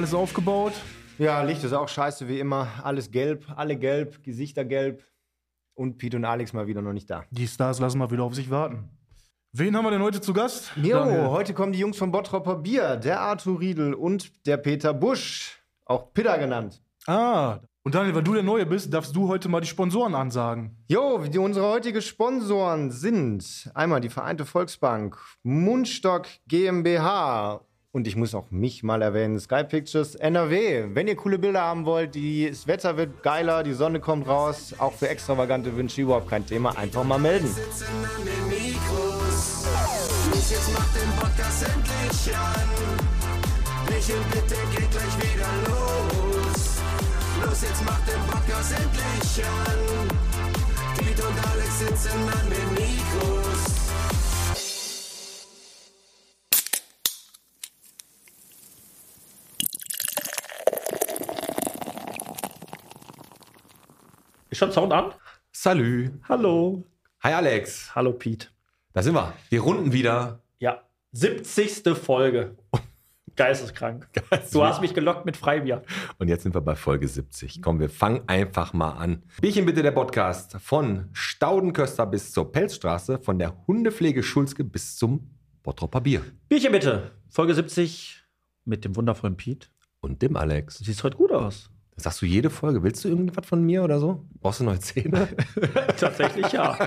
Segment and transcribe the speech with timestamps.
[0.00, 0.72] Alles aufgebaut.
[1.18, 2.68] Ja, Licht ist auch scheiße wie immer.
[2.82, 5.04] Alles gelb, alle gelb, Gesichter gelb.
[5.74, 7.24] Und Pete und Alex mal wieder noch nicht da.
[7.30, 8.88] Die Stars lassen mal wieder auf sich warten.
[9.52, 10.72] Wen haben wir denn heute zu Gast?
[10.76, 15.62] Jo, heute kommen die Jungs von Bottropper Bier, der Arthur Riedel und der Peter Busch,
[15.84, 16.80] auch Pitter genannt.
[17.06, 20.78] Ah, und Daniel, weil du der Neue bist, darfst du heute mal die Sponsoren ansagen.
[20.88, 27.60] Jo, die, unsere heutigen Sponsoren sind einmal die Vereinte Volksbank, Mundstock GmbH
[27.92, 30.94] und ich muss auch mich mal erwähnen, Sky Pictures NRW.
[30.94, 34.74] Wenn ihr coole Bilder haben wollt, die, das Wetter wird geiler, die Sonne kommt raus,
[34.78, 37.48] auch für extravagante Wünsche überhaupt kein Thema, einfach mal melden.
[51.20, 54.19] und Alex sitzen an den Mikros.
[64.50, 65.12] Ist schon Sound an?
[65.52, 66.10] Salü.
[66.28, 66.84] Hallo.
[67.22, 67.94] Hi Alex.
[67.94, 68.48] Hallo Pete.
[68.92, 69.32] Da sind wir.
[69.48, 70.42] Wir runden wieder.
[70.58, 71.96] Ja, 70.
[71.96, 72.56] Folge.
[73.36, 74.08] Geisteskrank.
[74.52, 75.82] Du hast mich gelockt mit Freibier.
[76.18, 77.62] Und jetzt sind wir bei Folge 70.
[77.62, 79.22] Komm, wir fangen einfach mal an.
[79.40, 85.30] Bierchen bitte der Podcast von Staudenköster bis zur Pelzstraße, von der Hundepflege Schulzke bis zum
[85.62, 86.22] Bottropper Bier.
[86.48, 87.12] Bierchen bitte.
[87.28, 88.24] Folge 70
[88.64, 89.68] mit dem wundervollen Pete.
[90.00, 90.78] Und dem Alex.
[90.78, 91.70] Du siehst heute gut aus.
[92.00, 92.82] Das sagst du jede Folge.
[92.82, 94.24] Willst du irgendwas von mir oder so?
[94.40, 95.28] Brauchst du neue Zähne?
[95.98, 96.78] Tatsächlich ja.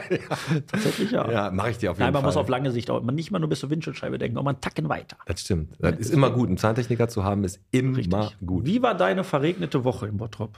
[0.66, 1.30] Tatsächlich ja.
[1.31, 2.29] ja, mache ich dir auf jeden Nein, man Fall.
[2.29, 4.62] muss auf lange Sicht auch nicht mal nur bis zur Windschutzscheibe denken, auch mal einen
[4.62, 5.18] Tacken weiter.
[5.28, 5.75] das stimmt.
[5.79, 6.47] Das ist immer gut.
[6.47, 8.47] Einen Zahntechniker zu haben, ist immer Richtig.
[8.47, 8.66] gut.
[8.66, 10.57] Wie war deine verregnete Woche im Bottrop?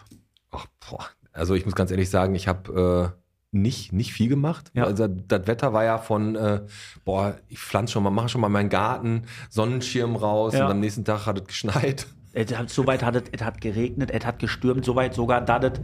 [0.51, 1.05] Ach, boah.
[1.33, 3.19] Also ich muss ganz ehrlich sagen, ich habe äh,
[3.51, 4.71] nicht, nicht viel gemacht.
[4.73, 4.85] Ja.
[4.85, 6.61] Also das Wetter war ja von, äh,
[7.03, 10.65] boah, ich pflanze schon mal, mache schon mal meinen Garten, Sonnenschirm raus Ja.
[10.65, 12.07] und am nächsten Tag hat es geschneit.
[12.35, 15.41] Es hat, so weit hat es, es hat geregnet, es hat gestürmt, so weit sogar,
[15.41, 15.79] dass es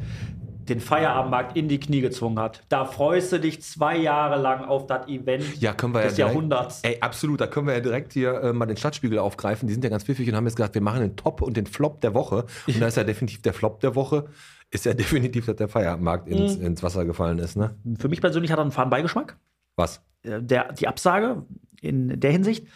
[0.70, 2.62] den Feierabendmarkt in die Knie gezwungen hat.
[2.70, 6.28] Da freust du dich zwei Jahre lang auf das Event Ja, können wir des ja
[6.28, 6.82] direkt, Jahrhunderts.
[6.84, 9.68] Ey, absolut, da können wir ja direkt hier äh, mal den Stadtspiegel aufgreifen.
[9.68, 11.66] Die sind ja ganz pfiffig und haben jetzt gesagt, wir machen den Top und den
[11.66, 12.46] Flop der Woche.
[12.68, 14.26] Und da ist ja definitiv der Flop der Woche,
[14.70, 16.66] ist ja definitiv, dass der Feierabendmarkt ins, Mhm.
[16.68, 17.76] ins Wasser gefallen ist, ne?
[17.98, 19.38] Für mich persönlich hat er einen faden Beigeschmack.
[19.78, 20.02] Was?
[20.24, 21.44] Äh, Der, die Absage
[21.82, 22.68] in der Hinsicht,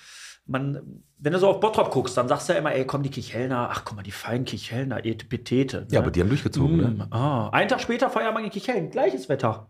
[0.45, 3.09] man, wenn du so auf Bottrop guckst, dann sagst du ja immer, ey, komm, die
[3.09, 5.87] Kichelner, ach guck mal, die feinen Kichelner, Etepetete.
[5.91, 6.87] Ja, aber die haben durchgezogen, ne?
[7.09, 7.49] Mm, ah.
[7.49, 9.67] Einen Tag später feiern wir die Kicheln, gleiches Wetter.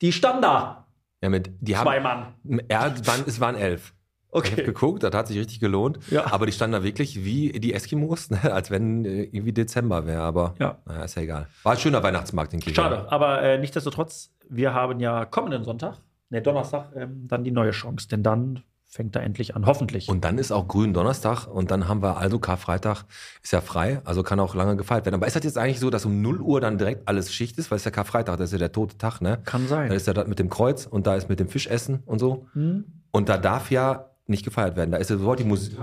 [0.00, 0.86] Die stand da,
[1.22, 2.62] Ja, mit, die zwei haben, Mann.
[2.70, 2.86] ja,
[3.26, 3.92] es waren, elf.
[4.30, 4.62] Ich habe Okay.
[4.64, 5.98] geguckt, das hat sich richtig gelohnt.
[6.10, 6.30] Ja.
[6.32, 8.52] Aber die standen da wirklich wie die Eskimos, ne?
[8.52, 10.20] als wenn äh, irgendwie Dezember wäre.
[10.22, 10.78] Aber Ja.
[10.84, 11.48] naja, ist ja egal.
[11.62, 12.74] War ein schöner Weihnachtsmarkt in Kiel.
[12.74, 15.96] Schade, aber äh, nichtsdestotrotz, wir haben ja kommenden Sonntag,
[16.28, 20.08] ne, Donnerstag, ähm, dann die neue Chance, denn dann fängt er endlich an, hoffentlich.
[20.08, 23.04] Und dann ist auch grün Donnerstag und dann haben wir also Karfreitag
[23.42, 25.16] ist ja frei, also kann auch lange gefeiert werden.
[25.16, 27.70] Aber ist das jetzt eigentlich so, dass um 0 Uhr dann direkt alles Schicht ist,
[27.70, 29.38] weil es ist ja Karfreitag, das ist ja der tote Tag, ne?
[29.44, 29.90] Kann sein.
[29.90, 32.46] Da ist ja das mit dem Kreuz und da ist mit dem Fischessen und so.
[32.54, 32.84] Hm?
[33.10, 34.90] Und da darf ja nicht gefeiert werden.
[34.90, 35.78] Da ist ja sofort die Musik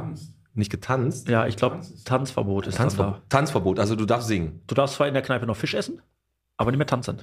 [0.54, 1.30] nicht getanzt.
[1.30, 3.22] Ja, ich glaube, Tanzverbot ist dann Tanzverbot, da.
[3.30, 4.62] Tanzverbot, also du darfst singen.
[4.68, 6.02] Du darfst zwar in der Kneipe noch Fisch essen,
[6.58, 7.22] aber nicht mehr tanzen.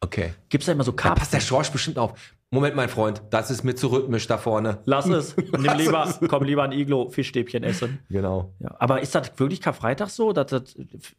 [0.00, 0.32] Okay.
[0.48, 1.18] Gibt es da immer so Da Karpfen?
[1.18, 2.18] passt der Schorsch bestimmt auf.
[2.50, 4.78] Moment, mein Freund, das ist mir zu rhythmisch da vorne.
[4.86, 5.36] Lass es.
[5.58, 7.98] Nimm lieber, komm lieber ein Iglo Fischstäbchen essen.
[8.08, 8.54] Genau.
[8.58, 10.32] Ja, aber ist das wirklich Karfreitag so?
[10.32, 10.74] Dass das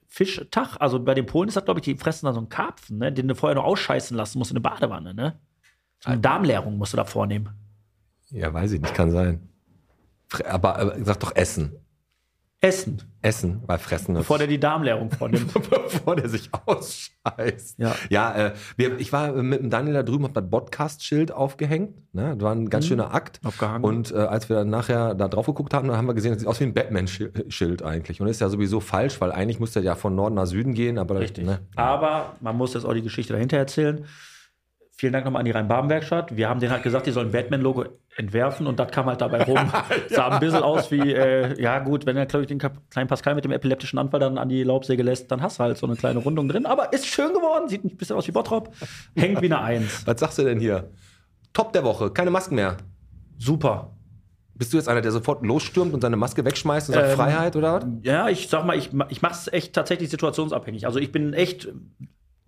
[0.08, 2.98] Fischtag, also bei den Polen ist das, glaube ich, die fressen da so einen Karpfen,
[2.98, 5.40] ne, den du vorher noch ausscheißen lassen musst in eine Badewanne, ne?
[6.00, 7.50] So eine Darmleerung musst du da vornehmen.
[8.32, 9.50] Ja, weiß ich nicht, kann sein.
[10.48, 11.76] Aber, aber sag doch Essen.
[12.62, 14.24] Essen, Essen, weil Fressen ist.
[14.24, 15.54] bevor der die Darmleerung vornimmt.
[15.70, 17.80] bevor der sich ausscheißt.
[17.80, 17.96] Ja.
[18.10, 21.96] ja äh, wir, ich war mit dem Daniel da drüben, hab das Podcast-Schild aufgehängt.
[22.14, 22.36] Ne?
[22.36, 23.42] Das war ein ganz schöner Akt.
[23.42, 23.48] Mhm.
[23.48, 23.84] Aufgehangen.
[23.86, 26.40] Und äh, als wir dann nachher da drauf geguckt haben, dann haben wir gesehen, das
[26.42, 28.20] sieht aus wie ein Batman-Schild eigentlich.
[28.20, 30.74] Und das ist ja sowieso falsch, weil eigentlich müsste er ja von Norden nach Süden
[30.74, 30.98] gehen.
[30.98, 31.46] Aber Richtig.
[31.46, 31.60] Ne?
[31.78, 34.06] Aber man muss jetzt auch die Geschichte dahinter erzählen.
[35.00, 36.36] Vielen Dank nochmal an die Rhein-Baben-Werkstatt.
[36.36, 37.86] Wir haben denen halt gesagt, die sollen ein Batman-Logo
[38.18, 39.58] entwerfen und das kam halt dabei rum.
[40.10, 43.34] Sah ein bisschen aus wie, äh, ja gut, wenn er, glaube ich, den kleinen Pascal
[43.34, 45.96] mit dem epileptischen Anfall dann an die Laubsäge lässt, dann hast du halt so eine
[45.96, 46.66] kleine Rundung drin.
[46.66, 48.74] Aber ist schön geworden, sieht ein bisschen aus wie Bottrop,
[49.16, 50.06] hängt wie eine Eins.
[50.06, 50.90] Was sagst du denn hier?
[51.54, 52.76] Top der Woche, keine Masken mehr.
[53.38, 53.96] Super.
[54.54, 57.56] Bist du jetzt einer, der sofort losstürmt und seine Maske wegschmeißt und sagt Ähm, Freiheit
[57.56, 57.86] oder was?
[58.02, 60.86] Ja, ich sag mal, ich, ich mache es echt tatsächlich situationsabhängig.
[60.86, 61.70] Also ich bin echt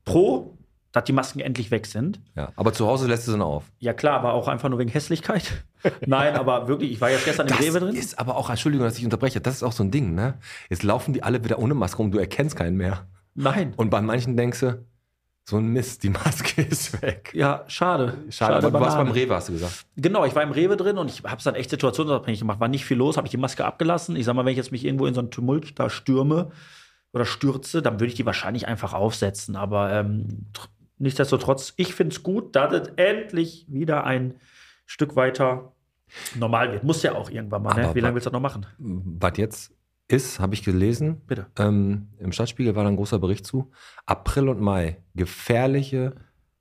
[0.04, 0.58] pro,
[0.92, 2.20] dass die Masken endlich weg sind.
[2.36, 2.50] Ja.
[2.56, 3.64] Aber zu Hause lässt du sie noch auf.
[3.80, 5.64] Ja klar, aber auch einfach nur wegen Hässlichkeit.
[6.06, 7.96] Nein, aber wirklich, ich war jetzt gestern im Das Rewe drin.
[7.96, 10.36] ist aber auch, Entschuldigung, dass ich unterbreche, das ist auch so ein Ding, ne?
[10.70, 13.08] Jetzt laufen die alle wieder ohne Maske rum, du erkennst keinen mehr.
[13.36, 13.74] Nein.
[13.78, 14.86] Und bei manchen denkst du,
[15.46, 17.32] So ein Mist, die Maske ist weg.
[17.34, 18.18] Ja, schade.
[18.30, 19.86] Schade, aber du warst beim Rewe, hast du gesagt.
[19.96, 22.60] Genau, ich war im Rewe drin und ich habe es dann echt situationsabhängig gemacht.
[22.60, 24.16] War nicht viel los, habe ich die Maske abgelassen.
[24.18, 26.52] Ich sag mal, wenn ich jetzt mich irgendwo in so einen Tumult da stürme
[27.14, 29.56] oder stürze, dann würde ich die wahrscheinlich einfach aufsetzen.
[29.56, 30.46] Aber ähm,
[31.02, 34.36] nichtsdestotrotz, ich finde es gut, dass es endlich wieder ein
[34.86, 35.74] Stück weiter
[36.36, 36.84] normal wird.
[36.84, 37.96] Muss ja auch irgendwann mal, ne?
[37.96, 38.66] Wie lange willst du das noch machen?
[38.78, 39.74] Was jetzt
[40.08, 41.22] ist, habe ich gelesen.
[41.26, 41.48] Bitte.
[41.58, 43.72] Ähm, Im Stadtspiegel war da ein großer Bericht zu.
[44.06, 46.16] April und Mai, gefährliche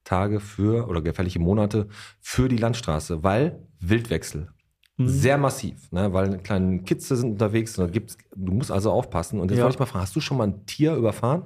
[0.05, 1.89] Tage für oder gefährliche Monate
[2.21, 4.49] für die Landstraße, weil Wildwechsel.
[4.97, 5.09] Mhm.
[5.09, 6.13] Sehr massiv, ne?
[6.13, 7.77] weil kleine Kitze sind unterwegs.
[7.79, 9.41] Und da gibt's, du musst also aufpassen.
[9.41, 9.65] Und jetzt Ja.
[9.65, 11.45] wollte ich mal fragen, hast du schon mal ein Tier überfahren?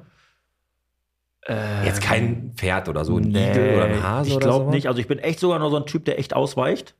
[1.85, 4.70] Jetzt kein Pferd oder so, ein Igel oder ein Hase ich oder glaube so?
[4.70, 4.87] nicht.
[4.88, 6.94] Also ich bin echt sogar noch so ein Typ, der echt ausweicht.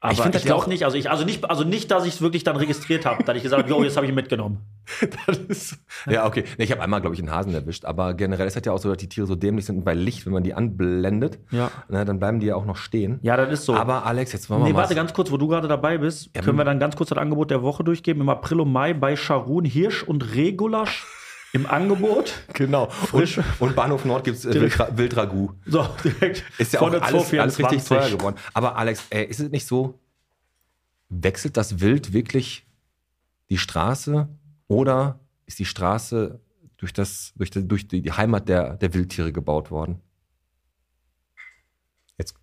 [0.00, 2.20] Aber Ich ich, glaube auch- nicht, also ich, also nicht, also nicht, dass ich es
[2.20, 4.58] wirklich dann registriert habe, dass ich gesagt habe, jo, jetzt habe ich ihn mitgenommen.
[5.26, 5.76] Das ist,
[6.08, 6.44] ja, okay.
[6.56, 7.84] Nee, ich habe einmal, glaube ich, einen Hasen erwischt.
[7.84, 10.24] Aber generell ist das ja auch so, dass die Tiere so dämlich sind bei Licht,
[10.24, 11.70] wenn man die anblendet, Ja.
[11.88, 13.18] ne, dann bleiben die ja auch noch stehen.
[13.22, 13.74] Ja, das ist so.
[13.74, 14.80] Aber Alex, jetzt wollen wir nee, mal.
[14.82, 17.18] warte ganz kurz, wo du gerade dabei bist, Ja, können wir dann ganz kurz das
[17.18, 18.22] Angebot der Woche durchgeben.
[18.22, 21.06] Im April und Mai bei Charun Hirsch und Regulasch
[21.52, 22.34] im Angebot.
[22.54, 22.90] Genau.
[23.12, 24.78] Und, und Bahnhof Nord gibt es äh, Direkt.
[24.78, 25.54] Wildra Wildragout.
[25.66, 26.44] So, direkt.
[26.58, 27.88] Ist ja auch alles, alles richtig 224.
[27.88, 28.36] teuer geworden.
[28.52, 29.98] Aber Alex, ey, ist es nicht so,
[31.08, 32.66] wechselt das Wild wirklich
[33.50, 34.28] die Straße
[34.66, 36.40] oder ist die Straße
[36.76, 40.00] durch, das, durch, die, durch die Heimat der, der Wildtiere gebaut worden?
[42.18, 42.34] Jetzt,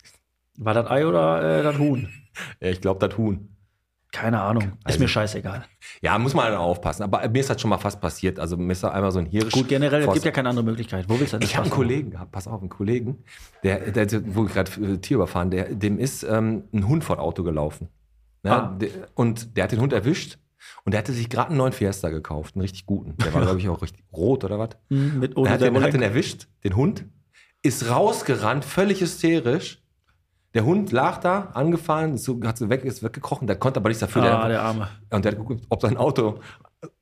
[0.58, 2.10] War das Ei oder äh, das Huhn?
[2.60, 3.55] ich glaube, das Huhn.
[4.15, 4.63] Keine Ahnung.
[4.63, 5.65] Ist Also- mir scheißegal.
[6.01, 7.03] Ja, muss man halt aufpassen.
[7.03, 8.39] Aber mir ist das schon mal fast passiert.
[8.39, 9.51] Also mir ist da einmal so ein Hirsch.
[9.51, 11.09] Gut, generell, es gibt ja keine andere Möglichkeit.
[11.09, 11.73] Wo willst du denn das Ich habe einen?
[11.73, 13.17] Kollegen gehabt, pass auf, einen Kollegen,
[13.63, 17.17] der, der wo ich gerade äh, Tier überfahren, der, dem ist ähm, ein Hund vor
[17.17, 17.89] das Auto gelaufen.
[18.44, 18.51] Ne?
[18.53, 18.77] Ah.
[18.79, 20.38] Der, und der hat den Hund erwischt
[20.85, 23.17] und der hatte sich gerade einen neuen Fiesta gekauft, einen richtig guten.
[23.17, 24.69] Der war, glaube ich, auch richtig rot oder was.
[24.89, 27.03] Hm, Mit Er ohne hat den, hat den erwischt, den Hund,
[27.63, 29.81] ist rausgerannt, völlig hysterisch.
[30.56, 33.90] Der Hund lag da, angefahren, ist so, hat so weg, ist weggekrochen, der konnte aber
[33.90, 34.24] nichts dafür.
[34.24, 34.88] Ah, der, der Arme.
[35.12, 36.40] und der hat geguckt, ob sein Auto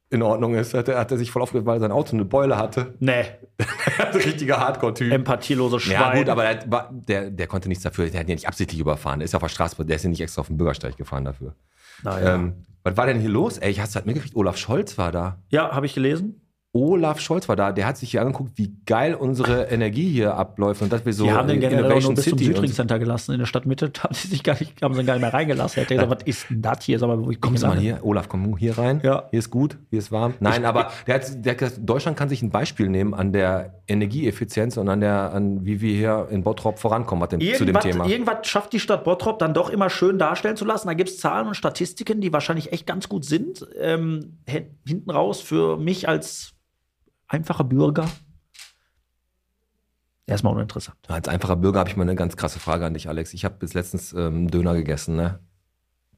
[0.09, 0.73] in Ordnung ist.
[0.73, 2.95] Hat er, hat er sich voll aufgeregt, weil sein Auto eine Beule hatte.
[2.99, 3.25] Nee,
[4.13, 5.11] richtiger Hardcore-Typ.
[5.11, 5.93] empathielose Schwein.
[5.93, 8.09] Ja, gut, aber der, der, der konnte nichts dafür.
[8.09, 9.19] Der hat ja nicht absichtlich überfahren.
[9.19, 11.25] Der ist ja auf der Straße, der ist ja nicht extra auf den Bürgersteig gefahren
[11.25, 11.55] dafür.
[12.03, 12.35] Naja.
[12.35, 13.59] Ähm, was war denn hier los?
[13.59, 15.37] Ey, ich hast halt mitgekriegt, Olaf Scholz war da.
[15.49, 16.41] ja, habe ich gelesen.
[16.75, 17.71] Olaf Scholz war da.
[17.71, 21.25] Der hat sich hier angeguckt, wie geil unsere Energie hier abläuft und dass wir so
[21.25, 23.91] Die haben den generell nur bis zum City Südring und Center gelassen in der Stadtmitte.
[23.91, 25.81] Da haben sie sich gar nicht, haben sie gar nicht mehr reingelassen.
[25.83, 26.97] Hätte gesagt, was ist denn das hier?
[26.97, 27.99] Sag mal, wo ich du mal hier?
[28.01, 29.01] Olaf, komm hier rein.
[29.03, 29.27] Ja.
[29.29, 30.33] Hier ist gut, hier ist warm.
[30.39, 33.79] Nein, aber der hat, der hat gesagt, Deutschland kann sich ein Beispiel nehmen an der
[33.87, 37.79] Energieeffizienz und an der, an wie wir hier in Bottrop vorankommen was denn, zu dem
[37.81, 38.07] Thema.
[38.07, 40.87] irgendwas schafft die Stadt Bottrop dann doch immer schön darstellen zu lassen.
[40.87, 43.63] Da gibt es Zahlen und Statistiken, die wahrscheinlich echt ganz gut sind.
[43.79, 46.49] Ähm, hin- hinten raus für mich als
[47.27, 48.09] einfacher Bürger
[50.25, 50.97] erstmal uninteressant.
[51.07, 53.33] Als einfacher Bürger habe ich mal eine ganz krasse Frage an dich, Alex.
[53.33, 55.39] Ich habe bis letztens ähm, Döner gegessen, ne?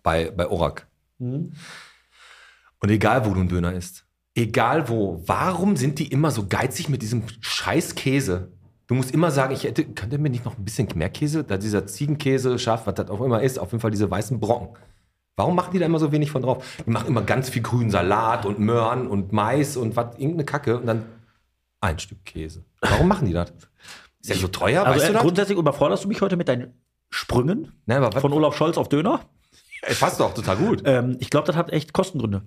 [0.04, 0.88] Bei, bei Orak.
[2.80, 4.06] Und egal, wo du einen Döner isst,
[4.36, 8.52] egal wo, warum sind die immer so geizig mit diesem scheiß Käse?
[8.88, 11.58] Du musst immer sagen, ich hätte, könnte mir nicht noch ein bisschen mehr Käse, da
[11.58, 14.78] dieser Ziegenkäse, Schaf, was das auch immer ist, auf jeden Fall diese weißen Brocken.
[15.36, 16.66] Warum machen die da immer so wenig von drauf?
[16.86, 20.78] Die machen immer ganz viel grünen Salat und Möhren und Mais und was, irgendeine Kacke
[20.78, 21.06] und dann
[21.82, 22.64] ein Stück Käse.
[22.82, 23.52] Warum machen die das?
[24.22, 25.22] Ist ja so teuer, Also weißt äh, du das?
[25.22, 26.74] grundsätzlich überforderst du mich heute mit deinen
[27.10, 29.22] Sprüngen Nein, von Olaf Scholz auf Döner.
[29.82, 30.82] Ey, passt doch total gut.
[30.86, 32.42] Ähm, ich glaube, das hat echt Kostengründe.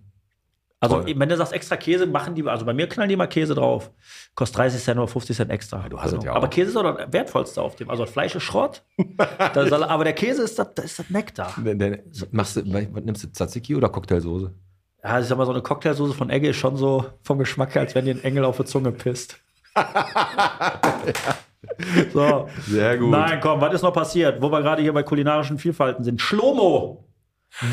[0.81, 1.15] Also, Voll.
[1.19, 3.91] wenn du sagst extra Käse, machen die, also bei mir knallen die mal Käse drauf.
[4.37, 5.79] Kostet 30 Cent oder 50 Cent extra.
[5.79, 5.89] Genau.
[5.89, 6.37] du hast es ja auch.
[6.37, 7.91] Aber Käse ist doch das Wertvollste auf dem.
[7.91, 8.83] Also, Fleisch ist Schrott.
[9.55, 11.53] Sal- aber der Käse ist das, das ist das Nektar.
[11.59, 14.53] Denn- denn- Machst du, was nimmst du Tzatziki oder Cocktailsoße?
[15.03, 17.83] Ja, ich sag mal, so eine Cocktailsoße von Egge ist schon so vom Geschmack her,
[17.83, 19.37] als wenn dir ein Engel auf die Zunge pisst.
[22.13, 22.49] so.
[22.67, 23.11] Sehr gut.
[23.11, 24.41] Nein, komm, was ist noch passiert?
[24.43, 26.21] Wo wir gerade hier bei kulinarischen Vielfalten sind.
[26.21, 27.05] Schlomo!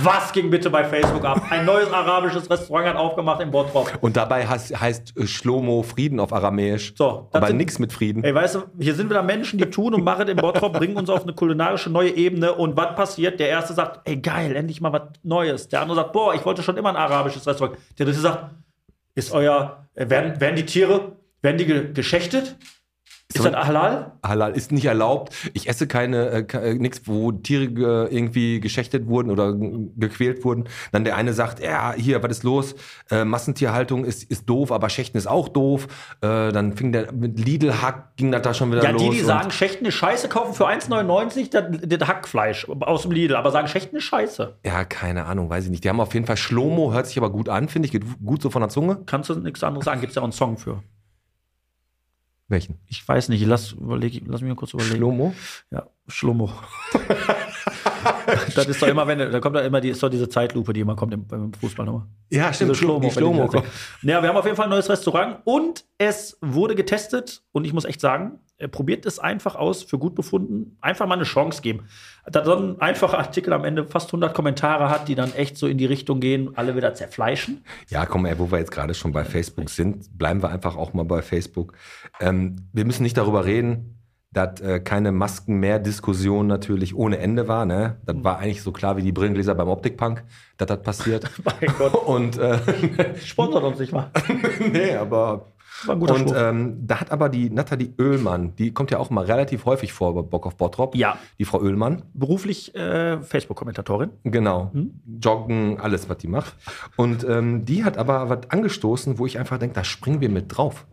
[0.04, 1.44] Was ging bitte bei Facebook ab?
[1.52, 3.92] Ein neues arabisches Restaurant hat aufgemacht in Bottrop.
[4.02, 6.94] Und dabei heißt, heißt äh, Schlomo Frieden auf Aramäisch.
[6.98, 8.24] So, aber nichts mit Frieden.
[8.24, 11.10] Ey, weißt du, hier sind wieder Menschen, die tun und machen in Bottrop, bringen uns
[11.10, 12.56] auf eine kulinarische neue Ebene.
[12.56, 13.40] Und was passiert?
[13.40, 15.68] Der erste sagt, ey, geil, endlich mal was Neues.
[15.68, 17.78] Der andere sagt, boah, ich wollte schon immer ein arabisches Restaurant.
[18.00, 18.56] Der dritte sagt,
[19.14, 22.56] ist euer, äh, werden, werden die Tiere, werden die ge geschächtet?
[23.36, 24.12] Ist das halal?
[24.26, 25.34] Halal ist nicht erlaubt.
[25.54, 30.44] Ich esse keine, äh, äh, nichts, wo Tiere ge, irgendwie geschächtet wurden oder g- gequält
[30.46, 30.66] wurden.
[30.92, 32.76] Dann der eine sagt, ja, hier, was ist los?
[33.12, 35.88] Äh, Massentierhaltung ist, ist doof, aber Schächten ist auch doof.
[36.22, 39.02] Äh, dann fing der mit Lidl-Hack, ging das da schon wieder Ja, los.
[39.02, 41.66] die, die und- sagen, Schächten ist scheiße, kaufen für 1,99 das,
[42.00, 44.56] das Hackfleisch aus dem Lidl, aber sagen, Schächten ist scheiße.
[44.66, 45.84] Ja, keine Ahnung, weiß ich nicht.
[45.84, 48.42] Die haben auf jeden Fall Schlomo, hört sich aber gut an, finde ich, geht gut
[48.42, 49.00] so von der Zunge.
[49.06, 50.82] Kannst du nichts anderes sagen, gibt es ja auch einen Song für.
[52.48, 52.80] Welchen?
[52.88, 54.98] Ich weiß nicht, lass, überleg, lass mich mal kurz überlegen.
[54.98, 55.34] Schlomo?
[55.72, 56.52] Ja, Schlummo.
[58.56, 60.82] das ist doch immer, wenn, da kommt da immer die, ist doch diese Zeitlupe, die
[60.82, 62.06] immer kommt im, beim Fußball nochmal.
[62.30, 63.08] Ja, Diese Schlomo.
[63.08, 63.50] Die Schlomo.
[64.04, 67.74] Ja, wir haben auf jeden Fall ein neues Restaurant und es wurde getestet und ich
[67.74, 68.40] muss echt sagen,
[68.72, 71.88] probiert es einfach aus, für gut befunden, einfach mal eine Chance geben.
[72.26, 75.68] Da so ein einfacher Artikel am Ende fast 100 Kommentare hat, die dann echt so
[75.68, 77.66] in die Richtung gehen, alle wieder zerfleischen.
[77.90, 80.94] Ja, komm, ey, wo wir jetzt gerade schon bei Facebook sind, bleiben wir einfach auch
[80.94, 81.74] mal bei Facebook.
[82.20, 83.96] Ähm, wir müssen nicht darüber reden,
[84.36, 87.66] dass äh, keine Masken mehr Diskussion natürlich ohne Ende war.
[87.66, 87.98] Ne?
[88.06, 90.24] Das war eigentlich so klar wie die Brillengläser beim Optikpunk,
[90.58, 91.30] dass das passiert.
[91.44, 92.60] Mein Gott, Und äh,
[93.24, 94.12] sponsert uns nicht mal.
[94.72, 95.48] nee, aber
[95.86, 99.10] War ein guter und ähm, da hat aber die Nathalie Oehlmann, die kommt ja auch
[99.10, 100.96] mal relativ häufig vor bei Bock auf Bottrop.
[100.96, 101.18] Ja.
[101.38, 102.04] Die Frau Oehlmann.
[102.14, 104.12] Beruflich äh, Facebook-Kommentatorin.
[104.24, 104.72] Genau.
[104.74, 105.02] Hm?
[105.22, 106.56] Joggen, alles, was die macht.
[106.96, 110.56] Und ähm, die hat aber was angestoßen, wo ich einfach denke, da springen wir mit
[110.56, 110.86] drauf.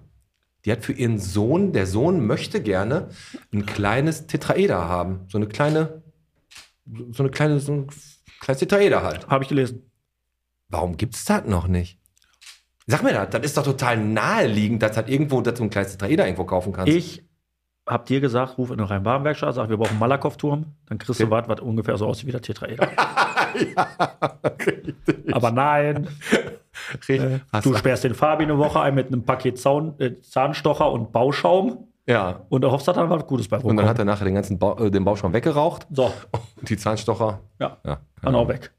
[0.65, 3.09] Die hat für ihren Sohn, der Sohn möchte gerne
[3.53, 5.21] ein kleines Tetraeder haben.
[5.29, 6.03] So eine kleine,
[7.11, 7.87] so eine kleine, so ein
[8.41, 9.29] kleines Tetraeder halt.
[9.29, 9.91] Habe ich gelesen.
[10.69, 11.99] Warum gibt's das noch nicht?
[12.87, 15.93] Sag mir das, das ist doch total naheliegend, dass halt irgendwo, dass du ein kleines
[15.93, 16.93] Tetraeder irgendwo kaufen kannst.
[16.93, 17.25] Ich
[17.87, 21.31] hab dir gesagt, ruf in eine Rhein-Baden-Werkstatt, sag, wir brauchen einen Malakoff-Turm, dann kriegst du
[21.31, 22.89] was, was ungefähr so aussieht wie der Tetraeder.
[25.33, 26.09] Aber nein,
[27.09, 31.13] äh, du sperrst den Fabi eine Woche ein mit einem Paket Zaun, äh, Zahnstocher und
[31.13, 32.41] Bauschaum ja.
[32.49, 33.81] und er hofft, dass da was Gutes bei Und rumkommt.
[33.81, 35.87] dann hat er nachher den ganzen ba äh, den Bauschaum weggeraucht.
[35.91, 36.13] so,
[36.61, 37.41] Und die Zahnstocher.
[37.61, 38.01] ja, Ja.
[38.23, 38.73] dann auch weg.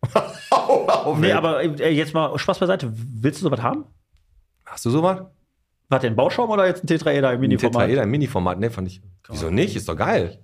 [1.20, 2.92] Nee, aber äh, jetzt mal Spaß beiseite.
[2.94, 3.86] Willst du sowas haben?
[4.66, 5.22] Hast du sowas?
[5.90, 7.82] War denn Bauschaum oder jetzt ein Tetraeder im Ein Mini-Format?
[7.82, 9.02] Tetraeder im Mini-Format, ne, fand ich.
[9.30, 9.76] Wieso nicht?
[9.76, 10.40] Ist doch geil.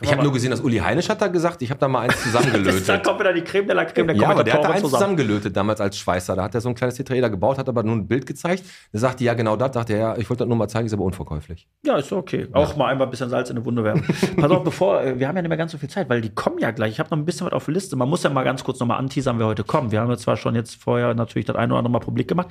[0.00, 2.14] Ich habe nur gesehen, dass Uli Heinisch hat da gesagt, ich habe da mal eins
[2.32, 3.04] Da zusammengelötet.
[3.04, 4.92] kommt wieder die Creme de la Creme der ja, aber der hat da eins zusammen.
[4.94, 6.34] zusammengelötet damals als Schweißer.
[6.34, 8.64] Da hat er so ein kleines Tetraeder gebaut, hat aber nur ein Bild gezeigt.
[8.92, 9.70] Der sagte, ja, genau das.
[9.70, 11.68] Dachte er, ja, ich wollte das nur mal zeigen, ist aber unverkäuflich.
[11.86, 12.48] Ja, ist okay.
[12.52, 14.04] Auch mal einmal ein bisschen Salz in die Wunde werfen.
[14.36, 16.30] Pass auf, bevor, äh, wir haben ja nicht mehr ganz so viel Zeit, weil die
[16.34, 16.92] kommen ja gleich.
[16.92, 17.94] Ich habe noch ein bisschen was auf der Liste.
[17.94, 19.92] Man muss ja mal ganz kurz nochmal anteasern, wer heute kommt.
[19.92, 22.48] Wir haben ja zwar schon jetzt vorher natürlich das eine oder andere Mal publik gemacht.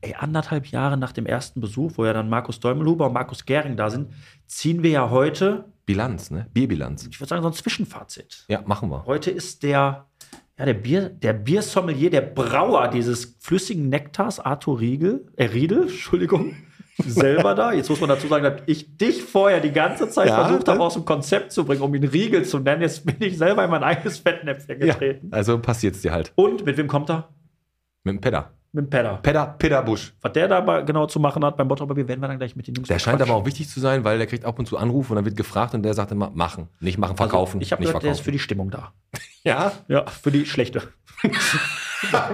[0.00, 3.76] Ey, anderthalb Jahre nach dem ersten Besuch, wo ja dann Markus Däumelhuber und Markus Gering
[3.76, 4.12] da sind,
[4.46, 6.46] ziehen wir ja heute, Bilanz, ne?
[6.52, 7.06] Bierbilanz.
[7.10, 8.44] ich würde sagen, so ein Zwischenfazit.
[8.48, 9.06] Ja, machen wir.
[9.06, 10.06] Heute ist der,
[10.58, 16.54] ja, der Bier, der Biersommelier, der Brauer dieses flüssigen Nektars, Arthur Riegel, äh, Riedel, Entschuldigung,
[16.98, 17.72] selber da.
[17.72, 20.78] Jetzt muss man dazu sagen, dass ich dich vorher die ganze Zeit Ja, versucht habe,
[20.78, 20.84] ne?
[20.84, 22.82] aus dem Konzept zu bringen, um ihn Riegel zu nennen.
[22.82, 25.28] Jetzt bin ich selber in mein eigenes Fettnäpfchen Ja, getreten.
[25.32, 26.32] also passiert's dir halt.
[26.36, 27.30] Und mit wem kommt er?
[28.04, 28.52] Mit dem Pedder.
[28.72, 29.18] Mit dem Pedder.
[29.22, 30.12] Pedder, Pedder Busch.
[30.20, 32.66] Was der da genau zu machen hat beim Bottroper Bier, werden wir dann gleich mit
[32.66, 34.76] den Jungs Der scheint aber auch wichtig zu sein, weil der kriegt ab und zu
[34.76, 36.68] Anrufe und dann wird gefragt und der sagt immer, machen.
[36.80, 37.56] Nicht machen, verkaufen.
[37.58, 38.32] Also, ich habe nicht gehört, der ist für verkaufen.
[38.32, 38.92] die Stimmung da.
[39.44, 40.82] Ja, Ja, für die schlechte.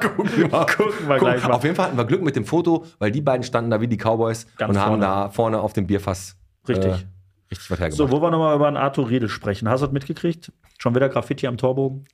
[0.00, 0.66] gucken wir mal.
[0.66, 1.52] Gucken wir gleich mal.
[1.52, 3.88] Auf jeden Fall hatten wir Glück mit dem Foto, weil die beiden standen da wie
[3.88, 5.04] die Cowboys Ganz und haben vorne.
[5.04, 6.36] da vorne auf dem Bierfass
[6.68, 6.86] Richtig.
[6.86, 7.04] äh,
[7.50, 7.96] richtig was hergemacht.
[7.96, 9.68] So, wo wir nochmal über einen Arthur Riedel sprechen.
[9.68, 10.50] Hast du das mitgekriegt?
[10.78, 12.06] Schon wieder Graffiti am Torbogen?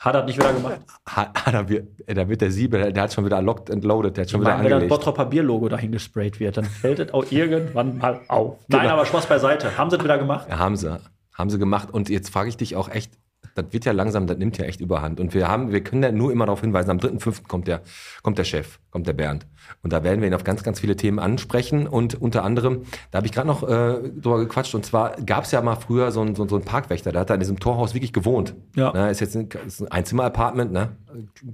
[0.00, 0.80] Hat er das nicht wieder gemacht?
[1.08, 4.16] ha, ha, da, wird, da wird der Siebel, der, hat schon wieder locked and loaded,
[4.16, 4.88] der hat schon Ich wieder meine, wenn das.
[4.88, 8.58] Bottroper Bierlogo dahin gesprayt wird, dann fällt es auch irgendwann mal auf.
[8.68, 8.92] Nein, Genau.
[8.94, 9.76] aber Spaß beiseite.
[9.78, 10.46] Haben sie es wieder gemacht?
[10.48, 11.00] Ja, haben sie.
[11.32, 11.88] Haben sie gemacht.
[11.92, 13.12] Und jetzt frage ich dich auch echt,
[13.54, 15.20] das wird ja langsam, das nimmt ja echt überhand.
[15.20, 17.46] Und wir haben, wir können ja nur immer darauf hinweisen, am 3.5.
[17.46, 17.82] kommt der,
[18.22, 19.46] kommt der Chef, kommt der Bernd.
[19.82, 21.86] Und da werden wir ihn auf ganz, ganz viele Themen ansprechen.
[21.86, 25.52] Und unter anderem, da habe ich gerade noch äh, drüber gequatscht, und zwar gab es
[25.52, 27.94] ja mal früher so einen so, so einen Parkwächter, der hat da in diesem Torhaus
[27.94, 28.54] wirklich gewohnt.
[28.74, 28.92] Ja.
[28.92, 30.96] Ne, ist jetzt ein, ist ein Einzimmer-Apartment, ne?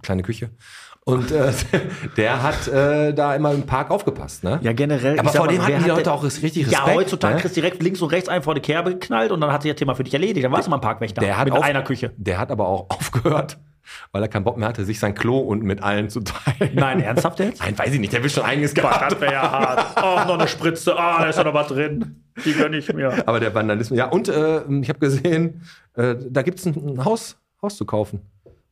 [0.03, 0.51] Kleine Küche.
[1.13, 1.53] Und äh,
[2.17, 4.59] der hat äh, da immer im Park aufgepasst, ne?
[4.63, 5.19] Ja, generell.
[5.19, 6.97] Aber vor dem hatten die hat Leute auch richtig Ja, Respekt.
[6.97, 7.41] heutzutage ne?
[7.41, 9.71] kriegst du direkt links und rechts einen vor die Kerbe geknallt und dann hat sich
[9.73, 10.45] das Thema für dich erledigt.
[10.45, 11.21] Dann warst du mal ein Parkwächter.
[11.21, 12.13] Der hat mit auf- einer Küche.
[12.17, 13.59] Der hat aber auch aufgehört,
[14.13, 16.71] weil er keinen Bock mehr hatte, sich sein Klo unten mit allen zu teilen.
[16.75, 17.61] Nein, ernsthaft jetzt?
[17.61, 19.13] Nein, weiß ich nicht, der will schon eigenes Boah, gehabt.
[19.13, 19.87] das wäre ja hart.
[20.03, 20.97] Oh, noch eine Spritze.
[20.99, 22.25] Ah, da ist ja noch was drin.
[22.45, 23.27] Die gönn ich mir.
[23.27, 25.63] Aber der Vandalismus, ja, und äh, ich habe gesehen,
[25.95, 28.21] äh, da gibt es ein, ein Haus, Haus zu kaufen.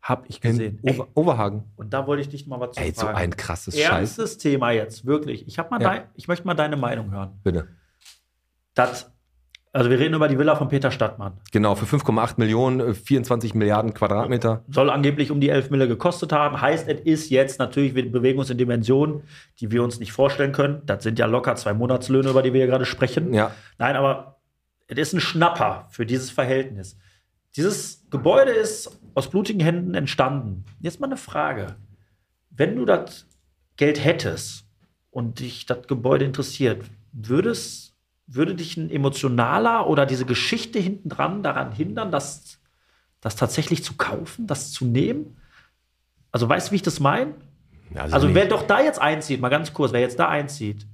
[0.03, 0.79] Hab ich In gesehen.
[0.83, 1.65] Ey, Ober Overhagen.
[1.77, 3.19] und da wollte ich dich mal was zu Ey, so fragen.
[3.19, 3.91] ein krasses Scheiß.
[4.19, 5.47] Ernstes Thema jetzt, wirklich.
[5.49, 6.05] Ich, hab mal Ja.
[6.15, 7.39] ich möchte mal deine Meinung hören.
[7.43, 7.69] Bitte.
[8.75, 9.11] Das,
[9.73, 11.41] also wir reden über die Villa von Peter Stadtmann.
[11.53, 14.65] Genau, für 5,8 Millionen, äh, 24 Milliarden Quadratmeter.
[14.69, 16.61] Soll angeblich um die 11 Mille gekostet haben.
[16.61, 19.23] Heißt, es ist jetzt natürlich, wir bewegen uns in Dimensionen,
[19.61, 20.83] die wir uns nicht vorstellen können.
[20.87, 23.35] Das sind ja locker zwei Monatslöhne, über die wir hier gerade sprechen.
[23.35, 23.51] Ja.
[23.79, 24.37] Nein, aber
[24.87, 26.97] es ist ein Schnapper für dieses Verhältnis.
[27.57, 30.65] Dieses Gebäude ist aus blutigen Händen entstanden.
[30.81, 31.77] Jetzt mal eine Frage.
[32.51, 33.27] Wenn du das
[33.77, 34.65] Geld hättest
[35.11, 37.95] und dich das Gebäude interessiert, würdest,
[38.27, 42.61] würde dich ein emotionaler oder diese Geschichte hinten dran daran hindern, das,
[43.21, 45.37] das tatsächlich zu kaufen, das zu nehmen?
[46.31, 47.35] Also weißt du, wie ich das meine?
[47.95, 48.37] Also nicht.
[48.37, 50.87] wer doch da jetzt einzieht, mal ganz kurz, wer jetzt da einzieht,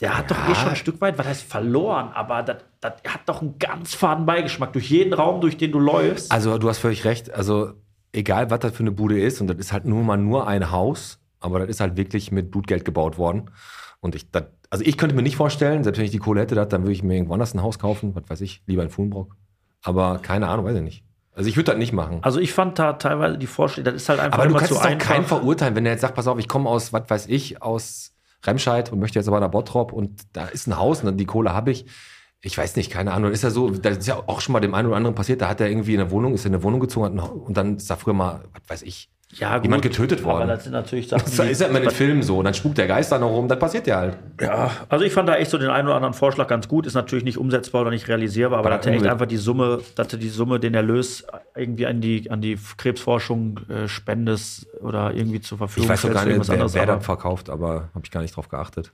[0.00, 3.20] der hat doch eh schon ein Stück weit, was heißt verloren, aber das, das hat
[3.26, 6.32] doch einen ganz faden Beigeschmack durch jeden Raum, durch den du läufst.
[6.32, 7.32] Also du hast völlig recht.
[7.32, 7.74] Also
[8.12, 10.70] egal, was das für eine Bude ist, und das ist halt nur mal nur ein
[10.70, 13.50] Haus, aber das ist halt wirklich mit Blutgeld gebaut worden.
[14.00, 16.54] Und ich, das, also ich könnte mir nicht vorstellen, selbst wenn ich die Kohle hätte,
[16.54, 18.90] das, dann würde ich mir irgendwo anders ein Haus kaufen, was weiß ich, lieber in
[18.90, 19.36] Fuhlenbrock.
[19.82, 21.04] Aber keine Ahnung, weiß ich nicht.
[21.34, 22.18] Also ich würde das nicht machen.
[22.22, 24.80] Also ich fand da teilweise die Vorstellung, das ist halt einfach Aber du kannst es
[24.80, 27.62] doch keinen verurteilen, wenn er jetzt sagt, pass auf, ich komme aus, was weiß ich,
[27.62, 28.13] aus
[28.46, 31.26] Remscheid und möchte jetzt aber nach Bottrop und da ist ein Haus und dann die
[31.26, 31.86] Kohle habe ich.
[32.40, 33.32] Ich weiß nicht, keine Ahnung.
[33.32, 35.48] Ist ja so, das ist ja auch schon mal dem einen oder anderen passiert, da
[35.48, 37.96] hat er irgendwie in eine Wohnung, ist in eine Wohnung gezogen und dann ist da
[37.96, 40.42] früher mal, was weiß ich, ja, jemand getötet worden.
[40.42, 42.42] Aber das sind natürlich Sachen, Das ist ja immer in den Filmen so.
[42.42, 43.48] Dann spukt der Geist da noch rum.
[43.48, 44.16] Das passiert ja halt.
[44.40, 46.86] Ja, also ich fand da echt so den einen oder anderen Vorschlag ganz gut.
[46.86, 49.80] Ist natürlich nicht umsetzbar oder nicht realisierbar, aber Aber dass er echt einfach die Summe,
[49.96, 55.14] dass er die Summe, den Erlös irgendwie an die, an die Krebsforschung äh, spendest oder
[55.14, 57.88] irgendwie zur Verfügung Ich weiß doch gar nicht, wer, irgendwas wer anderes, das verkauft, aber
[57.94, 58.92] habe ich gar nicht drauf geachtet.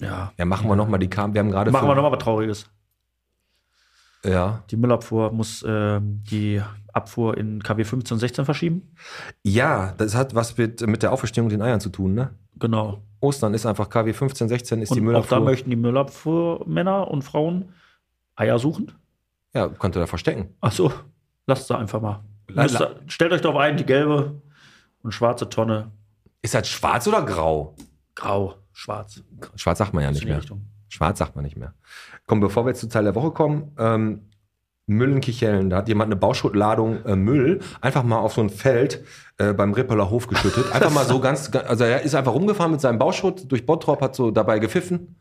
[0.00, 0.32] ja.
[0.36, 1.34] Ja, machen wir nochmal die Kam.
[1.34, 1.70] Wir haben gerade.
[1.70, 2.66] Machen wir nochmal was Trauriges.
[4.24, 4.62] Ja.
[4.70, 6.60] Die Müllabfuhr muss ähm, die
[6.98, 8.94] Abfuhr in KW 15 und 16 verschieben.
[9.42, 12.30] ja, das hat was mit, mit der Auferstehung den Eiern zu tun, ne?
[12.58, 13.02] Genau.
[13.20, 15.38] Ostern ist einfach KW 15, 16 ist die Und auch Müllabfuhr.
[15.38, 17.72] da möchten die Müllabfuhrmänner und Frauen
[18.36, 18.92] Eier suchen.
[19.54, 20.54] ja, konnte da verstecken.
[20.60, 20.92] Ach so,
[21.46, 22.22] lasst da einfach mal.
[22.48, 24.40] La- ihr- stellt euch darauf ein, die gelbe
[25.02, 25.90] und schwarze Tonne.
[26.42, 27.74] Ist das schwarz oder grau?
[28.14, 29.22] Grau, schwarz.
[29.56, 30.38] Schwarz sagt man ja nicht die mehr.
[30.38, 30.64] Richtung.
[30.88, 31.74] Schwarz sagt man nicht mehr.
[32.26, 34.22] Komm, bevor wir jetzt zur Teil der Woche kommen, ähm,
[34.88, 35.70] Müll in Kichellen.
[35.70, 39.04] Da hat jemand eine Bauschuttladung äh, Müll einfach mal auf so ein Feld
[39.36, 40.72] äh, beim Rippeler Hof geschüttet.
[40.72, 44.16] Einfach mal so ganz, also er ist einfach rumgefahren mit seinem Bauschutt durch Bottrop, hat
[44.16, 45.16] so dabei gepfiffen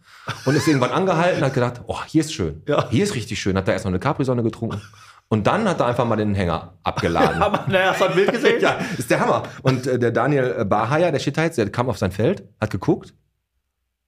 [0.45, 2.63] und ist irgendwann angehalten, hat gedacht, oh, hier ist schön.
[2.68, 2.89] Ja.
[2.89, 3.57] Hier ist richtig schön.
[3.57, 4.81] Hat da erst noch eine Capri-Sonne getrunken.
[5.29, 7.42] Und dann hat er einfach mal den Hänger abgeladen.
[7.42, 8.57] Aber naja, hast du ein Bild gesehen?
[8.61, 9.44] Ja, ist der Hammer.
[9.61, 12.44] Und äh, der Daniel äh, Barheier, der steht da jetzt, der kam auf sein Feld,
[12.61, 13.13] hat geguckt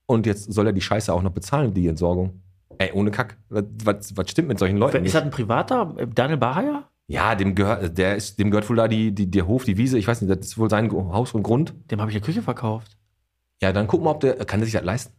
[0.06, 2.42] und jetzt soll er die Scheiße auch noch bezahlen, die Entsorgung.
[2.80, 3.36] Ey, ohne Kack.
[3.50, 5.04] Was, was, stimmt mit solchen Leuten?
[5.04, 5.94] Ist das ein privater?
[6.14, 6.88] Daniel Bahayer?
[7.08, 9.98] Ja, dem gehört, der ist, dem gehört wohl da die, die, der Hof, die Wiese,
[9.98, 11.74] ich weiß nicht, das ist wohl sein Haus und Grund.
[11.90, 12.96] Dem habe ich eine Küche verkauft.
[13.60, 15.12] Ja, dann guck mal, ob der, kann der sich das leisten?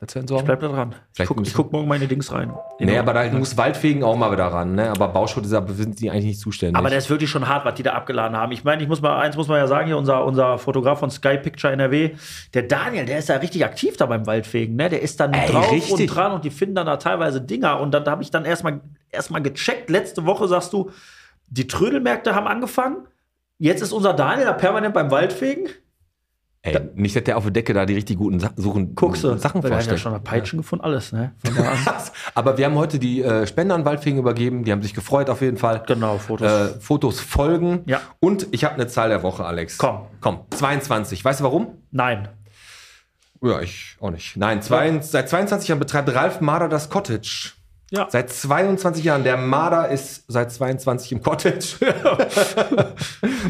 [0.00, 0.94] Das Ich bleib da dran.
[1.16, 2.52] Ich guck, ich guck morgen meine Dings rein.
[2.78, 4.90] nee, aber da muss Waldfegen auch mal wieder ran, ne?
[4.90, 6.76] Aber Bauschutt ist, sind die eigentlich nicht zuständig.
[6.76, 8.52] Aber der ist wirklich schon hart, was die da abgeladen haben.
[8.52, 11.10] Ich meine, ich muss mal, eins muss man ja sagen, hier unser, unser Fotograf von
[11.10, 12.16] Sky Picture NRW,
[12.52, 14.90] der Daniel, der ist da richtig aktiv da beim Waldfegen, ne?
[14.90, 15.92] Der ist dann Ey, drauf richtig.
[15.92, 17.80] und dran und die finden dann da teilweise Dinger.
[17.80, 18.80] Und dann habe ich dann erstmal
[19.10, 19.88] erstmal gecheckt.
[19.90, 20.90] Letzte Woche sagst du,
[21.46, 23.06] die Trödelmärkte haben angefangen.
[23.58, 25.68] Jetzt ist unser Daniel da permanent beim Waldfegen.
[26.66, 29.36] Ey, nicht, dass der auf der Decke da die richtig guten Sa Suchen, Guckst du,
[29.36, 30.00] Sachen weil der hat ja vorstellt.
[30.14, 31.34] schon Peitschen gefunden, alles, ne?
[31.44, 32.02] Da.
[32.34, 34.64] Aber wir haben heute die äh, Spender an Waldfegen übergeben.
[34.64, 35.82] Die haben sich gefreut auf jeden Fall.
[35.86, 36.50] genau, Fotos.
[36.50, 37.82] Äh, Fotos folgen.
[37.84, 38.00] Ja.
[38.18, 39.76] Und ich habe eine Zahl der Woche, Alex.
[39.76, 40.06] Komm.
[40.22, 41.22] Komm, 22.
[41.22, 41.82] Weißt du warum?
[41.90, 42.28] Nein.
[43.42, 44.38] Ja, ich auch nicht.
[44.38, 47.52] Nein, zwei, seit 22 Jahren betreibt Ralf Marder das Cottage.
[47.90, 48.06] Ja.
[48.08, 49.22] Seit 22 Jahren.
[49.22, 51.76] Der Marder ist seit 22 im Cottage.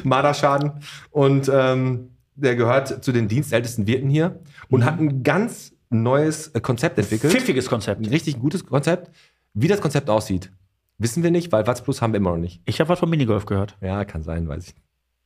[0.02, 0.72] Marderschaden.
[1.12, 4.84] Und ähm, der gehört zu den dienstältesten Wirten hier und Mhm.
[4.84, 7.32] hat ein ganz neues äh, Konzept entwickelt.
[7.32, 8.00] Pfiffiges Konzept.
[8.00, 9.10] Ein richtig gutes Konzept.
[9.52, 10.50] Wie das Konzept aussieht,
[10.98, 12.60] wissen wir nicht, weil Watts Plus haben wir immer noch nicht.
[12.64, 13.76] Ich habe was von Minigolf gehört.
[13.80, 14.74] Ja, kann sein, weiß ich.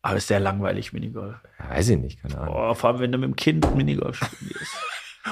[0.02, 1.36] Aber ist sehr langweilig, Minigolf.
[1.58, 2.54] Ja, weiß ich nicht, keine Ahnung.
[2.56, 4.76] Oh, vor allem, wenn du mit dem Kind Minigolf spielst.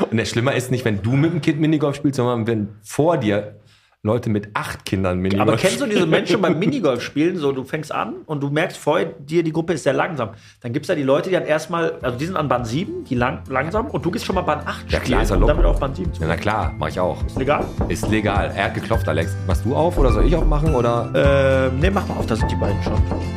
[0.10, 3.16] Und der Schlimmer ist nicht, wenn du mit dem Kind Minigolf spielst, sondern wenn vor
[3.18, 3.60] dir
[4.06, 6.06] Leute mit acht Kindern Minigolf Aber kennst du diese.
[6.06, 7.36] Menschen beim Minigolf spielen?
[7.36, 10.30] So, du fängst an und du merkst vorher, dir die Gruppe ist sehr langsam.
[10.62, 13.04] Dann gibt es ja die Leute, die dann erstmal, also die sind an Band 7,
[13.04, 15.64] die lang, langsam, und du gehst schon mal Band 8 Ja, klar, ist ja damit
[15.64, 17.24] auf Band 7 zu Ja, na klar, mach ich auch.
[17.26, 17.64] Ist legal?
[17.88, 18.52] Ist legal.
[18.54, 19.36] Er hat geklopft, Alex.
[19.46, 20.74] Machst du auf oder soll ich aufmachen?
[20.74, 21.10] Oder?
[21.14, 22.94] Ähm, ne, mach mal auf, da sind die beiden schon.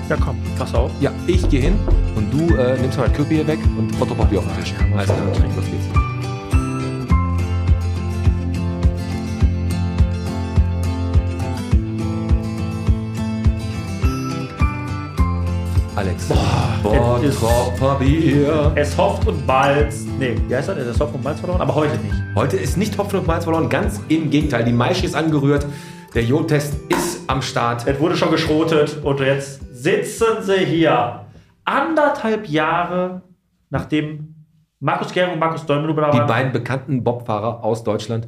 [0.07, 0.91] Ja, komm, pass auf.
[1.01, 1.79] Ja, ich gehe hin
[2.15, 4.73] und du äh, nimmst mal das Köpi hier weg und Fotopapier auf den Tisch.
[4.95, 6.08] Alles klar, los geht's.
[16.29, 16.83] Alex.
[16.83, 18.71] Boah, es ist- Papier.
[18.75, 20.07] Es hofft und balzt.
[20.19, 20.77] Nee, wie heißt das?
[20.77, 22.13] Es hofft und balzt verloren, aber heute nicht.
[22.35, 24.63] Heute ist nicht Hopfen und Malz verloren, ganz im Gegenteil.
[24.65, 25.65] Die Maische ist angerührt,
[26.13, 27.87] der Jodtest ist am Start.
[27.87, 31.21] Es wurde schon geschrotet und jetzt sitzen sie hier.
[31.65, 33.21] Anderthalb Jahre
[33.69, 34.35] nachdem
[34.79, 36.27] Markus Gering und Markus Däumel da Die waren.
[36.27, 38.27] beiden bekannten Bobfahrer aus Deutschland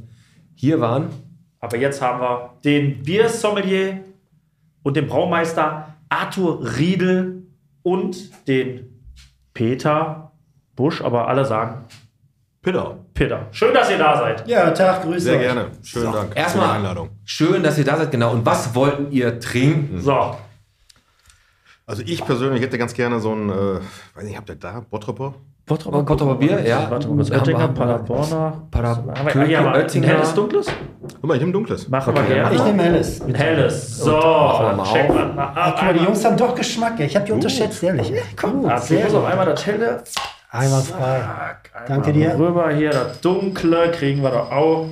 [0.53, 1.07] hier waren.
[1.59, 4.01] Aber jetzt haben wir den Biersommelier
[4.83, 7.30] und den Braumeister Arthur Riedel
[7.83, 9.03] und den
[9.53, 10.31] Peter
[10.75, 11.85] Busch, aber alle sagen
[12.61, 12.97] Peter.
[13.13, 13.47] Peter.
[13.51, 14.47] Schön, dass ihr da seid.
[14.47, 15.41] Ja, Tag, grüß Sehr euch.
[15.41, 15.71] gerne.
[15.83, 17.09] Schönen Dank für die Erstmal Einladung.
[17.25, 18.31] schön, dass ihr da seid, genau.
[18.33, 19.99] Und was wollten ihr trinken?
[19.99, 20.37] So.
[21.87, 23.79] Also ich persönlich hätte ganz gerne so ein, äh,
[24.15, 25.33] weiß nicht, habt ihr da Bottroper?
[25.71, 26.87] Bottroper, Bottroper Bier, ja.
[26.89, 27.31] Warte mal kurz.
[27.31, 28.53] Oettinger, Paderborner.
[28.71, 29.31] Pader- Was haben wir?
[29.31, 30.07] Köke, Ah, ja, aber ein Oettinger.
[30.07, 30.67] helles, dunkles?
[30.67, 31.87] Guck mal, ich nehme dunkles.
[31.87, 32.55] Machen wir gerne.
[32.55, 33.21] Ich nehme helles.
[33.21, 33.97] Ein helles.
[33.99, 35.33] So, wir mal check mal.
[35.37, 36.99] Ah, Ach, guck mal, die Jungs haben doch Geschmack.
[36.99, 38.11] Ich habe die unterschätzt, ehrlich.
[38.39, 39.31] Komm, Ah, sehr muss auf gut.
[39.31, 40.03] einmal das helle.
[40.51, 41.19] Einwandfrei.
[41.21, 42.37] Zack, Danke einmal dir.
[42.39, 44.85] Rüber hier, das dunkle kriegen wir doch auch.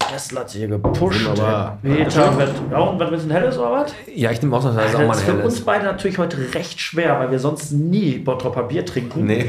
[0.00, 1.24] Der Messlatte hier gepusht.
[1.26, 1.78] Wunderbar.
[1.82, 3.94] Peter, was willst du, ein helles oder was?
[4.14, 5.64] Ja, ich nehme ausnahmsweise auch mal Das ein ist für uns helles.
[5.64, 9.24] beide natürlich heute recht schwer, weil wir sonst nie Bottropper Bier trinken.
[9.26, 9.48] Nee.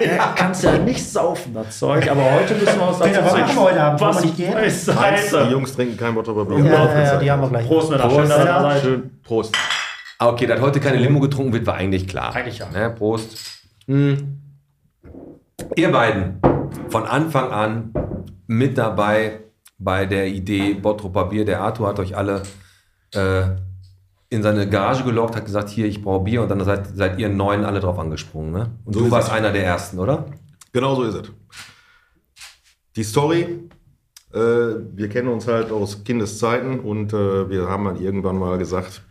[0.00, 0.32] Ja.
[0.34, 3.54] Kannst ja nicht saufen, das Zeug, aber heute müssen wir uns dazu Peter, was machen
[3.56, 4.00] wir heute Abend?
[4.00, 4.54] Was nicht gehen?
[4.56, 5.50] Die.
[5.52, 6.64] Jungs trinken kein Bottroper Bier.
[6.64, 7.66] Ja, ja, ja, die haben wir gleich.
[7.66, 8.04] Prost, Männer.
[8.08, 8.16] Prost.
[8.16, 8.62] Schön, dass ihr da Ja.
[8.72, 8.82] seid.
[8.82, 9.10] Schön.
[9.22, 9.54] Prost.
[10.18, 12.34] Ah, Okay, dass heute keine Limo getrunken wird, war eigentlich klar.
[12.34, 12.68] Eigentlich ja.
[12.70, 13.36] Ne, Prost.
[13.86, 14.40] Hm.
[15.76, 16.40] Ihr beiden,
[16.88, 17.92] von Anfang an
[18.46, 19.40] mit dabei
[19.78, 21.44] bei der Idee Bottroper Bier.
[21.44, 22.42] Der Arthur hat euch alle
[23.14, 23.44] äh,
[24.30, 26.42] in seine Garage gelockt, hat gesagt, hier, ich brauche Bier.
[26.42, 28.52] Und dann seid, seid ihr neun alle drauf angesprungen.
[28.52, 28.70] Ne?
[28.84, 29.34] Und So du warst es.
[29.34, 30.26] einer der Ersten, oder?
[30.72, 31.30] Genau so ist es.
[32.96, 33.68] Die Story,
[34.32, 39.02] äh, wir kennen uns halt aus Kindeszeiten und äh, wir haben dann irgendwann mal gesagt,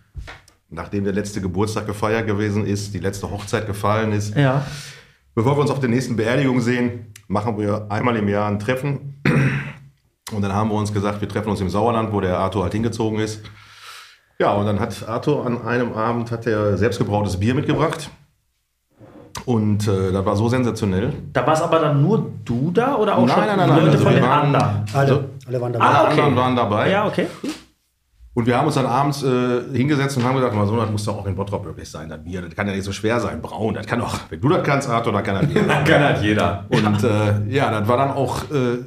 [0.69, 4.65] nachdem der letzte Geburtstag gefeiert gewesen ist, die letzte Hochzeit gefallen ist, Ja.
[5.35, 9.12] bevor wir uns auf der nächsten Beerdigung sehen, machen wir einmal im Jahr ein Treffen.
[10.35, 12.73] Und dann haben wir uns gesagt, wir treffen uns im Sauerland, wo der Arthur halt
[12.73, 13.41] hingezogen ist.
[14.39, 18.09] Ja, und dann hat Arthur an einem Abend hat er selbstgebrautes Bier mitgebracht.
[19.45, 21.11] Und äh, das war so sensationell.
[21.33, 23.81] Da war es aber dann nur du da oder auch Nein, schon nein, nein, Leute
[23.81, 24.85] nein, also von den waren- anderen?
[24.93, 25.85] Alle, alle waren dabei.
[25.85, 26.21] Ah, Alle okay.
[26.21, 26.89] anderen waren dabei.
[26.91, 27.27] Ja, okay.
[28.35, 31.03] Und wir haben uns dann abends äh, hingesetzt und haben gesagt, mal so, das muss
[31.05, 32.41] doch auch in Bottrop möglich sein, das Bier.
[32.41, 33.41] Das kann ja nicht so schwer sein.
[33.41, 35.63] Braun, das kann doch, wenn du das kannst, Arthur, dann kann das Bier.
[35.85, 36.65] Kann halt jeder.
[36.69, 38.79] Und äh, ja, das war dann auch, äh,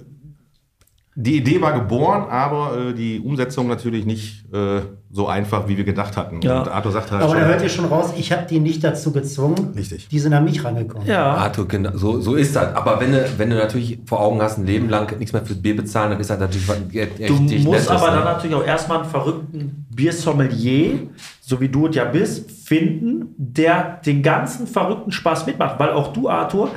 [1.18, 5.84] die Idee war geboren, aber äh, die Umsetzung natürlich nicht äh, so einfach, wie wir
[5.84, 6.42] gedacht hatten.
[6.42, 6.60] Ja.
[6.60, 8.84] Und Arthur sagt halt Aber schon, da hört ihr schon raus, ich habe die nicht
[8.84, 9.72] dazu gezwungen.
[9.74, 10.08] Richtig.
[10.08, 11.08] Die sind an mich rangekommen.
[11.08, 11.32] Ja.
[11.32, 12.74] Arthur, genau, so, so ist das.
[12.74, 15.62] Aber wenn du, wenn du natürlich vor Augen hast, ein Leben lang nichts mehr fürs
[15.62, 18.16] Bier bezahlen, dann ist das natürlich was echt Du musst Nettes, aber ne?
[18.16, 20.98] dann natürlich auch erstmal einen verrückten Biersommelier,
[21.40, 25.78] so wie du es ja bist, finden, der den ganzen verrückten Spaß mitmacht.
[25.78, 26.72] Weil auch du, Arthur,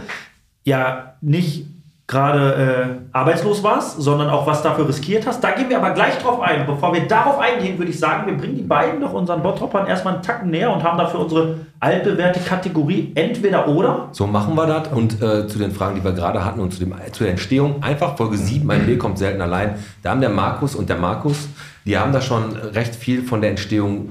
[0.63, 1.65] ja nicht
[2.09, 5.43] gerade äh, arbeitslos warst, sondern auch was dafür riskiert hast.
[5.43, 6.65] Da gehen wir aber gleich drauf ein.
[6.65, 10.15] Bevor wir darauf eingehen, würde ich sagen, wir bringen die beiden doch unseren Bottroppern erstmal
[10.15, 14.09] einen Tacken näher und haben dafür unsere altbewährte Kategorie entweder oder.
[14.11, 14.87] So machen wir das.
[14.87, 17.83] Und äh, zu den Fragen, die wir gerade hatten und zu, dem, zu der Entstehung,
[17.83, 19.75] einfach Folge 7, ein Bier kommt selten allein.
[20.01, 21.47] Da haben der Markus und der Markus,
[21.85, 24.09] die haben da schon recht viel von der Entstehung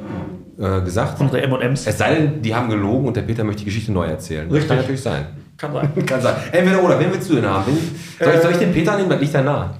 [0.56, 1.20] äh, gesagt.
[1.20, 1.88] Unsere M&M's.
[1.88, 4.46] Es sei denn, die haben gelogen und der Peter möchte die Geschichte neu erzählen.
[4.48, 4.68] Das Richtig.
[4.68, 5.26] kann natürlich sein.
[5.58, 5.92] Kann sein.
[6.06, 6.36] Kann sein.
[6.52, 7.66] Entweder oder, wen willst du denn haben?
[7.66, 9.10] Wen, soll, ich, soll ich den Peter nehmen?
[9.10, 9.74] Das liegt da nah.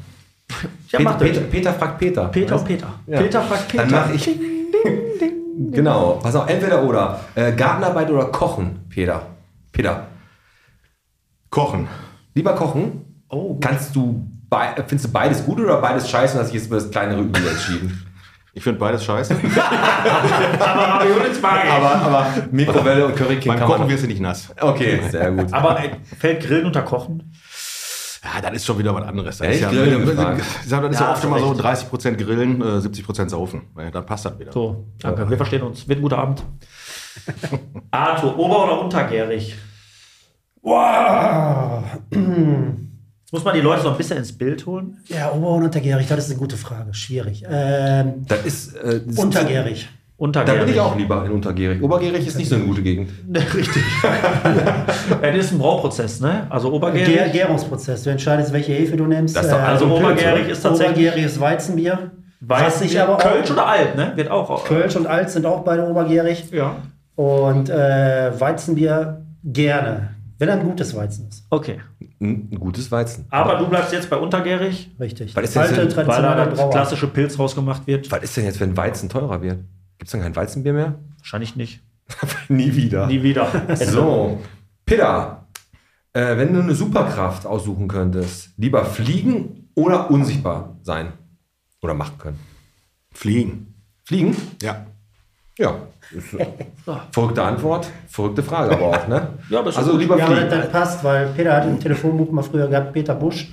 [0.91, 1.19] Ja, Peter, mach.
[1.19, 2.25] Peter, Peter fragt Peter.
[2.29, 2.89] Peter und Peter.
[3.07, 3.85] Peter fragt Peter.
[3.85, 4.29] Dann mache ich.
[5.71, 6.21] Genau.
[6.23, 7.19] Pass auf, entweder oder.
[7.35, 9.23] Äh, Gartenarbeit oder Kochen, Peter.
[9.73, 10.07] Peter.
[11.51, 11.89] Kochen.
[12.35, 13.05] Lieber kochen.
[13.29, 13.61] Oh, gut.
[13.61, 14.25] Kannst du,
[14.87, 17.45] findest du beides gut oder beides scheiße und hast dich jetzt für das kleinere Übel
[17.47, 18.08] entschieden?
[18.59, 19.37] Ich finde beides scheiße.
[20.59, 21.71] aber Raviolis mag ich.
[21.71, 24.53] aber, aber Mikrowelle und Currykin Beim Kochen wirst du nicht nass.
[24.61, 25.53] Okay, sehr gut.
[25.53, 27.33] Aber äh, fällt Grillen unter Kochen?
[28.25, 29.39] Ja, das ist schon wieder was anderes.
[29.39, 30.43] Das Ja, ist ja, Grillen ich gefragt.
[30.67, 31.87] sag, das ist Ja, ja, oft immer so recht.
[31.93, 33.63] 30% Grillen, äh, 70% Saufen.
[33.79, 34.51] Ja, dann passt das wieder.
[34.51, 35.31] So, danke.
[35.31, 35.87] Wir verstehen uns.
[35.87, 36.43] Wird ein guter Abend.
[37.93, 39.55] Arthur, ober- oder untergärig?
[40.63, 41.85] Wow.
[43.31, 44.99] Muss man die Leute so ein bisschen ins Bild holen.
[45.09, 46.95] Ja, ober- und untergärig, das ist eine gute Frage.
[46.95, 47.45] Schwierig.
[47.49, 48.75] Ähm, Das ist.
[48.77, 49.89] Äh, das untergärig.
[50.21, 50.65] Da Untergärig.
[50.65, 51.81] bin ich auch lieber in Untergärig.
[51.81, 53.11] Obergärig ist nicht so eine gute Gegend.
[53.29, 53.83] Ne, Richtig.
[54.03, 56.47] ja, das ist ein Brauprozess, ne?
[56.51, 57.33] Also Gär obergärig.
[57.33, 58.03] Gärungsprozess.
[58.03, 59.37] Du entscheidest, welche Hefe du nimmst.
[59.37, 62.11] Das ist doch Äh, Also Pilz, obergärig ist tatsächlich Obergäriges Weizenbier.
[62.49, 64.13] Aber auch- Kölsch oder Alt, ne?
[64.17, 64.65] Wird auch.
[64.65, 66.51] Kölsch und Alt sind auch beide obergärig.
[66.51, 66.77] Ja.
[67.15, 70.11] Und äh, Weizenbier gerne.
[70.39, 71.45] Wenn ein gutes Weizen ist.
[71.51, 71.81] Okay.
[72.21, 73.27] Ein, gutes Weizen.
[73.31, 75.37] Aber du bleibst jetzt bei untergärig, Richtig.
[75.37, 78.11] Was ist denn Alte, so- weil da das klassische Pilz rausgemacht wird.
[78.11, 79.59] Was ist denn jetzt, wenn Weizen teurer wird?
[79.99, 80.99] Gibt es dann kein Weizenbier mehr?
[81.19, 81.81] Wahrscheinlich nicht.
[82.49, 83.07] Nie wieder.
[83.07, 83.47] Nie wieder.
[83.77, 84.41] So,
[84.85, 85.47] Peter,
[86.13, 91.13] äh, wenn du eine Superkraft aussuchen könntest, lieber fliegen oder unsichtbar sein?
[91.83, 92.39] Oder machen können?
[93.13, 93.75] Fliegen.
[94.05, 94.37] Fliegen?
[94.63, 94.87] Ja.
[95.59, 95.77] Ja.
[97.13, 99.29] Verrückte Antwort, verrückte Frage aber auch, ne?
[99.51, 102.67] Ja, aber also lieber Ja, aber das passt, weil Peter hat im Telefonbuch mal früher
[102.67, 103.49] gehabt, Peter Busch.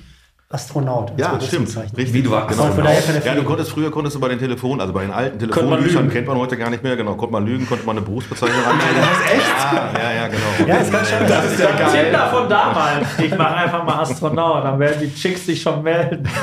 [0.48, 1.12] Astronaut.
[1.16, 1.76] Ja, stimmt.
[1.76, 2.12] Richtig.
[2.12, 2.68] Wie, du warst genau.
[2.68, 6.08] Er Ja, du konntest früher konntest du bei den Telefonen, also bei den alten Telefonbüchern
[6.08, 8.94] kennt man heute gar nicht mehr, genau, konnte man lügen, konnte man eine Berufsbezeichnung angeben.
[8.94, 9.72] Das echt?
[9.72, 10.68] Ja, ja, ja, genau.
[10.68, 11.26] Ja, das kann schon.
[11.28, 12.04] Das ist ja geil.
[12.04, 13.06] Tinder von damals.
[13.18, 16.28] Ich mache einfach mal Astronaut, dann werden die Chicks sich schon melden.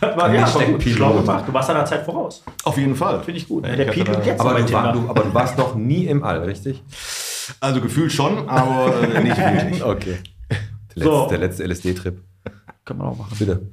[0.00, 1.24] Das war ja, gut, schlau Pilot.
[1.26, 1.44] gemacht.
[1.48, 2.44] Du warst deiner Zeit voraus.
[2.64, 3.20] Auf jeden Fall.
[3.22, 3.66] Finde ich gut.
[3.66, 6.22] Ja, der hatte und jetzt Aber du, war, du, aber du warst noch nie im
[6.22, 6.82] All, richtig?
[7.60, 9.84] Also gefühlt schon, aber äh, nicht wirklich.
[9.84, 10.18] Okay.
[10.96, 11.28] Der So.
[11.28, 12.20] letzte, der letzte LSD-Trip.
[12.84, 13.36] Können wir auch machen.
[13.38, 13.70] Bitte.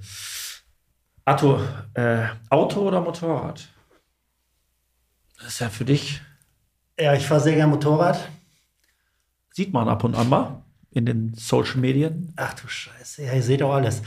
[1.25, 1.61] Arthur,
[1.93, 3.67] äh, Auto oder Motorrad?
[5.37, 6.21] Das ist ja für dich,
[6.99, 8.19] Ja, ich fahre sehr gerne Motorrad.
[9.53, 12.33] sieht man ab und an mal in den Social Medien.
[12.37, 14.01] Ach du Scheiße, ja, ihr seht auch alles.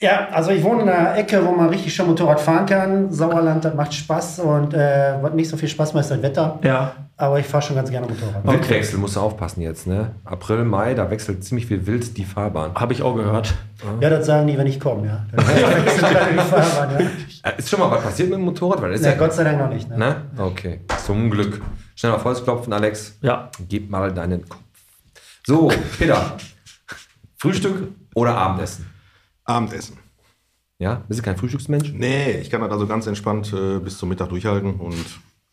[0.00, 3.12] Ja, also ich wohne in einer Ecke, wo man richtig schön Motorrad fahren kann.
[3.12, 6.60] Sauerland, das macht Spaß und äh, was nicht so viel Spaß macht, ist das Wetter.
[6.62, 7.07] Ja.
[7.20, 8.46] Aber ich fahre schon ganz gerne Motorrad.
[8.46, 10.14] Windwechsel musst du aufpassen jetzt, ne?
[10.24, 12.72] April, Mai, da wechselt ziemlich viel wild die Fahrbahn.
[12.76, 13.54] Habe ich auch gehört.
[14.00, 15.26] Ja, das sagen die, wenn ich komme, ja.
[15.36, 17.50] Die Fahrbahn, ja.
[17.50, 18.80] Äh, Ist schon mal was passiert mit dem Motorrad?
[18.80, 19.90] Weil das ist Nee, ja, Gott sei Dank noch nicht.
[19.90, 19.98] Ne?
[19.98, 20.22] Ne?
[20.38, 20.80] Okay.
[21.04, 21.60] Zum Glück.
[21.96, 23.18] Schnell mal Volles klopfen, Alex.
[23.20, 23.50] Ja.
[23.68, 24.62] Gib mal deinen Kopf.
[25.44, 26.36] So, Peter.
[27.36, 28.86] Frühstück oder Abendessen?
[29.44, 29.96] Abendessen.
[30.78, 31.02] Ja?
[31.08, 31.92] Bist du kein Frühstücksmensch?
[31.94, 35.04] Nee, ich kann das also ganz entspannt äh, bis zum Mittag durchhalten und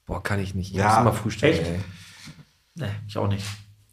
[0.06, 0.72] Boah, kann ich nicht.
[0.72, 0.88] Ich Ja.
[0.90, 1.54] muss immer frühstücken.
[1.54, 1.66] Echt?
[1.66, 1.80] Ey.
[2.76, 3.46] Nee, ich auch nicht.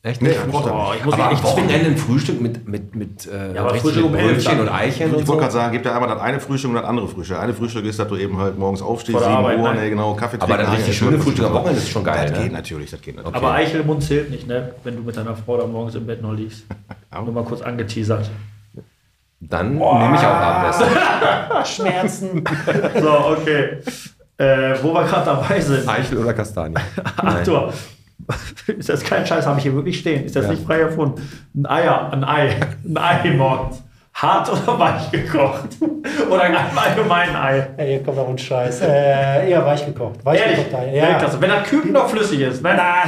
[0.05, 0.99] Echt Nee, ich brauch das Oh, nicht.
[0.99, 1.43] ich muss Aber am.
[1.45, 5.07] Wochenende ein Frühstück mit, mit, mit, äh, Ja, aber Frühstück mit um Brötchen und Eichen
[5.07, 5.29] Ich und so.
[5.29, 7.39] wollte gerade sagen, gibt ja einmal das eine Frühstück und das andere Frühstück.
[7.39, 9.91] Eine Frühstück ist, dass du eben halt morgens aufstehst, Vor der 7 Arbeit, Uhr, nee,
[9.91, 12.45] genau, Kaffee Aber das richtig schöne Frühstück am Wochenende ist schon geil, Das ne?
[12.45, 13.37] geht natürlich, das geht natürlich.
[13.37, 14.75] Aber Eichel im Mund zählt nicht, ne?
[14.83, 16.65] Wenn du mit deiner Frau da morgens im Bett noch liegst.
[17.25, 18.29] Nur mal kurz angeteasert.
[19.39, 20.87] Dann nehme ich auch Abendessen.
[21.65, 22.45] Schmerzen.
[23.01, 23.79] So, okay.
[24.39, 25.89] Äh, wo wir gerade dabei sind.
[25.89, 26.75] Eichel oder Kastanie?
[27.17, 27.73] Arthur,
[28.67, 30.25] ist das kein Scheiß, habe ich hier wirklich stehen.
[30.25, 30.51] Ist das Ja.
[30.53, 31.21] nicht frei erfunden?
[31.55, 33.83] Ein Eier, ein Ei, ein Ei morgens.
[34.15, 35.69] Hart oder weich gekocht?
[36.31, 37.67] Oder ein allgemein Ei?
[37.79, 38.83] Ey, hier kommt auch ein Scheiß.
[38.83, 40.23] Äh, eher weich gekocht.
[40.23, 40.59] Weich Ehrlich?
[40.69, 40.93] gekocht, Ei.
[41.01, 41.41] Weltklasse.
[41.41, 42.75] Wenn das Küken noch flüssig ist, ne?
[42.77, 43.05] Na,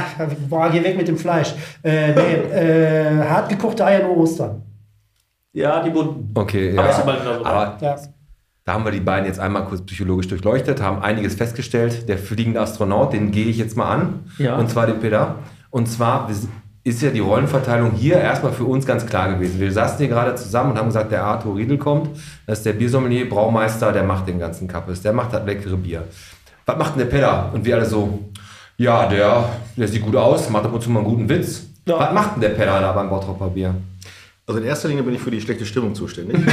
[0.49, 1.53] boah, geh weg mit dem Fleisch.
[1.83, 4.63] Äh, nee, äh, hart gekochte Eier nur Ostern.
[5.53, 6.31] Ja, die bunten.
[6.33, 6.81] Okay, ja.
[6.81, 7.95] Aber ja so Aber Ja.
[8.65, 12.09] Da haben wir die beiden jetzt einmal kurz psychologisch durchleuchtet, haben einiges festgestellt.
[12.09, 14.23] Der fliegende Astronaut, den gehe ich jetzt mal an.
[14.39, 14.55] Ja.
[14.55, 15.35] Und zwar den Peter.
[15.69, 16.27] Und zwar
[16.83, 19.59] ist ja die Rollenverteilung hier erstmal für uns ganz klar gewesen.
[19.59, 22.09] Wir saßen hier gerade zusammen und haben gesagt, der Arthur Riedel kommt.
[22.47, 25.03] Das ist der Biersommelier, Braumeister, der macht den ganzen Kappes.
[25.03, 26.03] Der macht das leckere Bier.
[26.65, 27.51] Was macht denn der Peter?
[27.53, 28.31] Und wir alle so,
[28.77, 29.47] ja, der,
[29.77, 31.67] der sieht gut aus, macht ab und zu mal einen guten Witz.
[31.87, 31.99] Ja.
[31.99, 33.75] Was macht denn der Peter da beim Bottropper Bier?
[34.47, 36.37] Also in erster Linie bin ich für die schlechte Stimmung zuständig.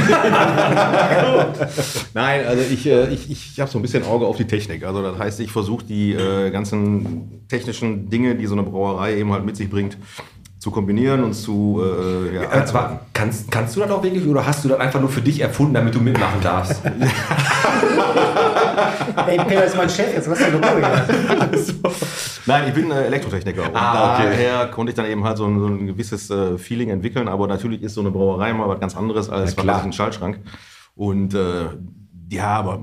[2.15, 4.83] Nein, also ich, äh, ich, ich habe so ein bisschen Auge auf die Technik.
[4.83, 9.31] Also das heißt, ich versuche die äh, ganzen technischen Dinge, die so eine Brauerei eben
[9.31, 9.99] halt mit sich bringt,
[10.63, 14.45] zu kombinieren und zu äh, ja, Äh, aber kannst, kannst du das auch wirklich oder
[14.45, 16.81] hast du das einfach nur für dich erfunden, damit du mitmachen darfst?
[19.27, 20.85] Ey, Peter ist mein Chef, jetzt lass ihn doch ruhig.
[22.45, 24.23] Nein, ich bin äh, Elektrotechniker und Ah, okay.
[24.29, 27.27] daher konnte ich dann eben halt so ein, so ein gewisses äh, Feeling entwickeln.
[27.27, 30.39] Aber natürlich ist so eine Brauerei mal was ganz anderes als Ja, was ein Schaltschrank.
[30.95, 31.65] Und äh,
[32.31, 32.79] ja, aber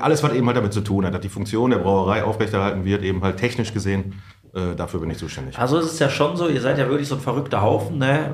[0.00, 3.04] alles, was eben halt damit zu tun hat, dass die Funktion der Brauerei aufrechterhalten wird,
[3.04, 4.14] eben halt technisch gesehen,
[4.54, 5.58] äh, dafür bin ich zuständig.
[5.58, 8.30] Also es ist ja schon so, ihr seid ja wirklich so ein verrückter Haufen, ne?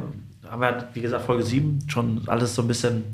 [0.49, 3.05] Haben wir, wie gesagt, Folge 7 schon alles so ein bisschen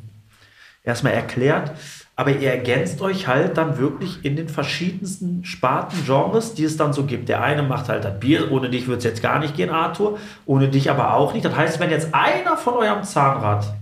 [0.85, 1.73] erstmal erklärt.
[2.15, 6.93] Aber ihr ergänzt euch halt dann wirklich in den verschiedensten Sparten, Genres, die es dann
[6.93, 7.29] so gibt.
[7.31, 10.19] Der eine macht halt das Bier, ohne dich würde es jetzt gar nicht gehen, Arthur.
[10.45, 11.45] Ohne dich aber auch nicht.
[11.45, 13.75] Das heißt, wenn jetzt einer von eurem Zahnrad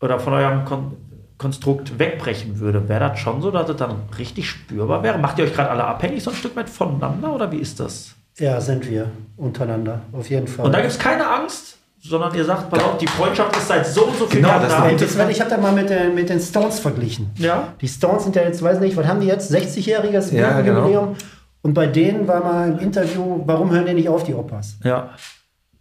[0.00, 0.96] oder von eurem Kon
[1.38, 5.18] Konstrukt wegbrechen würde, wäre das schon so, dass das dann richtig spürbar wäre?
[5.18, 8.17] Macht ihr euch gerade alle abhängig so ein Stück weit voneinander oder wie ist das?
[8.38, 10.66] Ja, sind wir untereinander, auf jeden Fall.
[10.66, 13.86] Und da gibt es keine Angst, sondern ihr sagt, pass auf, die Freundschaft ist seit
[13.86, 14.84] so und so vielen Genau, Jahren das da.
[14.84, 17.30] ihr was, ich habe da mal mit den, mit den Stones verglichen.
[17.36, 17.74] Ja.
[17.80, 19.52] Die Stones sind ja jetzt, weiß nicht, was haben die jetzt?
[19.52, 20.80] 60-jähriges Ja, genau.
[20.82, 21.16] Jubiläum.
[21.62, 24.76] Und bei denen war mal im Interview, warum hören die nicht auf, die Opas?
[24.84, 25.10] Ja.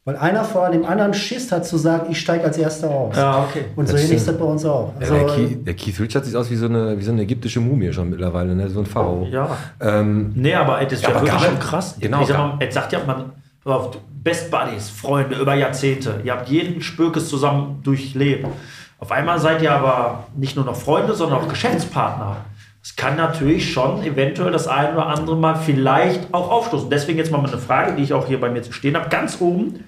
[0.08, 3.14] Weil einer vor dem anderen Schiss hat zu sagen, ich steige als Erster aus.
[3.18, 3.66] Ja, okay.
[3.76, 4.94] Und so Das ähnlich ist das bei uns auch.
[5.02, 7.24] Ja, Also, der, Keith, der Keith Richards sieht aus wie so eine, wie so eine
[7.24, 8.70] ägyptische Mumie schon mittlerweile, ne?
[8.70, 9.28] so ein Pharao.
[9.30, 9.50] Ja.
[9.82, 11.98] Ähm, Nee, aber das Ja, wäre aber wirklich schon krass.
[12.00, 13.34] genau, Ich sag mal, jetzt sagt ja man,
[14.24, 16.22] Best Buddies, Freunde über Jahrzehnte.
[16.24, 18.48] Ihr habt jeden Spökes zusammen durchlebt.
[19.00, 22.38] Auf einmal seid ihr aber nicht nur noch Freunde, sondern auch Geschäftspartner.
[22.82, 26.90] Es kann natürlich schon eventuell das eine oder andere Mal vielleicht auch aufstoßen.
[26.90, 29.10] Deswegen jetzt mal eine Frage, die ich auch hier bei mir zu stehen habe.
[29.10, 29.84] Ganz oben,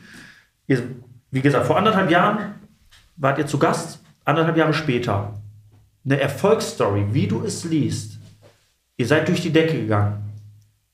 [0.69, 0.83] ihr,
[1.31, 2.37] wie gesagt, vor anderthalb Jahren
[3.17, 5.33] wart ihr zu Gast, anderthalb Jahre später.
[6.05, 8.17] Eine Erfolgsstory, wie du es liest.
[8.95, 10.23] Ihr seid durch die Decke gegangen.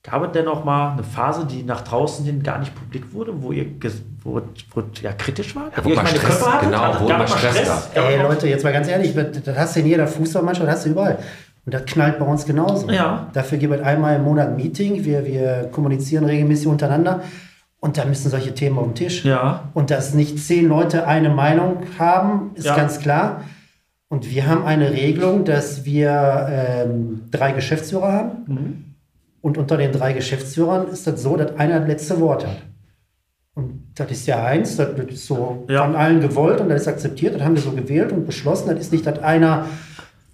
[0.01, 3.41] Gab es denn auch mal eine Phase, die nach draußen hin gar nicht publik wurde,
[3.41, 3.65] wo ihr
[4.23, 4.41] wo,
[4.73, 5.71] wo ja kritisch war.
[5.83, 7.95] wo man Stress- genau, wo mal Stress gab.
[7.95, 10.85] Ey, Leute, jetzt mal ganz ehrlich, das das hast du in jeder Fußballmannschaft, das hast
[10.85, 11.17] du überall.
[11.65, 12.89] Und das knallt bei uns genauso.
[12.91, 13.27] Ja.
[13.33, 17.21] Dafür gibt es einmal im Monat ein Meeting, wir, wir kommunizieren regelmäßig untereinander
[17.79, 19.23] und da müssen solche Themen auf den Tisch.
[19.25, 19.69] Ja.
[19.73, 22.75] Und dass nicht zehn Leute eine Meinung haben, ist Ja.
[22.75, 23.41] ganz klar.
[24.07, 28.31] Und wir haben eine Regelung, dass wir ähm, drei Geschäftsführer haben.
[28.47, 28.85] Mhm.
[29.41, 32.57] Und unter den drei Geschäftsführern ist das so, dass einer das letzte Wort hat.
[33.53, 35.83] Und das ist ja eins, das ist so Ja.
[35.85, 37.35] von allen gewollt und das ist akzeptiert.
[37.35, 38.69] Das haben wir so gewählt und beschlossen.
[38.69, 39.65] Das ist nicht, dass einer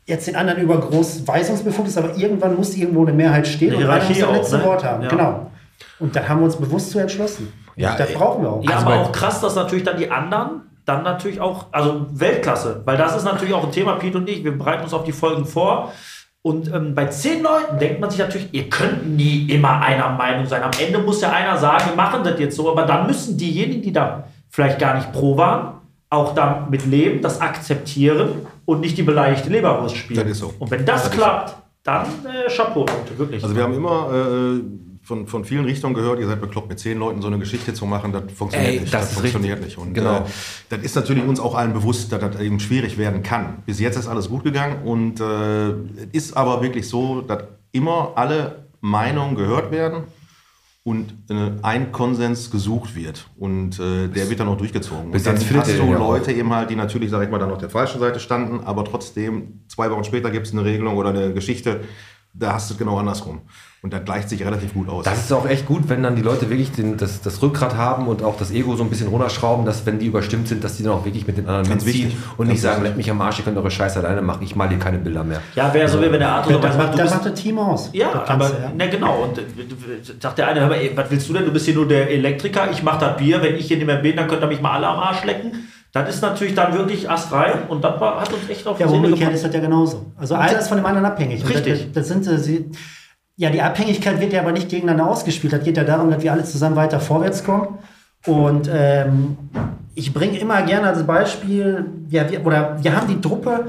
[0.06, 3.86] jetzt den anderen über groß Weisungsbefugt ist, aber irgendwann muss irgendwo eine Mehrheit stehen Eine
[3.86, 4.66] und einer muss das letzte ne?
[4.66, 5.04] Wort haben.
[5.04, 5.10] Ja.
[5.10, 5.51] Genau.
[6.00, 7.52] Und da haben wir uns bewusst zu entschlossen.
[7.76, 8.64] Ja, das brauchen wir auch.
[8.64, 12.82] Ja, Also aber auch krass, dass natürlich dann die anderen dann natürlich auch, also Weltklasse,
[12.86, 15.12] weil das ist natürlich auch ein Thema, Pete und ich, wir bereiten uns auf die
[15.12, 15.94] Folgen vor.
[16.44, 20.48] Und ähm, bei zehn Leuten denkt man sich natürlich, ihr könnt nie immer einer Meinung
[20.48, 20.64] sein.
[20.64, 23.84] Am Ende muss ja einer sagen, wir machen das jetzt so, aber dann müssen diejenigen,
[23.84, 25.76] die da vielleicht gar nicht pro waren,
[26.10, 30.20] auch damit leben, das akzeptieren und nicht die beleidigte Leberwurst spielen.
[30.20, 30.54] Das ist so.
[30.58, 33.44] Und wenn das, Das klappt, dann äh, Chapeau, Leute, wirklich.
[33.44, 34.62] Also wir haben immer äh,
[35.04, 37.86] von, von vielen Richtungen gehört, ihr seid bekloppt, mit zehn Leuten so eine Geschichte zu
[37.86, 38.94] machen, das funktioniert Ey, nicht.
[38.94, 39.78] das Das, ist funktioniert richtig.
[39.78, 39.88] nicht.
[39.88, 40.18] Und Genau.
[40.20, 40.24] äh,
[40.70, 43.64] das ist natürlich uns auch allen bewusst, dass das eben schwierig werden kann.
[43.66, 45.70] Bis jetzt ist alles gut gegangen und äh,
[46.14, 50.04] es ist aber wirklich so, dass immer alle Meinungen gehört werden
[50.84, 53.28] und äh, ein Konsens gesucht wird.
[53.38, 55.12] Und äh, der wird dann auch durchgezogen.
[55.12, 56.00] Bis und dann hast du auch.
[56.00, 58.84] Leute eben halt, die natürlich, sag ich mal, dann auf der falschen Seite standen, aber
[58.84, 61.82] trotzdem, zwei Wochen später gibt es eine Regelung oder eine Geschichte,
[62.34, 63.42] da hast du es genau andersrum.
[63.84, 65.06] Und das gleicht sich relativ gut aus.
[65.06, 68.08] Das ist auch echt gut, wenn dann die Leute wirklich den, das, das Rückgrat haben
[68.08, 70.84] und auch das Ego so ein bisschen runterschrauben, dass wenn die überstimmt sind, dass die
[70.84, 72.24] dann auch wirklich mit den anderen Ganz mitziehen wichtig.
[72.38, 74.70] und nicht sagen, leckt mich am Arsch, ihr könnt eure Scheiße alleine machen, ich mal
[74.70, 75.42] dir keine Bilder mehr.
[75.56, 77.90] ja, wäre so, wie wenn der Arthur Das sagt, macht, das macht das Team aus.
[77.94, 78.72] Ja, aber ja.
[78.78, 79.24] na genau.
[79.24, 79.42] Und äh,
[80.20, 81.46] sagt der eine, hör mal, ey, was willst du denn?
[81.46, 83.42] Du bist hier nur der Elektriker, ich mach das Bier.
[83.42, 85.71] Wenn ich hier nicht mehr bin, dann könnt ihr mich mal alle am Arsch lecken.
[85.94, 88.90] Das ist natürlich dann wirklich astrein und das war, hat uns echt auf die Ja,
[88.90, 90.06] Seele umgekehrt ist das ja genauso.
[90.18, 91.48] Also einer ist von dem anderen abhängig.
[91.48, 91.92] Richtig.
[91.94, 92.72] Das, das sind äh, sie.
[93.36, 95.52] Ja, die Abhängigkeit wird ja aber nicht gegeneinander ausgespielt.
[95.52, 97.80] Das geht ja darum, dass wir alle zusammen weiter vorwärts kommen.
[98.26, 99.38] Und ähm,
[99.96, 103.68] ich bringe immer gerne als Beispiel, ja, wir, oder wir haben die Truppe,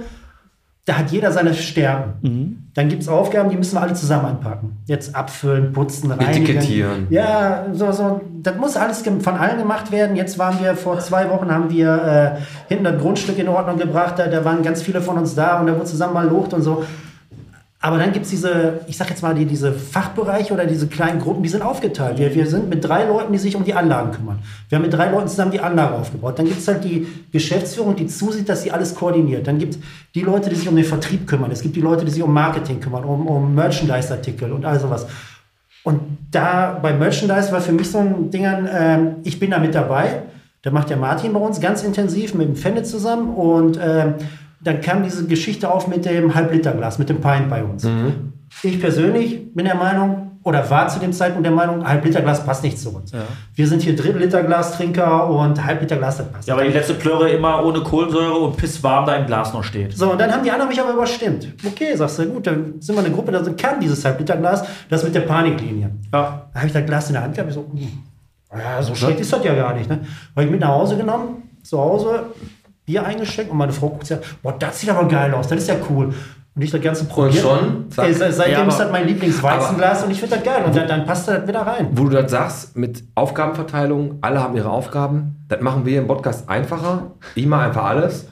[0.85, 2.13] da hat jeder seine Stärken.
[2.23, 2.59] Mhm.
[2.75, 4.79] Dann gibt es Aufgaben, die müssen wir alle zusammen anpacken.
[4.87, 6.45] Jetzt abfüllen, putzen, reinigen.
[6.45, 7.07] Etikettieren.
[7.11, 10.17] Ja, so, so, das muss alles von allen gemacht werden.
[10.17, 14.19] Jetzt waren wir vor zwei Wochen, haben wir äh, hinten das Grundstück in Ordnung gebracht.
[14.19, 16.63] Da, da waren ganz viele von uns da und da wurde zusammen mal locht und
[16.63, 16.85] so.
[17.85, 21.19] Aber dann gibt es diese, ich sag jetzt mal, die, diese Fachbereiche oder diese kleinen
[21.19, 22.17] Gruppen, die sind aufgeteilt.
[22.17, 24.39] Wir, wir sind mit drei Leuten, die sich um die Anlagen kümmern.
[24.69, 26.39] Wir haben mit drei Leuten zusammen die Anlage aufgebaut.
[26.39, 29.49] Dann gibt es halt die Geschäftsführung, die zusieht, dass sie alles koordiniert.
[29.49, 29.81] Dann gibt es
[30.15, 31.51] die Leute, die sich um den Vertrieb kümmern.
[31.51, 35.09] Es gibt die Leute, die sich um Marketing kümmern, um, um Merchandise-Artikel und all sowas.
[35.83, 39.75] Und da bei Merchandise war für mich so ein Ding, ähm, ich bin da mit
[39.75, 40.23] dabei.
[40.63, 43.35] Da macht der Martin bei uns ganz intensiv mit dem Fende zusammen.
[43.35, 44.15] Und ähm,
[44.65, 47.87] dann kam diese Geschichte auf mit dem Halbliterglas, mit dem Pint bei uns.
[48.63, 52.79] Ich persönlich bin der Meinung, oder war zu dem Zeitpunkt der Meinung, Halbliterglas passt nicht
[52.79, 53.13] zu uns.
[53.55, 56.49] Wir sind hier Drittel-Liter-Glastrinker und Halbliterglas, das passt.
[56.49, 59.97] Ja, weil die letzte Plörre immer ohne Kohlensäure und pisswarm da im Glas noch steht.
[59.97, 61.49] So, und dann haben die anderen mich aber überstimmt.
[61.65, 65.15] Okay, sagst du, gut, dann sind wir eine Gruppe, da kann dieses Halbliterglas, das mit
[65.15, 65.91] der Paniklinie.
[66.13, 66.51] Ja.
[66.53, 68.03] Da habe ich das Glas in der Hand gehabt, ich so, hm,
[68.59, 69.89] ja, so schlecht ist das ja gar nicht.
[69.89, 70.01] Ne?
[70.35, 72.25] Habe ich mit nach Hause genommen, zu Hause,
[72.93, 75.59] Bier eingeschenkt und meine Frau guckt sich an, boah, das sieht aber geil aus, das
[75.63, 76.13] ist ja cool.
[76.55, 77.37] Und ich das Ganze probiert.
[77.43, 77.91] schon?
[77.91, 78.05] Zack.
[78.09, 80.63] Ey, se- seitdem Ja, aber- ist das mein Lieblingsweizenglas und ich finde das geil.
[80.67, 81.89] Und dann, dann passt das wieder rein.
[81.93, 86.51] Wo du das sagst, mit Aufgabenverteilung, alle haben ihre Aufgaben, das machen wir im Podcast
[86.51, 87.13] einfacher.
[87.35, 88.27] Ich mache einfach alles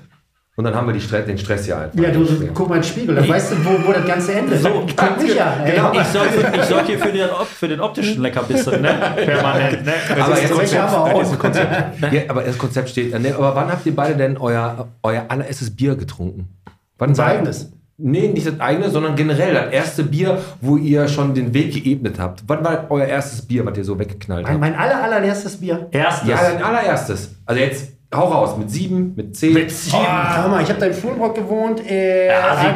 [0.61, 1.99] und dann haben wir die Stress, den Stress hier einfach.
[1.99, 4.61] Ja, du, guck mal in den Spiegel, dann weißt du, wo, wo das Ganze endet.
[4.61, 5.73] So, guck mich ey.
[5.73, 5.91] genau.
[5.95, 8.89] Ich sorge für, ich sorg hier für den, für den optischen Leckerbissen, ne?
[9.17, 9.93] Permanent, ne?
[10.23, 11.19] aber, ist so, ich habe auch.
[11.19, 11.73] das Konzept,
[12.13, 13.19] ja, aber das Konzept steht.
[13.19, 16.51] Ne, aber wann habt ihr beide denn euer, euer allererstes Bier getrunken?
[16.99, 17.73] Wann Unser eigenes.
[17.97, 22.19] Nee, nicht das eigene, sondern generell das erste Bier, wo ihr schon den Weg geebnet
[22.19, 22.43] habt.
[22.47, 24.61] Wann war euer erstes Bier, was ihr so weggeknallt Mein, habt?
[24.61, 25.89] mein aller, allererstes Bier.
[25.91, 26.29] Erstes.
[26.29, 27.35] Ja, dein allererstes.
[27.47, 29.53] Also jetzt hau raus, mit sieben, mit zehn.
[29.55, 29.99] Mit sieben.
[29.99, 32.29] Hör mal, ich habe da in Fulmrock gewohnt, äh.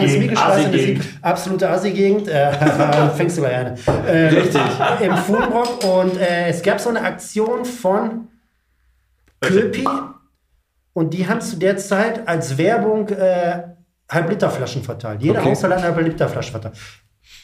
[0.06, 2.52] Sieg- absolute Assi-Gegend, äh,
[3.16, 3.76] fängst du gleich an.
[4.06, 4.60] Äh, Richtig.
[5.00, 8.28] Im Fulmrock und äh, es gab so eine Aktion von
[9.40, 9.84] Köpi
[10.92, 13.62] und die haben zu der Zeit als Werbung äh,
[14.10, 15.22] Halbliterflaschen verteilt.
[15.22, 15.50] Jeder Okay.
[15.50, 16.76] Haushalt hat eine Halbliterflasche verteilt.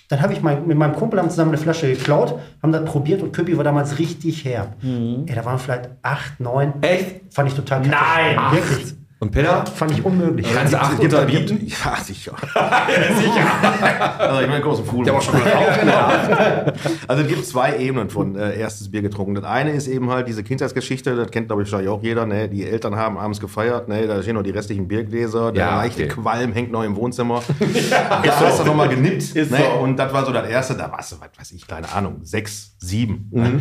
[0.08, 3.22] Dann habe ich mein, mit meinem Kumpel haben zusammen eine Flasche geklaut, haben das probiert
[3.22, 4.74] und Köpi war damals richtig herb.
[4.82, 6.74] Ey, da waren vielleicht acht, neun.
[6.82, 7.32] Echt?
[7.32, 7.96] Fand ich total kacke.
[8.36, 8.52] Nein.
[8.52, 8.94] Wirklich.
[9.20, 9.66] Und Peter?
[9.66, 10.46] Fand ich unmöglich.
[10.50, 11.60] Kannst du acht unterbieten?
[11.84, 12.32] Ja, sicher.
[13.18, 14.18] sicher.
[14.18, 15.04] also ich meine, großen Fuhl.
[15.04, 15.34] Der war schon
[17.06, 19.34] Also es gibt zwei Ebenen von äh, erstes Bier getrunken.
[19.34, 22.24] Das eine ist eben halt diese Kindheitsgeschichte, das kennt glaube ich wahrscheinlich auch jeder.
[22.24, 22.48] Ne?
[22.48, 24.06] Die Eltern haben abends gefeiert, ne?
[24.06, 26.14] da stehen noch die restlichen Biergläser, der Ja, leichte okay.
[26.14, 27.42] Qualm hängt noch im Wohnzimmer.
[27.90, 29.34] Da hast du nochmal genippt.
[29.34, 29.58] Ist ne?
[29.58, 29.82] so.
[29.82, 32.74] Und das war so das erste, da warst du, was weiß ich, keine Ahnung, sechs,
[32.78, 33.28] sieben.
[33.30, 33.42] Mhm.
[33.42, 33.60] Ne?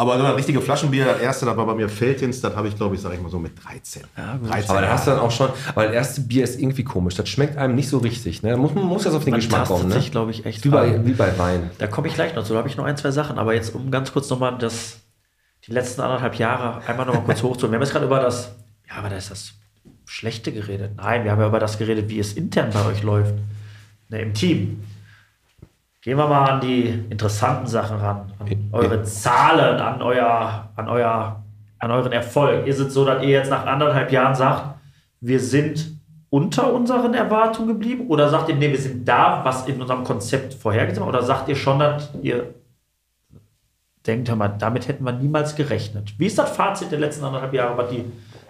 [0.00, 2.74] Aber so ein richtige Flaschenbier, das erste, das war bei mir Feldins, das habe ich
[2.74, 4.04] glaube ich, sag ich mal so mit 13.
[4.16, 6.84] Ja, 13 Aber da hast du dann auch schon, aber das erste Bier ist irgendwie
[6.84, 7.16] komisch.
[7.16, 8.42] Das schmeckt einem nicht so richtig.
[8.42, 8.52] Ne?
[8.52, 9.88] Da muss man muss das auf den Man Geschmack kommen.
[9.88, 9.96] Ne?
[9.96, 11.70] sich, glaube ich, echt wie, bei, wie bei Wein.
[11.76, 12.54] Da komme ich gleich noch zu.
[12.54, 13.38] Da habe ich noch ein, zwei Sachen.
[13.38, 15.00] Aber jetzt, um ganz kurz nochmal das,
[15.66, 17.72] die letzten anderthalb Jahre einmal nochmal kurz hochzuholen.
[17.72, 18.52] Wir haben jetzt gerade über das,
[18.88, 19.52] ja, aber da ist das
[20.06, 20.92] Schlechte geredet.
[20.96, 23.34] Nein, wir haben ja über das geredet, wie es intern bei euch läuft.
[24.08, 24.82] Ne, Im Team.
[26.02, 28.32] Gehen wir mal an die interessanten Sachen ran.
[28.38, 31.44] An eure Zahlen, an euer, an euer,
[31.78, 32.66] an euren Erfolg.
[32.66, 34.78] Ist es so, dass ihr jetzt nach anderthalb Jahren sagt,
[35.20, 38.06] wir sind unter unseren Erwartungen geblieben?
[38.08, 41.10] Oder sagt ihr, nee, wir sind da, was in unserem Konzept vorhergesehen war?
[41.10, 42.54] Oder sagt ihr schon, dass ihr
[44.06, 46.14] denkt, hör mal, damit hätten wir niemals gerechnet?
[46.18, 48.06] Wie ist das Fazit der letzten anderthalb Jahre, was, die,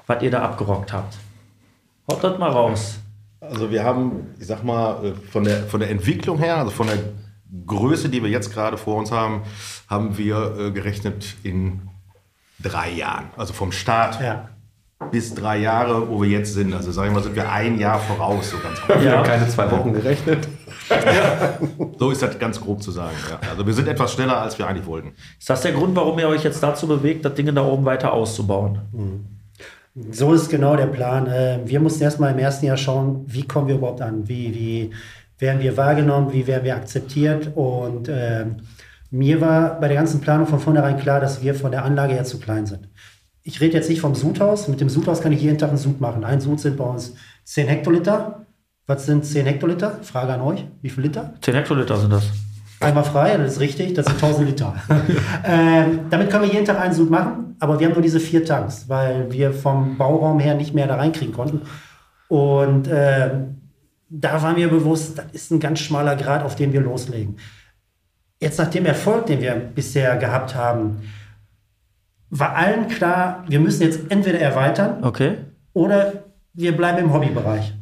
[0.07, 1.17] was ihr da abgerockt habt?
[2.09, 3.01] Haut das mal raus.
[3.41, 6.87] Also wir haben, ich sag mal, äh, von der, von der Entwicklung her, also von
[6.87, 6.99] der
[7.67, 9.43] Größe, die wir jetzt gerade vor uns haben,
[9.89, 11.83] haben wir äh, gerechnet in
[12.63, 13.31] drei Jahren.
[13.37, 14.49] Also vom Start Ja.
[15.11, 16.75] bis drei Jahre, wo wir jetzt sind.
[16.75, 19.01] Also sag ich mal, sind wir ein Jahr voraus, so ganz grob.
[19.03, 20.47] Wir haben keine zwei Wochen gerechnet.
[21.99, 23.15] So ist das ganz grob zu sagen.
[23.29, 23.39] Ja.
[23.51, 25.13] Also wir sind etwas schneller, als wir eigentlich wollten.
[25.39, 28.13] Ist das der Grund, warum ihr euch jetzt dazu bewegt, das Ding da oben weiter
[28.13, 28.81] auszubauen?
[30.11, 31.27] So ist genau der Plan.
[31.27, 34.27] Äh, Wir mussten erstmal im ersten Jahr schauen, wie kommen wir überhaupt an?
[34.29, 34.91] Wie, wie
[35.41, 36.33] werden wir wahrgenommen?
[36.33, 37.53] Wie werden wir akzeptiert?
[37.55, 38.57] Und ähm,
[39.11, 42.25] mir war bei der ganzen Planung von vornherein klar, dass wir von der Anlage her
[42.25, 42.89] zu klein sind.
[43.43, 44.69] Ich rede jetzt nicht vom Sudhaus.
[44.69, 46.25] Mit dem Sudhaus kann ich jeden Tag einen Sud machen.
[46.25, 47.15] Ein Sud sind bei uns
[47.45, 48.47] 10 Hektoliter.
[48.87, 49.99] Was sind 10 Hektoliter?
[50.03, 50.65] Frage an euch.
[50.83, 51.35] Wie viel Liter?
[51.41, 52.29] 10 Hektoliter sind das.
[52.81, 54.75] Einmal frei, das ist richtig, das sind 1000 Liter.
[55.45, 58.43] ähm, damit können wir jeden Tag einen Sud machen, aber wir haben nur diese vier
[58.43, 61.61] Tanks, weil wir vom Bauraum her nicht mehr da reinkriegen konnten.
[62.29, 63.60] Und ähm,
[64.11, 67.37] da war mir bewusst, das ist ein ganz schmaler Grad, auf den wir loslegen.
[68.41, 71.03] Jetzt nach dem Erfolg, den wir bisher gehabt haben,
[72.31, 75.39] war allen klar, wir müssen jetzt entweder erweitern Okay.
[75.73, 77.73] oder wir bleiben im Hobbybereich.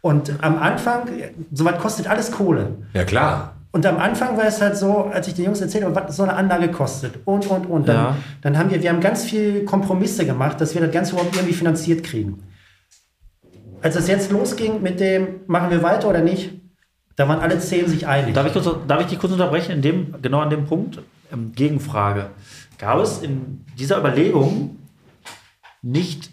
[0.00, 1.08] Und am Anfang,
[1.52, 2.76] soweit kostet alles Kohle.
[2.92, 3.54] Ja, klar.
[3.72, 6.22] Und am Anfang war es halt so, als ich den Jungs erzählt habe, was so
[6.22, 7.88] eine Anlage kostet und, und, und.
[7.88, 8.16] Dann, Ja.
[8.42, 11.54] dann haben wir, wir haben ganz viel Kompromisse gemacht, dass wir das Ganze überhaupt irgendwie
[11.54, 12.42] finanziert kriegen.
[13.80, 16.50] Als es jetzt losging mit dem, machen wir weiter oder nicht,
[17.16, 18.34] da waren alle zehn sich einig.
[18.34, 19.72] Darf ich, kurz, darf ich dich kurz unterbrechen?
[19.72, 21.00] In dem, genau an dem Punkt?
[21.32, 22.30] Ähm, Gegenfrage.
[22.78, 24.76] Gab es in dieser Überlegung
[25.82, 26.30] nicht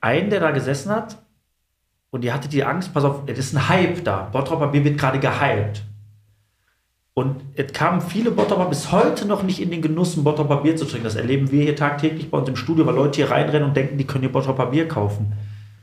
[0.00, 1.18] einen, der da gesessen hat
[2.10, 4.28] und ihr hattet die Angst, pass auf, es ist ein Hype da.
[4.32, 5.82] Bottroper Bier wird gerade gehypt.
[7.14, 10.76] Und es kamen viele Bottroper bis heute noch nicht in den Genuss, ein Bottroper Bier
[10.76, 11.04] zu trinken.
[11.04, 13.98] Das erleben wir hier tagtäglich bei uns im Studio, weil Leute hier reinrennen und denken,
[13.98, 15.34] die können hier Bottroper Bier kaufen.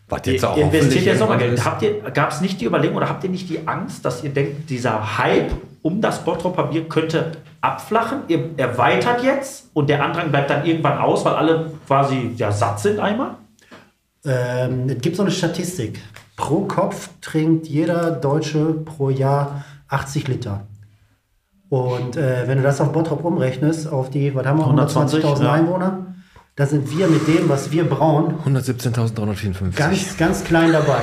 [0.10, 1.66] Was Ihr, jetzt auch ihr investiert ist.
[1.66, 4.32] Habt ihr, gab es nicht die Überlegung oder habt ihr nicht die Angst, dass ihr
[4.32, 5.52] denkt, dieser Hype
[5.84, 8.24] um das Bottroper Bier könnte abflachen?
[8.28, 12.80] Ihr erweitert jetzt und der Andrang bleibt dann irgendwann aus, weil alle quasi ja, satt
[12.80, 13.36] sind einmal?
[14.26, 16.00] Ähm, es gibt so eine Statistik.
[16.36, 20.62] Pro Kopf trinkt jeder Deutsche pro Jahr 80 Liter.
[21.70, 25.44] Und äh, wenn du das auf Bottrop umrechnest, auf die, was haben wir, 120, 120.000
[25.44, 25.54] ja.
[25.54, 26.09] Einwohner,
[26.60, 29.78] da sind wir mit dem, was wir brauen, 117.354.
[29.78, 31.00] ganz, ganz klein dabei.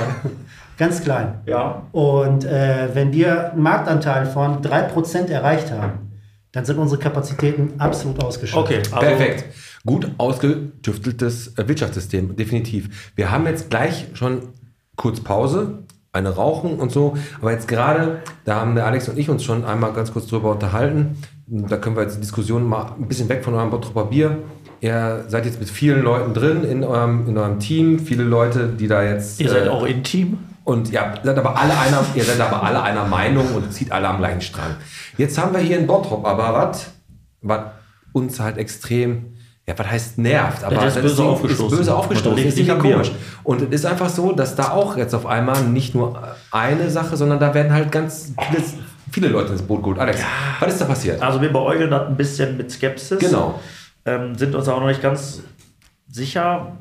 [0.77, 1.39] ganz klein.
[1.47, 1.81] Ja.
[1.93, 6.11] Und äh, wenn wir einen Marktanteil von 3% erreicht haben,
[6.51, 8.65] dann sind unsere Kapazitäten absolut ausgeschöpft.
[8.65, 9.45] Okay, also, Perfekt.
[9.83, 13.11] Gut ausgetüfteltes äh, Wirtschaftssystem, definitiv.
[13.15, 14.49] Wir haben jetzt gleich schon
[14.95, 15.79] kurz Pause,
[16.13, 17.17] eine Rauchen und so.
[17.41, 20.51] Aber jetzt gerade, da haben der Alex und ich uns schon einmal ganz kurz drüber
[20.51, 21.17] unterhalten.
[21.47, 24.37] Da können wir jetzt die Diskussion mal ein bisschen weg von eurem Bottroper Bier.
[24.81, 27.99] Ihr seid jetzt mit vielen Leuten drin in eurem, in eurem Team.
[27.99, 29.39] Viele Leute, die da jetzt.
[29.39, 30.37] Ihr seid äh, auch intim.
[30.63, 34.07] und ja, seid aber alle einer, ihr seid aber alle einer Meinung und zieht alle
[34.07, 34.75] am gleichen Strang.
[35.17, 36.91] Jetzt haben wir hier in Bottrop aber was,
[37.41, 37.61] was
[38.11, 41.65] uns halt extrem, ja, was heißt nervt, aber das ist das böse Ding aufgestoßen.
[41.65, 42.45] Ist böse aufgestoßen.
[42.45, 43.11] Ist am komisch.
[43.43, 46.21] Und es ist einfach so, dass da auch jetzt auf einmal nicht nur
[46.51, 48.63] eine Sache, sondern da werden halt ganz viele,
[49.11, 49.99] viele Leute ins Boot geholt.
[49.99, 50.21] Alex,
[50.59, 51.21] was ist da passiert?
[51.21, 53.19] Also wir beäugeln das ein bisschen mit Skepsis.
[53.19, 53.59] Genau.
[54.07, 55.41] Ähm, sind uns auch noch nicht ganz
[56.09, 56.77] sicher,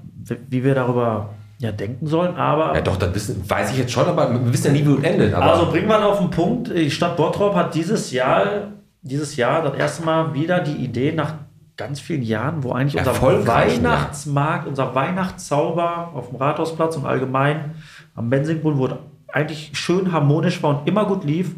[0.48, 2.36] wie- wir darüber ja, denken sollen.
[2.36, 4.94] Aber Ja, doch, das wissen, weiß ich jetzt schon, aber wir wissen ja nie, wie
[4.98, 5.34] es endet.
[5.34, 8.46] Also bringen wir auf den Punkt, die Stadt Bottrop hat dieses Jahr,
[9.02, 11.34] dieses Jahr das erste Mal wieder die Idee nach
[11.76, 17.74] ganz vielen Jahren, wo eigentlich unser Erfolgreich, Weihnachtsmarkt, unser Weihnachtszauber auf dem Rathausplatz und allgemein
[18.14, 18.98] am Bensingbrunnen wurde
[19.32, 21.54] eigentlich schön harmonisch war und immer gut lief,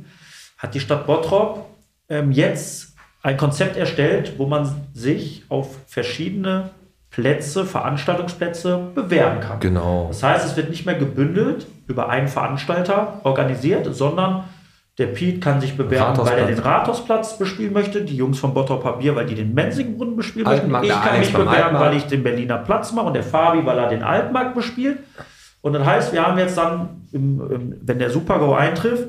[0.56, 1.66] hat die Stadt Bottrop
[2.08, 2.88] ähm, jetzt
[3.22, 6.70] ein Konzept erstellt, wo man sich auf verschiedene
[7.10, 9.60] Plätze, Veranstaltungsplätze bewerben kann.
[9.60, 10.06] Genau.
[10.08, 14.44] Das heißt, es wird nicht mehr gebündelt über einen Veranstalter organisiert, sondern
[14.98, 18.98] der Piet kann sich bewerben, weil er den Rathausplatz bespielen möchte, die Jungs von Bottrop
[18.98, 21.00] Bier, weil die den Mensingbrunnen bespielen Altenmarkt, möchten.
[21.00, 23.88] Ich kann mich bewerben, weil ich den Berliner Platz mache und der Fabi, weil er
[23.88, 24.98] den Altmarkt bespielt.
[25.60, 29.08] Und das heißt, wir haben jetzt dann, im, im, wenn der Super-GO eintrifft,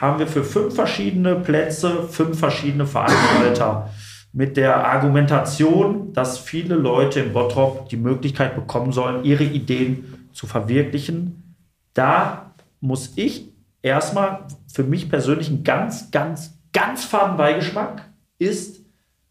[0.00, 3.90] haben wir für fünf verschiedene Plätze fünf verschiedene Veranstalter.
[4.32, 10.46] Mit der Argumentation, dass viele Leute in Bottrop die Möglichkeit bekommen sollen, ihre Ideen zu
[10.46, 11.56] verwirklichen.
[11.94, 18.80] Da muss ich erstmal für mich persönlich einen ganz, ganz, ganz faden Beigeschmack ist,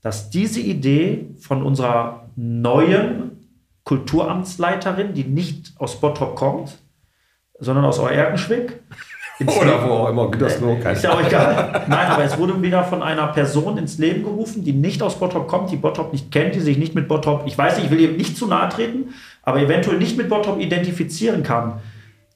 [0.02, 3.48] dass diese Idee von unserer neuen
[3.86, 6.78] Kulturamtsleiterin, die nicht aus Bottrop kommt,
[7.58, 8.82] sondern aus Euerkenschwick,
[9.42, 11.84] Oder wo auch immer, Gütersloh, keine ist ja auch egal.
[11.88, 15.48] Nein, aber es wurde wieder von einer Person ins Leben gerufen, die nicht aus Bottrop
[15.48, 18.00] kommt, die Bottrop nicht kennt, die sich nicht mit Bottrop, ich weiß nicht, ich will
[18.02, 19.14] ihr nicht zu nahe treten,
[19.44, 21.74] aber eventuell nicht mit Bottrop identifizieren kann.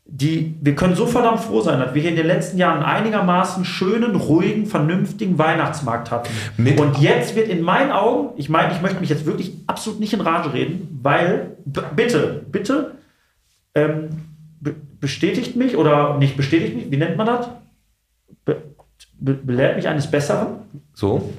[0.06, 2.86] Die, wir können so verdammt froh sein, dass wir hier in den letzten Jahren einen
[3.06, 6.30] einigermaßen schönen, ruhigen, vernünftigen Weihnachtsmarkt hatten.
[6.58, 10.00] Mit- Und jetzt wird in meinen Augen, ich meine, ich möchte mich jetzt wirklich absolut
[10.00, 11.58] nicht in Rage reden, weil,
[11.96, 12.92] bitte, bitte,
[13.76, 14.10] ähm,
[14.64, 17.50] be bestätigt mich oder nicht bestätigt mich, wie nennt man das?
[18.46, 18.62] Be
[19.20, 20.48] be belehrt mich eines Besseren,
[20.94, 21.30] So.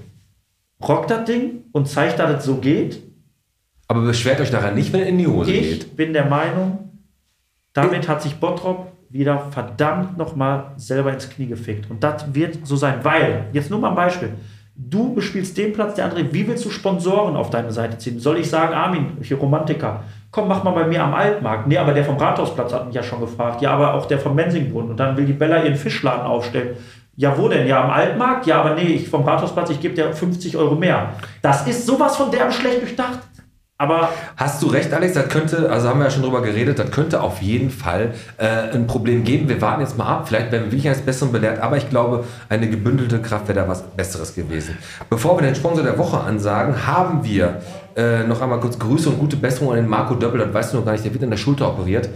[0.87, 3.01] rockt das Ding und zeigt, dass es so geht.
[3.89, 5.97] Aber beschwert euch nachher nicht, wenn ihr in die Hose Ich geht.
[5.97, 6.91] bin der Meinung,
[7.73, 11.91] damit hat sich Bottrop wieder verdammt nochmal selber ins Knie gefickt.
[11.91, 14.31] Und das wird so sein, weil, jetzt nur mal ein Beispiel.
[14.77, 16.33] Du bespielst den Platz, der andere.
[16.33, 18.19] Wie willst du Sponsoren auf deine Seite ziehen?
[18.19, 20.03] Soll ich sagen, Armin, hier Romantiker,
[20.35, 21.69] komm, mach mal bei mir am Altmarkt.
[21.69, 23.63] Nee, aber der vom Rathausplatz hat mich ja schon gefragt.
[23.63, 24.91] Ja, aber auch der vom Mensingbrunnen.
[24.91, 26.77] Und dann will die Bella ihren Fischladen aufstellen.
[27.15, 27.69] Ja, wo denn?
[27.69, 28.45] Ja, am Altmarkt?
[28.47, 31.11] Ja, aber nee, ich vom Rathausplatz, ich gebe dir 50 Euro mehr.
[31.41, 33.21] Das ist sowas von derbe schlecht durchdacht.
[33.79, 36.91] Aber Hast du recht, Alex, das könnte, also haben wir ja schon drüber geredet, das
[36.91, 39.49] könnte auf jeden Fall äh, ein Problem geben.
[39.49, 42.25] Wir warten jetzt mal ab, vielleicht werden wir wirklich eines Besseren belehrt, aber ich glaube,
[42.49, 44.79] eine gebündelte Kraft wäre da was Besseres gewesen.
[45.11, 47.61] Bevor wir den Sponsor der Woche ansagen, haben wir
[47.97, 50.79] äh, noch einmal kurz Grüße und gute Besserung an den Marco Döppel, das weißt du
[50.79, 52.09] noch gar nicht, der wird in der Schulter operiert.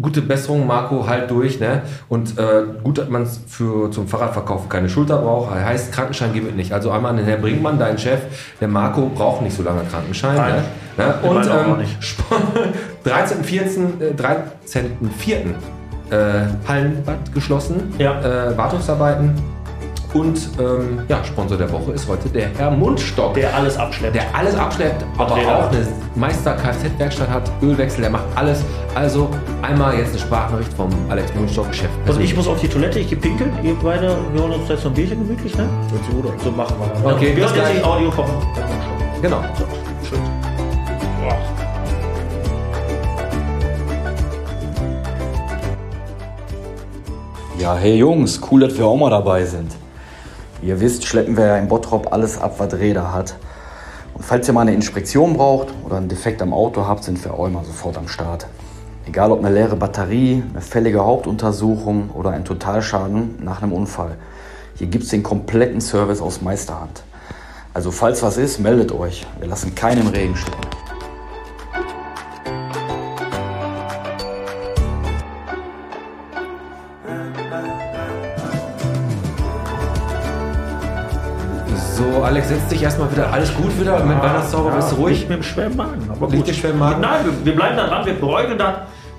[0.00, 1.82] Gute Besserung, Marco, halt durch, ne?
[2.08, 5.54] Und äh, gut, dass man für zum Fahrradverkauf keine Schulter braucht.
[5.54, 6.72] Heißt, Krankenschein gibt es nicht.
[6.72, 8.20] Also einmal an den Herrn Brinkmann, dein Chef,
[8.60, 10.36] der Marco braucht nicht so lange Krankenschein.
[10.36, 10.54] Nein.
[10.54, 10.62] Ne?
[10.96, 11.14] Ne?
[11.22, 11.96] Und ähm, nicht.
[13.04, 14.00] 13.14.
[14.00, 15.54] Äh, 13.04.
[16.10, 17.94] Äh, Hallenbad geschlossen.
[17.98, 18.20] Ja.
[18.20, 19.34] Äh, Wartungsarbeiten.
[20.12, 23.34] Und ähm, ja, Sponsor der Woche ist heute der Herr Mundstock.
[23.34, 24.16] der alles abschleppt.
[24.16, 25.86] der alles abschleppt, aber Räder auch eine
[26.16, 28.64] Meister Kfz-Werkstatt hat, Ölwechsel, der macht alles.
[28.94, 29.28] Also
[29.62, 31.88] einmal jetzt eine Sprachnachricht vom Alex Mundstock, Chef.
[32.08, 33.52] Und ich muss auf die Toilette, ich gehe pinkeln.
[33.62, 35.68] Ihr beide, wir holen uns jetzt noch ein Bierchen gemütlich, ne?
[36.42, 37.14] So machen wir das.
[37.14, 37.78] Okay, wir hören jetzt gleich.
[37.78, 39.42] die Audio vom vom Genau.
[39.56, 39.64] So,
[40.08, 40.20] schön.
[47.60, 49.70] Ja, hey Jungs, cool, dass wir auch mal dabei sind.
[50.60, 53.36] Wie ihr wisst, schleppen wir ja in Bottrop alles ab, was Räder hat.
[54.12, 57.32] Und falls ihr mal eine Inspektion braucht oder einen Defekt am Auto habt, sind wir
[57.32, 58.46] auch immer sofort am Start.
[59.06, 64.16] Egal ob eine leere Batterie, eine fällige Hauptuntersuchung oder ein Totalschaden nach einem Unfall.
[64.74, 67.02] Hier gibt es den kompletten Service aus Meisterhand.
[67.72, 69.26] Also falls was ist, meldet euch.
[69.38, 70.79] Wir lassen keinen im Regen stehen.
[82.00, 83.30] So, Alex, setz dich erstmal wieder.
[83.30, 84.02] Alles gut wieder?
[84.02, 85.28] Mit Weihnachtszauber bist du Liegt ruhig?
[85.28, 86.08] mir im schweren Magen.
[86.08, 86.48] Aber Liegt gut.
[86.48, 87.02] dir schwer im Magen?
[87.02, 88.74] Nein, wir, wir bleiben da dran, wir beäugeln das.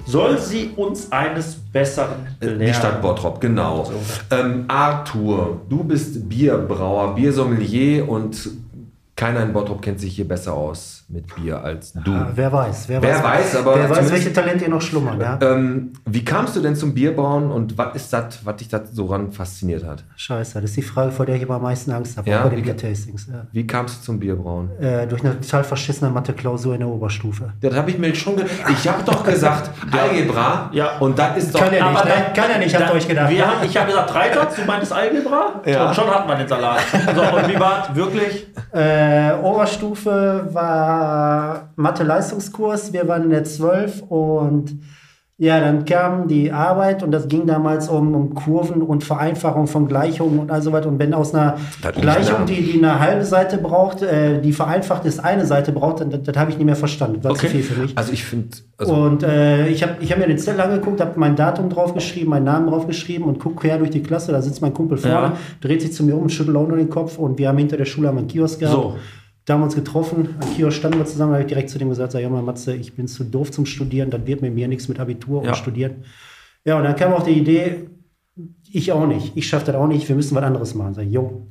[0.08, 2.60] Soll sie uns eines Besseren belehren?
[2.66, 3.92] Die Stadt Bottrop, genau.
[4.32, 8.50] Ähm, Arthur, du bist Bierbrauer, Biersommelier und
[9.16, 12.12] keiner in Bottrop kennt sich hier besser aus mit Bier als du.
[12.14, 15.20] Ah, wer weiß, wer, Wer weiß, aber wer weiß, welche Talente hier noch schlummern.
[15.20, 15.38] Ja?
[15.42, 19.06] Ähm, wie kamst du denn zum Bierbrauen und was ist das, was dich da so
[19.08, 20.04] ran fasziniert hat?
[20.16, 22.50] Scheiße, das ist die Frage, vor der ich immer am meisten Angst habe, Ja, bei
[22.50, 23.28] den wie- Biertastings.
[23.28, 23.46] Ja.
[23.52, 24.70] Wie kamst du zum Bierbrauen?
[24.80, 27.52] Äh, durch eine total verschissene Mathe-Klausur in der Oberstufe.
[27.62, 30.70] Ja, das habe ich mir schon ge Ich habe doch gesagt, Algebra.
[30.74, 30.98] Ja.
[31.00, 31.60] Und das ist doch.
[31.62, 32.16] Kann ja nicht, Aber ne?
[32.26, 33.30] dann- Kann ja nicht, habt ihr euch gedacht.
[33.30, 35.62] Wir haben, ich habe gesagt Dreisatz, du meintest Algebra.
[35.66, 35.88] Ja.
[35.90, 36.80] Und schon hatten wir den Salat.
[37.16, 38.48] So, und wie war es wirklich?
[38.74, 41.01] Äh, Oberstufe war
[41.76, 42.94] Mathe-Leistungskurs.
[42.94, 44.80] Wir waren in der 12 und
[45.38, 49.88] Ja, dann kam die Arbeit und das ging damals um, um Kurven und Vereinfachung von
[49.88, 50.88] Gleichungen und all so weiter.
[50.88, 51.56] Und wenn aus einer
[52.00, 56.12] Gleichung, die, die eine halbe Seite braucht, äh, die vereinfacht ist, eine Seite braucht, dann
[56.12, 57.24] das, das habe ich nicht mehr verstanden.
[57.24, 57.48] War Okay.
[57.48, 57.98] zu viel für mich.
[57.98, 61.20] Also ich finde, also Und äh, ich habe ich hab mir den Zettel angeguckt, habe
[61.20, 64.32] mein Datum draufgeschrieben, meinen Namen draufgeschrieben und guck quer durch die Klasse.
[64.34, 65.38] Da sitzt mein Kumpel vorne, Ja.
[65.60, 67.18] dreht sich zu mir um schüttelt auch nur den Kopf.
[67.18, 68.76] Und wir haben hinter der Schule einen Kiosk gehabt.
[68.76, 68.96] So.
[69.46, 71.80] Da haben wir uns getroffen, am Kiosk standen wir zusammen, da habe ich direkt zu
[71.80, 74.54] dem gesagt, sag, ja mal Matze, ich bin zu doof zum Studieren, das wird mit
[74.54, 75.50] mir nichts mit Abitur Ja.
[75.50, 76.04] und Studieren.
[76.64, 77.88] Ja, und dann kam auch die Idee,
[78.72, 80.94] ich auch nicht, ich schaffe das auch nicht, wir müssen was anderes machen.
[80.94, 81.48] Sag ich, jo.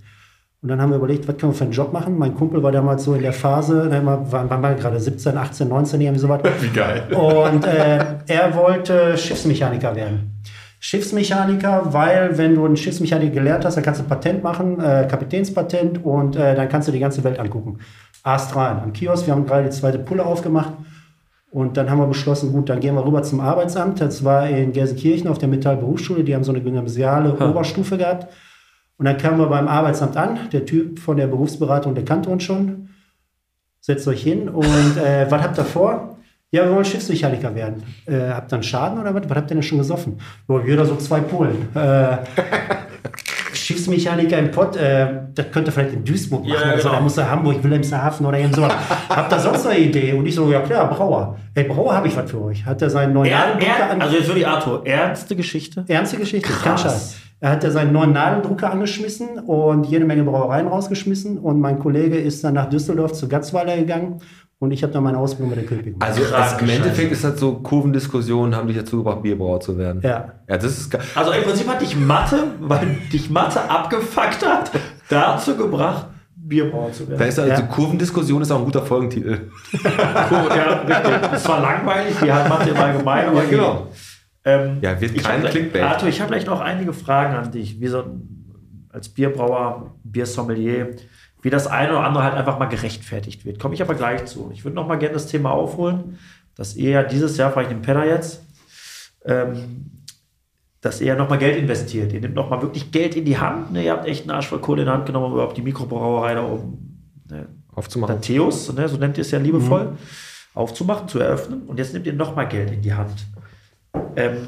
[0.63, 2.17] Und dann haben wir überlegt, was können wir für einen Job machen.
[2.19, 5.69] Mein Kumpel war damals so in der Phase, wir waren, waren wir gerade 17, 18,
[5.69, 6.43] 19, irgendwie sowas.
[6.61, 7.05] Wie geil.
[7.15, 10.43] Und äh, er wollte Schiffsmechaniker werden.
[10.83, 15.07] Schiffsmechaniker, weil wenn du einen Schiffsmechaniker gelernt hast, dann kannst du ein Patent machen, äh,
[15.09, 17.79] Kapitänspatent und äh, dann kannst du die ganze Welt angucken.
[18.23, 20.73] Astral am Kiosk, wir haben gerade die zweite Pulle aufgemacht
[21.51, 24.01] und dann haben wir beschlossen, gut, dann gehen wir rüber zum Arbeitsamt.
[24.01, 28.33] Das war in Gelsenkirchen auf der Metallberufsschule, die haben so eine gymnasiale Oberstufe gehabt.
[28.97, 32.43] Und dann kamen wir beim Arbeitsamt an, der Typ von der Berufsberatung, der kannte uns
[32.43, 32.89] schon.
[33.81, 36.19] Setzt euch hin und äh, was habt ihr vor?
[36.53, 37.85] Ja, wir wollen Schiffsmechaniker werden.
[38.07, 39.23] Äh, habt ihr einen Schaden oder was?
[39.29, 40.19] Was habt ihr denn schon gesoffen?
[40.49, 41.69] Ja, jeder so zwei Pullen.
[41.77, 42.17] Äh,
[43.53, 46.53] Schiffsmechaniker im Pott, äh, das könnte vielleicht in Duisburg machen.
[46.61, 46.95] Ja, also, genau.
[46.95, 48.67] da muss er Hamburg, Wilhelmshaven oder irgend so.
[49.09, 50.13] Habt ihr sonst eine Idee?
[50.15, 51.37] Und ich so, ja klar, Brauer.
[51.55, 52.65] Ey, Brauer habe ich was für euch.
[52.65, 55.85] Hat er seinen neuen Er, Nadeldrucker er, an- also jetzt wirklich Arthur, ernste Geschichte?
[55.87, 57.17] Ernste Geschichte, kein Scheiß.
[57.43, 61.39] Er hat ja seinen neuen Nadeldrucker angeschmissen und jede Menge Brauereien rausgeschmissen.
[61.39, 64.21] Und mein Kollege ist dann nach Düsseldorf zu Gatzweiler gegangen
[64.61, 66.09] und ich habe dann meine Ausbildung bei der Köping gemacht.
[66.09, 66.69] Also Krass, es, im.
[66.69, 70.01] Endeffekt ist das so, Kurvendiskussionen haben dich dazu gebracht, Bierbrauer zu werden.
[70.03, 70.33] Ja.
[70.49, 70.99] Ja, das ist.
[71.17, 74.71] Also im Prinzip hat dich Mathe, weil dich Mathe abgefuckt hat,
[75.09, 76.07] dazu gebracht,
[76.37, 77.29] Bierbrauer zu Da werden.
[77.29, 77.69] ist also Ja.
[77.69, 79.51] Kurvendiskussion ist auch ein guter Folgentitel.
[79.85, 81.33] ja, richtig.
[81.33, 83.29] Es war langweilig, wie halt Mathe im Allgemeinen.
[83.31, 83.87] aber genau.
[84.45, 85.83] Ähm, Ja, wird ich kein hab- Clickbait.
[85.83, 87.81] Arthur, ich habe vielleicht noch einige Fragen an dich.
[87.81, 88.05] Wie so
[88.91, 90.97] als Bierbrauer, Biersommelier,
[91.43, 93.59] wie das eine oder andere halt einfach mal gerechtfertigt wird.
[93.59, 94.51] Komme ich aber gleich zu.
[94.53, 96.19] Ich würde noch mal gerne das Thema aufholen,
[96.55, 98.43] dass ihr ja dieses Jahr, vielleicht im Pedder jetzt,
[99.25, 100.05] ähm,
[100.81, 102.13] dass ihr ja noch mal Geld investiert.
[102.13, 103.73] Ihr nehmt noch mal wirklich Geld in die Hand.
[103.73, 103.85] Ne?
[103.85, 106.35] Ihr habt echt einen Arsch voll Kohle in die Hand genommen, um überhaupt die Mikrobrauerei
[106.35, 108.17] da oben ne, Aufzumachen.
[108.17, 109.97] Dateus, ne, so nennt ihr es ja liebevoll,
[110.55, 111.63] aufzumachen, zu eröffnen.
[111.63, 113.27] Und jetzt nehmt ihr nochmal Geld in die Hand.
[114.17, 114.47] Ähm,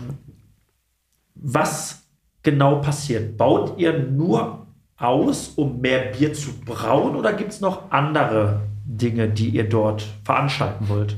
[1.34, 2.02] was
[2.42, 3.36] genau passiert?
[3.36, 4.61] Baut ihr nur
[5.02, 10.04] aus, um mehr Bier zu brauen oder gibt es noch andere Dinge, die ihr dort
[10.24, 11.16] veranstalten wollt?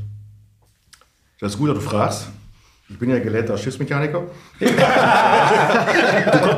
[1.40, 2.28] Das ist gut, dass du fragst.
[2.88, 4.24] Ich bin ja gelehrter Schiffsmechaniker.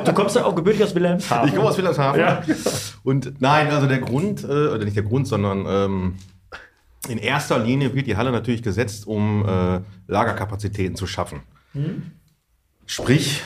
[0.04, 1.48] Du kommst ja auch gebürtig aus Wilhelmshaven.
[1.48, 2.20] Ich komme aus Wilhelmshaven.
[2.20, 2.42] Ja.
[3.04, 6.16] Und nein, also der Grund, äh, oder nicht der Grund, sondern ähm,
[7.08, 11.42] in erster Linie wird die Halle natürlich gesetzt, um äh, Lagerkapazitäten zu schaffen.
[12.86, 13.42] Sprich,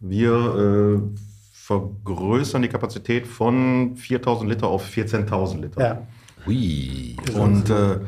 [0.00, 1.00] wir äh,
[1.68, 5.80] vergrößern die Kapazität von 4000 Liter auf 14.000 Liter.
[5.82, 6.06] Ja.
[6.46, 7.14] Ui.
[7.34, 7.98] Und äh,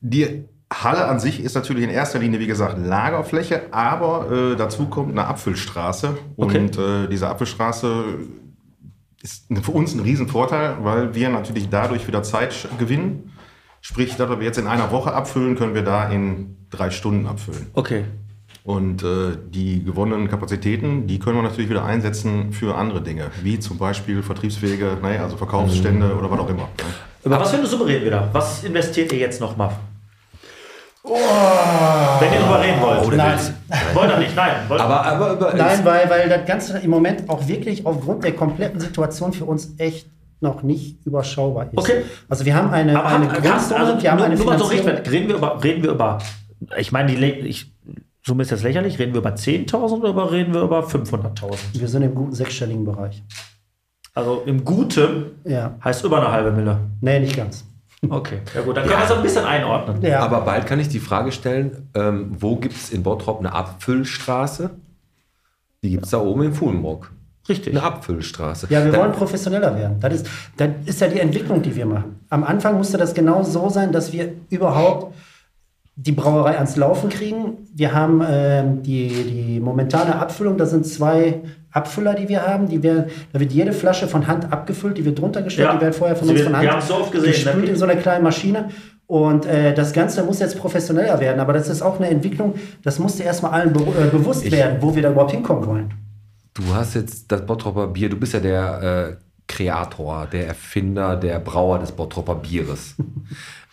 [0.00, 4.86] die Halle an sich ist natürlich in erster Linie, wie gesagt, Lagerfläche, aber äh, dazu
[4.86, 6.18] kommt eine Abfüllstraße.
[6.36, 6.58] Okay.
[6.58, 8.04] Und äh, diese Abfüllstraße
[9.22, 13.32] ist für uns ein Riesenvorteil, weil wir natürlich dadurch wieder Zeit gewinnen.
[13.80, 17.68] Sprich, da wir jetzt in einer Woche abfüllen, können wir da in drei Stunden abfüllen.
[17.74, 18.06] Okay.
[18.64, 23.58] Und äh, die gewonnenen Kapazitäten, die können wir natürlich wieder einsetzen für andere Dinge, wie
[23.60, 26.62] zum Beispiel Vertriebswege, naja, also Verkaufsstände oder was auch immer.
[26.62, 26.68] ne?
[27.26, 28.28] Aber was für eine Summe reden wir da?
[28.32, 29.70] Was investiert ihr jetzt nochmal?
[31.02, 33.16] Wenn ihr drüber reden wollt.
[33.18, 33.38] Nein.
[33.92, 34.34] Wollt ihr nicht?
[34.34, 34.52] Nein.
[34.68, 38.32] Wollt Aber, aber über, Nein, weil, weil das Ganze im Moment auch wirklich aufgrund der
[38.32, 40.06] kompletten Situation für uns echt
[40.40, 41.76] noch nicht überschaubar ist.
[41.76, 42.04] Okay.
[42.30, 44.64] Also wir haben eine, Aber eine Grundsumme, also, wir haben nur, eine nur mal so.
[44.64, 45.10] Richtwert.
[45.10, 46.18] Reden wir über, reden wir über,
[46.78, 47.73] ich meine, die, ich,
[48.26, 51.58] Summe ist jetzt lächerlich, reden wir über 10.000 oder über- reden wir über 500.000?
[51.78, 53.22] Wir sind im guten sechsstelligen Bereich.
[54.14, 55.74] Also im Guten Ja.
[55.84, 56.78] heißt über eine halbe Mille.
[57.00, 57.64] Nee, nicht ganz.
[58.08, 60.00] Okay, ja gut, dann können wir es ein bisschen einordnen.
[60.02, 60.20] Ja.
[60.20, 64.70] aber bald kann ich die Frage stellen, ähm, wo gibt es in Bottrop eine Abfüllstraße?
[65.82, 67.10] Die gibt es da oben in Fuhlenbrock.
[67.48, 67.74] Richtig.
[67.74, 68.68] Eine Abfüllstraße.
[68.70, 70.00] Ja, wir Dann- wollen professioneller werden.
[70.00, 72.20] Das ist, das ist ja die Entwicklung, die wir machen.
[72.30, 75.14] Am Anfang musste das genau so sein, dass wir überhaupt
[75.96, 77.58] die Brauerei ans Laufen kriegen.
[77.72, 81.40] Wir haben ähm, die, die momentane Abfüllung, das sind zwei
[81.70, 82.68] Abfüller, die wir haben.
[82.68, 85.74] Die werden, da wird jede Flasche von Hand abgefüllt, die wird drunter gestellt, Ja.
[85.76, 87.76] die werden vorher von Sie uns von wir Hand haben's so oft gesehen, gespült in
[87.76, 88.70] so einer kleinen Maschine.
[89.06, 91.38] Und äh, das Ganze muss jetzt professioneller werden.
[91.38, 94.94] Aber das ist auch eine Entwicklung, das musste erstmal allen be äh, bewusst werden, wo
[94.94, 95.94] wir da überhaupt hinkommen wollen.
[96.54, 101.38] Du hast jetzt das Bottropper Bier, du bist ja der äh, Kreator, der Erfinder, der
[101.38, 102.94] Brauer des Bottropper Bieres.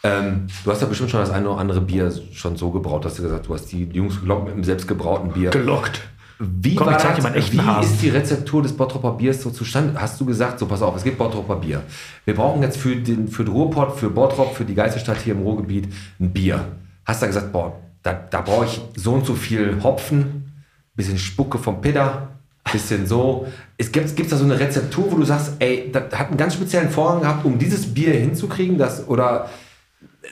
[0.03, 3.15] Ähm, du hast ja bestimmt schon das eine oder andere Bier schon so gebraut, dass
[3.15, 5.51] du gesagt du hast die Jungs gelockt mit einem selbstgebrauten Bier.
[5.51, 6.01] Gelockt.
[6.39, 7.93] Wie, Komm, war das- wie Hasen.
[7.93, 9.93] ist die Rezeptur des Bottropper Biers so zustande?
[10.01, 11.83] Hast du gesagt, so pass auf, es gibt Bottropper Bier.
[12.25, 15.41] Wir brauchen jetzt für den, für den Ruhrpott, für Bottrop, für die Geisterstadt hier im
[15.43, 15.87] Ruhrgebiet
[16.19, 16.65] ein Bier.
[17.05, 20.51] Hast da gesagt, boah, da, da brauche ich so und so viel Hopfen,
[20.95, 22.29] bisschen Spucke vom Pidder,
[22.71, 23.45] bisschen so.
[23.77, 26.55] Es gibt gibt's da so eine Rezeptur, wo du sagst, ey, das hat einen ganz
[26.55, 29.47] speziellen Vorgang gehabt, um dieses Bier hinzukriegen, das, oder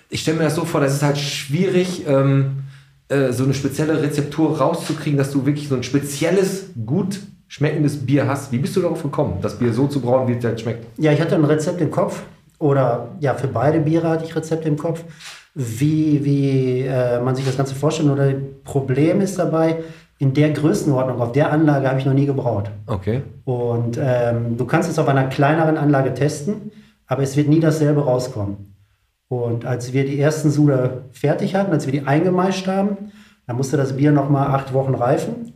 [0.09, 2.63] ich stelle mir das so vor, das ist halt schwierig, ähm,
[3.09, 8.27] äh, so eine spezielle Rezeptur rauszukriegen, dass du wirklich so ein spezielles, gut schmeckendes Bier
[8.27, 8.51] hast.
[8.51, 10.85] Wie bist du darauf gekommen, das Bier so zu brauen, wie es halt schmeckt?
[10.97, 12.23] Ja, ich hatte ein Rezept im Kopf.
[12.59, 15.03] Oder ja, für beide Biere hatte ich Rezepte im Kopf,
[15.55, 18.09] wie, wie äh, man sich das Ganze vorstellt.
[18.09, 18.33] Oder
[18.65, 19.77] Problem ist dabei,
[20.17, 22.69] in der Größenordnung, auf der Anlage habe ich noch nie gebraut.
[22.85, 23.21] Okay.
[23.45, 26.71] Und ähm, du kannst es auf einer kleineren Anlage testen,
[27.07, 28.75] aber es wird nie dasselbe rauskommen.
[29.29, 33.11] Und als wir die ersten Sude fertig hatten, als wir die eingemeischt haben,
[33.47, 35.53] dann musste das Bier nochmal acht Wochen reifen.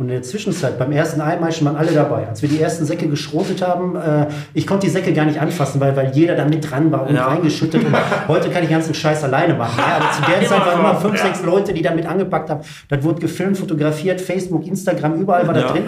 [0.00, 2.28] Und in der Zwischenzeit, beim ersten Einmeischen waren alle dabei.
[2.28, 5.80] Als wir die ersten Säcke geschrotet haben, äh, ich konnte die Säcke gar nicht anfassen,
[5.80, 7.26] weil, weil jeder da mit dran war und Ja.
[7.26, 7.84] reingeschüttet.
[7.84, 7.96] Und
[8.28, 9.76] heute kann ich ganzen Scheiß alleine machen.
[9.78, 12.60] Ja, aber zu der Zeit waren immer fünf, sechs Leute, die da mit angepackt haben.
[12.88, 15.72] Das wurde gefilmt, fotografiert, Facebook, Instagram, überall war das Ja.
[15.72, 15.84] drin.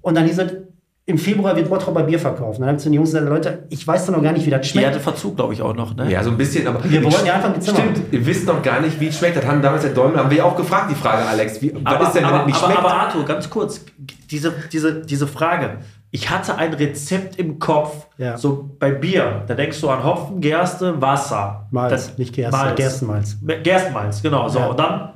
[0.00, 0.52] Und dann hieß es,
[1.10, 2.58] im Februar wird Bottroper Bier verkauft.
[2.58, 4.46] Und dann habe ich zu den Jungs gesagt, Leute, ich weiß doch noch gar nicht,
[4.46, 4.86] wie das Die schmeckt.
[4.88, 6.10] hatte Verzug, glaube ich, auch noch, ne?
[6.10, 6.82] Ja, so ein bisschen, aber.
[6.88, 7.78] Wir wollten ja einfach Zimmer.
[7.78, 9.36] Stimmt, ihr wisst noch gar nicht, wie es schmeckt.
[9.36, 11.60] Das haben damals der Däumel, haben wir ja auch gefragt, die Frage, Alex.
[11.60, 12.78] Wie, was ist denn, wenn aber, es nicht aber, schmeckt?
[12.78, 13.84] aber Arthur, ganz kurz,
[14.30, 15.78] diese, diese, diese Frage.
[16.12, 18.36] Ich hatte ein Rezept im Kopf, Ja.
[18.36, 21.68] so bei Bier, da denkst du an Hopfen, Gerste, Wasser.
[21.70, 22.76] Malz, Das- nicht Gerste, Malz.
[22.76, 23.36] Gerstenmalz.
[23.62, 24.48] Gerstenmalz, genau.
[24.48, 24.66] So, Ja.
[24.68, 25.10] und dann,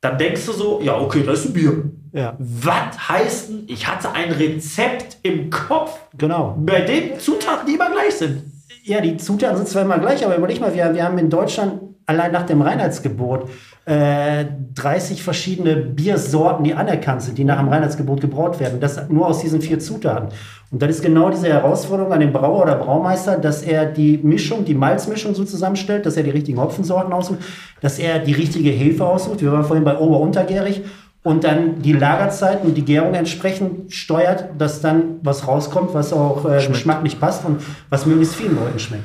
[0.00, 1.84] dann denkst du so, ja, okay, das ist ein Bier.
[2.12, 6.56] Ja, Was heißt denn, ich hatte ein Rezept im Kopf, genau.
[6.58, 8.42] bei dem Zutaten, die immer gleich sind.
[8.82, 11.80] Ja, die Zutaten sind zwar immer gleich, aber überleg mal, wir, wir haben in Deutschland
[12.06, 13.48] allein nach dem Reinheitsgebot
[13.86, 14.44] äh,
[14.74, 18.80] 30 verschiedene Biersorten, die anerkannt sind, die nach dem Reinheitsgebot gebraut werden.
[18.80, 20.28] Das nur aus diesen vier Zutaten.
[20.70, 24.64] Und das ist genau diese Herausforderung an den Brauer oder Braumeister, dass er die Mischung,
[24.64, 27.40] die Malzmischung so zusammenstellt, dass er die richtigen Hopfensorten aussucht,
[27.80, 29.40] dass er die richtige Hefe aussucht.
[29.40, 30.82] Wir waren vorhin bei Ober-Untergärig.
[31.22, 36.48] Und dann die Lagerzeiten und die Gärung entsprechend steuert, dass dann was rauskommt, was auch
[36.48, 37.60] äh, geschmacklich passt und
[37.90, 39.04] was möglichst vielen Leuten schmeckt.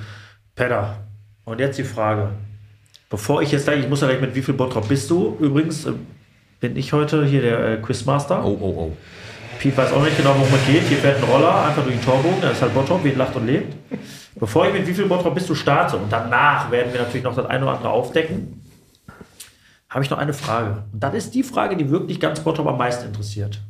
[0.55, 0.97] Pedder.
[1.43, 2.29] Und jetzt die Frage.
[3.09, 5.35] Bevor ich jetzt gleich, ich muss ja gleich mit wie viel Bottrop bist du?
[5.39, 5.91] Übrigens äh,
[6.61, 8.43] bin ich heute hier der äh, Quizmaster.
[8.43, 8.91] Oh, oh, oh.
[9.59, 10.83] Piet weiß auch nicht genau, worum es geht.
[10.83, 12.41] Hier fährt ein Roller einfach durch den Torbogen.
[12.41, 13.73] Da ist halt Bottrop, wie lacht und lebt.
[14.35, 17.35] Bevor ich mit wie viel Bottrop bist du starte und danach werden wir natürlich noch
[17.35, 18.61] das eine oder andere aufdecken,
[19.95, 20.83] habe ich noch eine Frage.
[20.91, 23.61] Und das ist die Frage, die wirklich ganz Bottrop am meisten interessiert.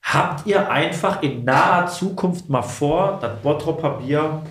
[0.00, 4.42] Habt ihr einfach in naher Zukunft mal vor, das Bottroper Bier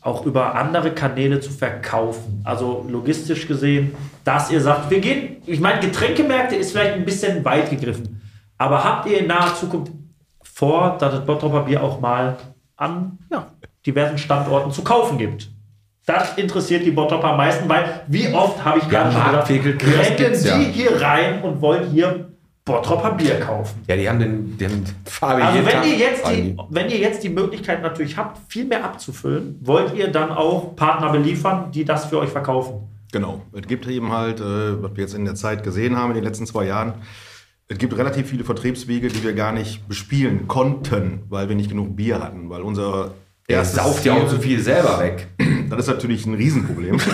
[0.00, 2.40] auch über andere Kanäle zu verkaufen?
[2.42, 7.44] Also logistisch gesehen, dass ihr sagt, wir gehen, ich meine, Getränkemärkte ist vielleicht ein bisschen
[7.44, 8.20] weit gegriffen,
[8.58, 9.92] aber habt ihr in naher Zukunft
[10.42, 12.36] vor, dass das Bottroper Bier auch mal
[12.76, 13.46] an ja,
[13.86, 15.52] diversen Standorten zu kaufen gibt?
[16.04, 20.42] Das interessiert die Bottroper am meisten, weil wie oft habe ich gerade schon das rennen
[20.42, 20.56] die ja.
[20.58, 22.32] hier rein und wollen hier
[22.64, 23.82] Bottroper Bier kaufen.
[23.88, 27.28] Ja, die haben den, den Fabi Also wenn ihr, jetzt die, wenn ihr jetzt die
[27.28, 32.18] Möglichkeit natürlich habt, viel mehr abzufüllen, wollt ihr dann auch Partner beliefern, die das für
[32.18, 32.88] euch verkaufen?
[33.12, 33.42] Genau.
[33.52, 36.24] Es gibt eben halt, äh, was wir jetzt in der Zeit gesehen haben, in den
[36.24, 36.94] letzten zwei Jahren,
[37.66, 41.96] es gibt relativ viele Vertriebswege, die wir gar nicht bespielen konnten, weil wir nicht genug
[41.96, 42.48] Bier hatten.
[42.48, 43.14] Weil unser
[43.48, 45.28] Der sauft ja auch so viel selber weg.
[45.76, 47.00] Das ist natürlich ein Riesenproblem.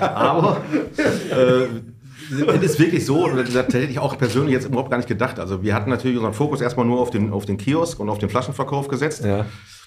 [0.00, 0.60] Aber
[1.30, 1.66] äh,
[2.28, 5.38] es ist wirklich so, das hätte ich auch persönlich jetzt überhaupt gar nicht gedacht.
[5.38, 8.18] Also wir hatten natürlich unseren Fokus erstmal nur auf den, auf den Kiosk und auf
[8.18, 9.24] den Flaschenverkauf gesetzt.
[9.24, 9.46] Ja.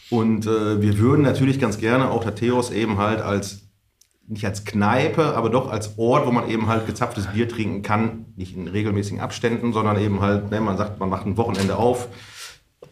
[0.09, 3.69] Und äh, wir würden natürlich ganz gerne auch der Theos eben halt als,
[4.27, 8.25] nicht als Kneipe, aber doch als Ort, wo man eben halt gezapftes Bier trinken kann.
[8.35, 12.07] Nicht in regelmäßigen Abständen, sondern eben halt, ne, man sagt, man macht ein Wochenende auf.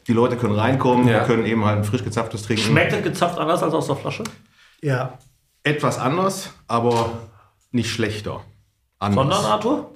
[0.08, 1.24] Die Leute können reinkommen, Ja.
[1.26, 2.64] können eben halt ein frisch gezapftes trinken.
[2.64, 4.24] Schmeckt das gezapft anders als aus der Flasche?
[4.82, 5.18] Ja.
[5.64, 7.12] Etwas anders, aber
[7.72, 8.41] nicht schlechter.
[8.99, 9.24] Anders.
[9.36, 9.91] Sondern, Arthur?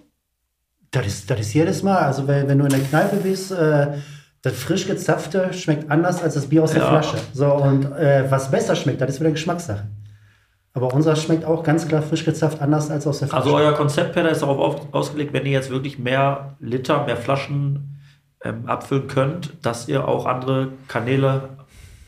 [0.91, 1.99] Das ist, das ist jedes Mal.
[1.99, 3.87] Also wenn, wenn du in der Kneipe bist, äh,
[4.41, 6.89] das frisch gezapfte schmeckt anders als das Bier aus der Ja.
[6.89, 7.17] Flasche.
[7.33, 9.87] So, und äh, was besser schmeckt, das ist wieder Geschmackssache.
[10.73, 13.43] Aber unser schmeckt auch ganz klar frisch gezapft anders als aus der Flasche.
[13.45, 17.17] Also euer Konzept, Peter, ist darauf auf, ausgelegt, wenn ihr jetzt wirklich mehr Liter, mehr
[17.17, 18.00] Flaschen
[18.43, 21.49] ähm, abfüllen könnt, dass ihr auch andere Kanäle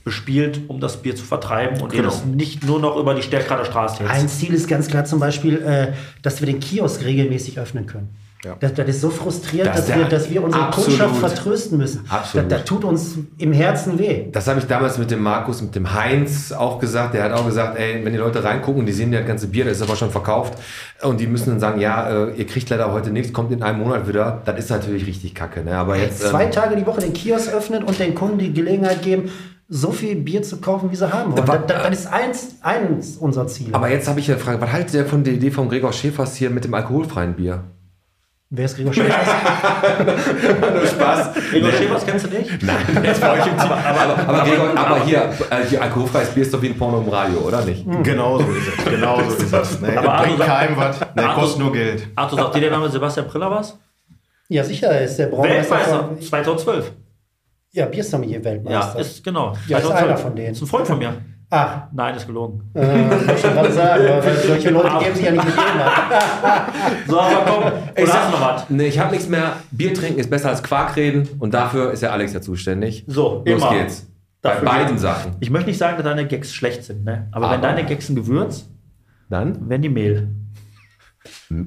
[0.03, 2.09] bespielt, um das Bier zu vertreiben und ihr Genau.
[2.09, 4.39] das nicht nur noch über die Stärkrader Straße Ein jetzt.
[4.39, 8.09] Ziel ist ganz klar zum Beispiel, äh, dass wir den Kiosk regelmäßig öffnen können.
[8.59, 10.99] Das, das ist so frustrierend, Das dass, wir, dass wir unsere absolut.
[10.99, 12.05] Kundschaft vertrösten müssen.
[12.09, 12.51] Absolut.
[12.51, 14.25] Das, das tut uns im Herzen weh.
[14.31, 17.13] Das habe ich damals mit dem Markus, mit dem Heinz auch gesagt.
[17.13, 19.65] Der hat auch gesagt, ey, wenn die Leute reingucken, die sehen ja das ganze Bier,
[19.65, 20.55] das ist aber schon verkauft.
[21.01, 23.79] Und die müssen dann sagen, ja, äh, ihr kriegt leider heute nichts, kommt in einem
[23.79, 24.41] Monat wieder.
[24.45, 25.63] Das ist natürlich richtig kacke.
[25.63, 25.75] Ne?
[25.77, 29.01] Aber jetzt, Zwei ähm, Tage die Woche den Kiosk öffnen und den Kunden die Gelegenheit
[29.01, 29.29] geben,
[29.69, 31.45] so viel Bier zu kaufen, wie sie haben wollen.
[31.45, 33.73] Das, das ist eins, eins unserer Ziele.
[33.73, 36.35] aber jetzt habe ich eine Frage, was haltet ihr von der Idee von Gregor Schäfers
[36.35, 37.63] hier mit dem alkoholfreien Bier?
[38.55, 39.17] Wer ist Gregor Schäfer?
[40.75, 41.29] Nur Spaß.
[41.49, 42.61] Gregor Schäfers kennst du nicht?
[42.61, 43.71] Nein, jetzt bei euch im Team.
[43.71, 47.09] Aber, aber, Gregor, aber hier, äh, hier alkoholfreies Bier ist doch wie ein Porno im
[47.09, 47.83] Radio, oder nicht?
[48.03, 48.85] Genau so ist es.
[48.85, 49.81] Genau so ist es.
[49.81, 50.99] Nee, Aber Arthur sagt- keinem was.
[51.15, 52.07] Nee, Arthur- kostet nur Geld.
[52.15, 53.75] Arthur, sagt dir der Name Sebastian Priller was?
[54.49, 56.91] ja, sicher, er ist der Braumeister Weltmeister, von, 2012.
[57.71, 58.93] ja, Biersommelier-Weltmeister.
[58.93, 59.55] Ja, ist genau.
[59.67, 60.03] Ja, ist 2012.
[60.03, 60.51] einer von denen.
[60.51, 61.15] Ist ein Freund von mir.
[61.55, 62.63] Ach, Nein, ist gelogen.
[62.73, 64.03] äh, wollte ich schon gerade sagen,
[64.47, 66.73] solche Leute geben sich ja nicht mit jedem ab.
[67.07, 67.63] So, aber komm,
[67.95, 68.69] Ich sag noch was?
[68.71, 69.53] Nee, ich habe nichts mehr.
[69.69, 73.03] Bier trinken ist besser als Quark reden und dafür ist ja Alex ja zuständig.
[73.07, 73.69] So, Los immer.
[73.75, 74.07] geht's.
[74.41, 75.01] Bei Dafür beiden geht's.
[75.03, 75.35] Sachen.
[75.41, 77.27] Ich möchte nicht sagen, dass deine Gags schlecht sind, ne?
[77.31, 78.67] Aber, wenn Aber- deine Gags ein Gewürz,
[79.29, 79.69] Dann?
[79.69, 80.29] werden die Mehl.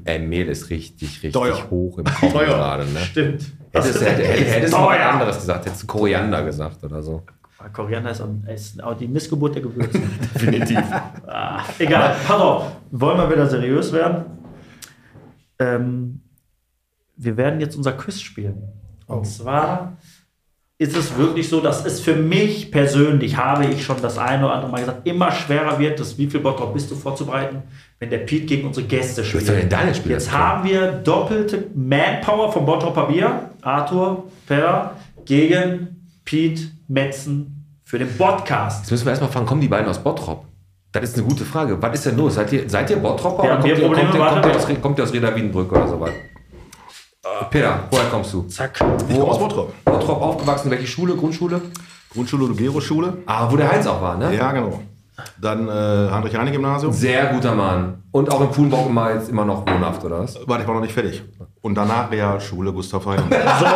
[0.04, 1.70] Äh, Mehl ist richtig, richtig Teuer.
[1.70, 2.46] hoch im Teuer.
[2.46, 2.84] gerade.
[2.86, 2.98] Ne?
[3.00, 3.46] Stimmt.
[3.72, 7.22] Hättest, hätte, hätte, hättest du was anderes gesagt, hättest du Koriander gesagt oder so.
[7.72, 9.98] Koriander ist, auch- ist auch die Missgeburt der Gewürze.
[10.34, 10.78] Definitiv.
[11.26, 12.14] ah, egal.
[12.26, 12.72] Pass auf.
[12.90, 14.24] Wollen wir wieder seriös werden?
[15.58, 16.20] Ähm,
[17.16, 18.62] wir werden jetzt unser Quiz spielen.
[19.06, 19.96] Und zwar
[20.78, 24.54] ist es wirklich so, dass es für mich persönlich, habe ich schon das eine oder
[24.56, 27.62] andere Mal gesagt, immer schwerer wird, das wie viel Bock drauf bist du vorzubereiten,
[27.98, 29.48] wenn der Pete gegen unsere Gäste spielt.
[29.48, 29.92] denn deine?
[29.92, 33.50] Jetzt haben wir doppelte Manpower vom Bottropper Bier.
[33.62, 34.94] Arthur, Per
[35.24, 35.95] gegen
[36.26, 38.80] Pete Metzen für den Podcast.
[38.80, 40.44] Jetzt müssen wir erstmal fragen, kommen die beiden aus Bottrop?
[40.90, 41.80] Das ist eine gute Frage.
[41.80, 42.34] Was ist denn los?
[42.34, 44.98] Seid ihr, seid ihr Bottropper Wir oder kommt ihr, kommt, ihr, kommt, ihr aus, kommt
[44.98, 46.10] ihr aus Reda Wiedenbrück oder so was?
[47.50, 48.42] Peter, woher kommst du?
[48.42, 48.72] Zack.
[49.08, 49.72] Ich komme aus Bottrop.
[49.84, 51.14] Bottrop aufgewachsen, welche Schule?
[51.14, 51.60] Grundschule?
[52.12, 53.18] Grundschule Lugero-Schule.
[53.26, 54.34] Ah, wo der Heinz auch war, ne?
[54.34, 54.82] Ja, genau.
[55.40, 55.70] Dann äh,
[56.10, 56.92] Heinrich-Heine-Gymnasium.
[56.92, 58.02] Sehr guter Mann.
[58.10, 60.38] Und auch in Fuhlenbauch immer jetzt immer noch wohnhaft, oder was?
[60.46, 61.22] Warte, ich war noch nicht fertig.
[61.60, 63.30] Und danach Realschule Gustav Heinemann.
[63.60, 63.66] So!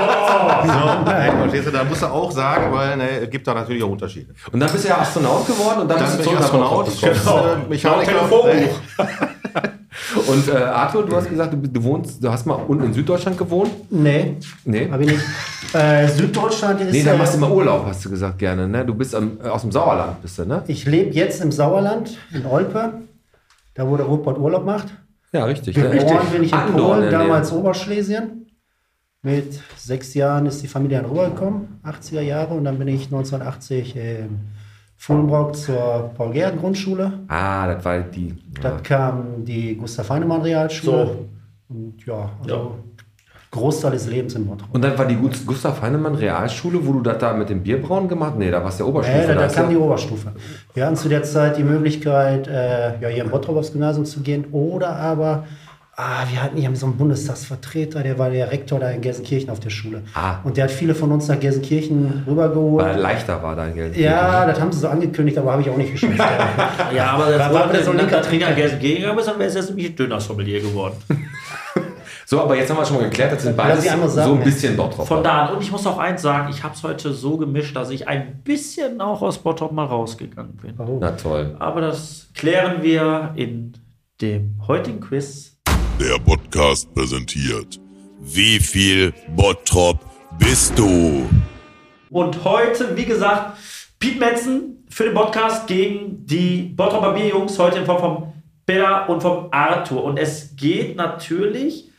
[0.67, 1.39] so.
[1.41, 4.35] Verstehst du, da musst du auch sagen, weil ne, es gibt da natürlich auch Unterschiede.
[4.53, 7.63] Und dann bist du ja Astronaut geworden und dann, Dann bist du Astronaut, Bottrop gekommen.
[7.67, 8.05] äh, Mechaniker.
[8.13, 8.81] Telefonbuch.
[10.29, 13.37] Und äh, Arthur, du hast gesagt, du, du wohnst, du hast mal unten in Süddeutschland
[13.37, 13.71] gewohnt.
[13.91, 14.89] Nee, Nee.
[14.91, 15.25] habe ich nicht.
[15.75, 16.93] Äh, Süddeutschland ist.
[16.93, 18.69] Nee, da äh, machst du mal Urlaub, hast du gesagt, gerne.
[18.69, 18.85] Ne?
[18.85, 20.63] Du bist am, äh, aus dem Sauerland, bist du, ne?
[20.69, 22.95] Ich lebe jetzt im Sauerland, in Olpe,
[23.75, 24.89] da wo der Ruhrpott Urlaub macht.
[25.33, 25.75] Ja, richtig.
[25.77, 28.47] Geboren bin ich in Andorn Polen, damals Oberschlesien.
[29.23, 32.55] Mit sechs Jahren ist die Familie dann rübergekommen, 80er Jahre.
[32.55, 34.41] Und dann bin ich 1980 in
[35.05, 37.11] Fulmbrock zur Paul-Gerhardt-Grundschule.
[37.29, 38.29] Ah, das war die.
[38.29, 38.35] Ja.
[38.63, 41.17] Dann kam die Gustav Heinemann Realschule.
[41.71, 42.75] Und ja, also
[43.51, 44.69] Großteil des Lebens in Bottrop.
[44.73, 48.09] Und dann war die Gu- Gustav Heinemann Realschule, wo du das da mit dem Bierbrauen
[48.09, 49.19] gemacht Nee, da warst du ja Oberstufe.
[49.19, 50.33] Äh, da, da hast kam du- die Oberstufe.
[50.75, 54.21] Wir hatten zu der Zeit die Möglichkeit, äh, ja, hier in Bottrop aufs Gymnasium zu
[54.21, 55.45] gehen oder aber,
[56.01, 59.61] ah, wir hatten hier so einen Bundestagsvertreter, der war der Rektor da in Gelsenkirchen auf
[59.61, 60.03] der Schule.
[60.15, 60.37] Ah.
[60.45, 62.85] Und der hat viele von uns nach Gelsenkirchen rübergeholt.
[62.85, 63.97] weil leichter war dein Geld.
[63.97, 66.15] ja, das haben sie so angekündigt, aber habe ich auch nicht geschafft.
[66.95, 68.77] Ja, aber Da war wieder so ein linker Trainer Trinker.
[68.77, 70.97] gegengegangen bist, dann wärst du jetzt nämlich ein Dönersommelier geworden.
[72.27, 74.77] So, aber jetzt haben wir schon mal geklärt, das sind beides sagen, so ein bisschen
[74.77, 75.05] Bottrop.
[75.05, 75.57] Von da an.
[75.57, 78.43] Und ich muss auch eins sagen, ich habe es heute so gemischt, dass ich ein
[78.45, 80.77] bisschen auch aus Bottrop mal rausgegangen bin.
[80.79, 80.99] Oh.
[81.01, 81.57] Na toll.
[81.59, 83.73] Aber das klären wir in
[84.21, 85.60] dem heutigen Quiz.
[86.01, 87.79] Der Podcast präsentiert.
[88.21, 89.99] Wie viel Bottrop
[90.39, 91.29] bist du?
[92.09, 93.59] Und heute, wie gesagt,
[93.99, 98.33] Piet Metzen für den Podcast gegen die Bottroper Bierjungs, heute in Form von
[98.65, 100.03] Peter und vom Arthur.
[100.05, 101.91] Und es geht natürlich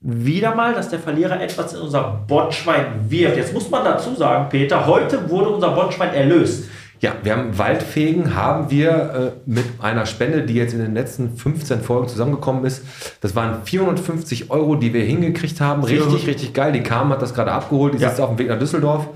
[0.00, 3.36] wieder mal, dass der Verlierer etwas in unser Botschwein wirft.
[3.36, 6.70] Jetzt muss man dazu sagen, Peter, heute wurde unser Botschwein erlöst.
[7.00, 11.34] Ja, wir haben Waldfegen, haben wir äh, mit einer Spende, die jetzt in den letzten
[11.34, 12.84] 15 Folgen zusammengekommen ist.
[13.22, 15.82] Das waren 450 Euro, die wir hingekriegt haben.
[15.82, 16.72] Richtig, richtig geil.
[16.72, 17.94] Die Kam hat das gerade abgeholt.
[17.94, 19.08] Die sitzt auf dem Weg nach Düsseldorf.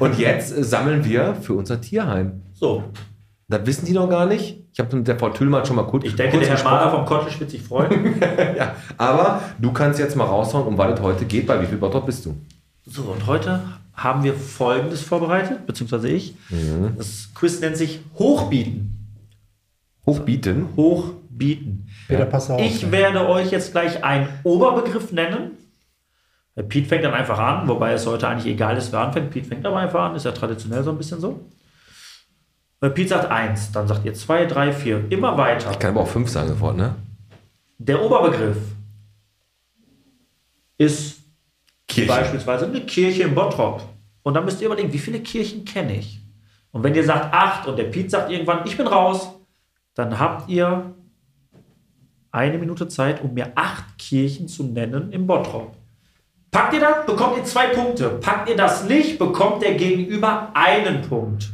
[0.00, 2.42] Und jetzt äh, sammeln wir für unser Tierheim.
[2.54, 2.82] So,
[3.48, 4.58] Das wissen die noch gar nicht.
[4.72, 6.90] Ich habe mit der Frau Tüllmann schon mal kurz ich denke, kurz der Herr gesprochen.
[6.90, 8.20] vom Kottisch wird sich freuen.
[8.56, 11.46] ja, aber du kannst jetzt mal raushauen, um was es heute geht.
[11.46, 12.34] Bei wie viel Bottrop bist du?
[12.84, 13.60] So, und heute
[13.94, 16.34] haben wir Folgendes vorbereitet, beziehungsweise ich.
[16.96, 18.90] Das Quiz nennt sich Hochbieten.
[20.06, 20.68] Hochbieten.
[20.76, 21.88] Hochbieten.
[22.08, 22.60] Peter, pass auf.
[22.60, 25.52] Ich werde euch jetzt gleich einen Oberbegriff nennen.
[26.68, 29.30] Piet fängt dann einfach an, wobei es heute eigentlich egal ist, wer anfängt.
[29.30, 31.40] Piet fängt aber einfach an, ist ja traditionell so ein bisschen so.
[32.80, 35.70] Wenn Piet sagt eins, dann sagt ihr zwei, drei, vier, immer weiter.
[35.72, 36.94] Ich kann aber auch fünf sagen sofort, ne?
[37.78, 38.58] Der Oberbegriff
[40.78, 41.23] ist
[41.94, 42.08] Kirche.
[42.08, 43.82] beispielsweise eine Kirche in Bottrop.
[44.22, 46.20] Und dann müsst ihr überlegen, wie viele Kirchen kenne ich?
[46.72, 49.30] Und wenn ihr sagt acht und der Piet sagt irgendwann, ich bin raus,
[49.94, 50.94] dann habt ihr
[52.32, 55.76] eine Minute Zeit, um mir acht Kirchen zu nennen im Bottrop.
[56.50, 58.10] Packt ihr das, bekommt ihr zwei Punkte.
[58.10, 61.50] Packt ihr das nicht, bekommt der Gegenüber einen Punkt.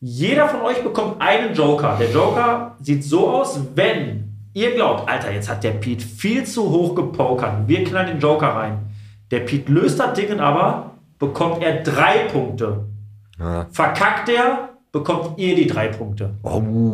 [0.00, 1.96] Jeder von euch bekommt einen Joker.
[1.98, 6.70] Der Joker sieht so aus, wenn ihr glaubt, Alter, jetzt hat der Pete viel zu
[6.70, 7.66] hoch gepokert.
[7.66, 8.93] Wir knallen den Joker rein.
[9.30, 12.84] Der Pete löst das Ding aber, bekommt er drei Punkte.
[13.38, 13.66] Ja.
[13.70, 16.30] Verkackt er, bekommt ihr die drei Punkte.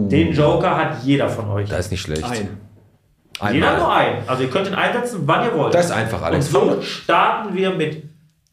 [0.08, 1.68] Den Joker hat jeder von euch.
[1.68, 2.24] Da ist nicht schlecht.
[2.24, 2.48] Ein.
[3.52, 3.78] Jeder Einmal.
[3.78, 4.28] nur einen.
[4.28, 5.72] Also ihr könnt ihn einsetzen, wann ihr wollt.
[5.74, 6.50] Das ist einfach, Und Alex.
[6.50, 8.04] so starten wir mit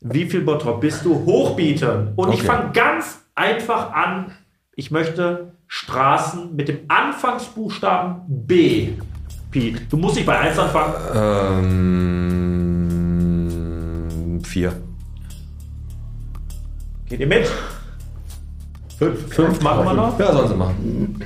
[0.01, 2.13] wie viel Bottrop bist du hochbieten.
[2.15, 2.47] Und ich Okay.
[2.47, 4.31] fange ganz einfach an.
[4.75, 8.89] Ich möchte Straßen mit dem Anfangsbuchstaben B.
[9.51, 10.93] Piet, du musst nicht bei 1 anfangen.
[11.15, 12.76] Ähm,
[14.57, 14.73] vier.
[17.07, 17.47] Geht ihr mit?
[18.97, 19.33] Fünf.
[19.33, 20.19] Fünf machen wir noch.
[20.19, 21.23] Ja, sollen sie machen.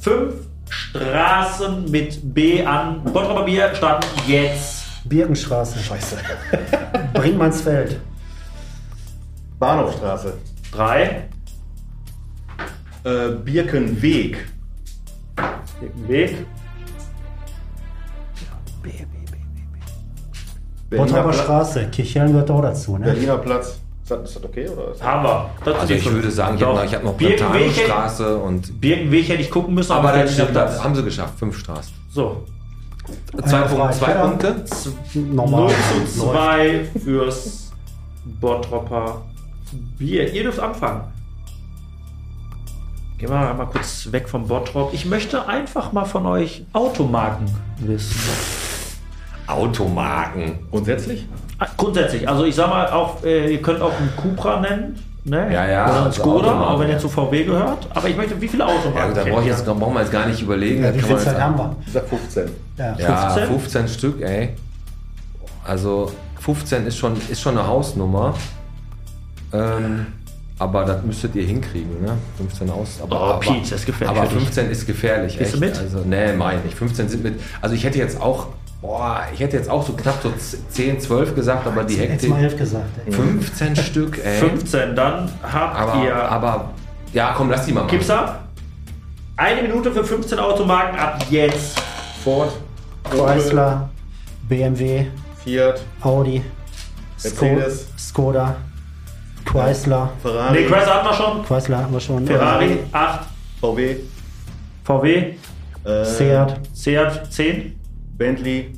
[0.00, 0.34] Fünf
[0.68, 3.04] Straßen mit B an.
[3.04, 4.86] Bottroper Bier starten jetzt.
[5.08, 5.78] Birkenstraße.
[5.78, 6.16] Scheiße.
[7.14, 8.00] Brinkmannsfeld.
[9.60, 10.34] Bahnhofstraße.
[10.72, 11.28] Drei.
[13.04, 14.48] Äh, Birkenweg.
[16.08, 16.44] Weg.
[20.90, 21.86] Pla Straße.
[21.90, 23.06] Kirchhellen gehört auch dazu, ne?
[23.06, 23.80] Berliner Platz.
[24.02, 24.68] Ist das, ist das okay?
[24.68, 25.50] Oder ist das Haben wir.
[25.64, 26.80] Das Also ich würde sagen, ich habe Doch.
[26.80, 28.80] noch, ich hab noch Birkenweg, Platanerstraße und.
[28.80, 31.38] Birkenweg hätte ich gucken müssen, Aber das nicht stimmt, das haben sie geschafft.
[31.38, 31.94] Fünf Straßen.
[32.10, 32.44] So.
[33.46, 33.92] Zwei, frei.
[33.92, 34.12] zwei.
[34.12, 34.64] Punkte.
[35.14, 35.62] Normal.
[35.62, 37.72] 0 zu 2 fürs
[38.40, 39.22] Bottropper
[39.98, 40.32] Bier.
[40.32, 41.02] Ihr dürft anfangen.
[43.18, 44.92] Gehen wir mal kurz weg vom Bottrop.
[44.92, 47.46] Ich möchte einfach mal von euch Automarken
[47.78, 48.73] wissen.
[49.46, 50.58] Automarken.
[50.70, 51.26] grundsätzlich?
[51.58, 54.98] Ah, Grundsätzlich, also ich sag mal, auch, äh, ihr könnt auch einen Cupra nennen.
[55.26, 55.52] Ne?
[55.52, 56.74] Ja, ja, Oder einen also Skoda, Automarken.
[56.74, 57.86] auch wenn ihr zu VW gehört.
[57.94, 60.00] Aber ich möchte, wie viele Ja, Automarken gut, da brauche ich jetzt, da brauchen wir
[60.00, 60.82] jetzt gar nicht überlegen.
[60.84, 61.76] Ja, da wie kann viel man Zeit haben wir?
[61.86, 62.50] Ich sag 15.
[62.76, 62.96] Ja.
[62.98, 63.46] Ja, 15?
[63.46, 64.50] 15 Stück, ey.
[65.64, 68.34] Also 15 ist schon, ist schon eine Hausnummer.
[69.52, 70.06] Ähm,
[70.58, 72.16] aber das müsstet ihr hinkriegen, ne?
[72.36, 73.00] 15 aus.
[73.02, 74.44] Aber, Oh, aber, Piet, das ist gefährlich Aber für dich.
[74.44, 75.62] 15 ist gefährlich, Gehst echt.
[75.62, 75.78] du mit?
[75.78, 76.74] Also, nee, meine ich.
[76.74, 77.40] 15 sind mit.
[77.62, 78.48] Also ich hätte jetzt auch,
[78.84, 80.30] boah, ich hätte jetzt auch so knapp so
[80.70, 82.50] 10, 12 gesagt, aber die Jetzt mal Hektik.
[82.52, 82.90] elf gesagt.
[83.06, 83.12] Ey.
[83.12, 84.38] 15 Stück, ey.
[84.38, 86.14] 15, dann habt Aber, ihr.
[86.14, 86.70] aber,
[87.14, 87.90] ja, komm, lass die mal machen.
[87.92, 88.40] Gib's ab.
[89.36, 91.80] Eine Minute für 15 Automarken ab jetzt.
[92.22, 92.52] Ford.
[93.10, 93.88] Chrysler,
[94.48, 95.06] BMW,
[95.42, 95.80] Fiat.
[96.02, 96.42] Audi,
[97.22, 97.86] Mercedes.
[97.98, 98.56] Skoda,
[99.46, 100.10] Chrysler.
[100.22, 100.52] Ferrari.
[100.60, 101.44] Nee, Chrysler hatten wir schon.
[101.46, 102.26] Chrysler hatten wir schon.
[102.26, 103.20] Ferrari 8,
[103.60, 103.96] VW.
[104.84, 105.34] VW,
[105.84, 107.78] Äh, Seat, Seat 10,
[108.16, 108.72] Bentley.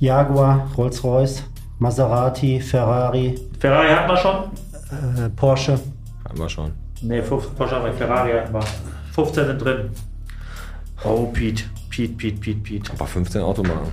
[0.00, 1.42] Jaguar, Rolls-Royce,
[1.78, 4.34] Maserati, Ferrari, Ferrari hatten wir schon.
[5.24, 5.78] äh, Porsche.
[6.28, 6.72] Haben wir schon.
[7.02, 8.62] Nee, 15, Porsche haben wir, Ferrari hatten wir.
[9.14, 9.90] 15 sind drin.
[11.04, 12.92] Oh, Pete, Pete, Pete, Pete, Pete.
[12.92, 13.92] Aber 15 Automarken.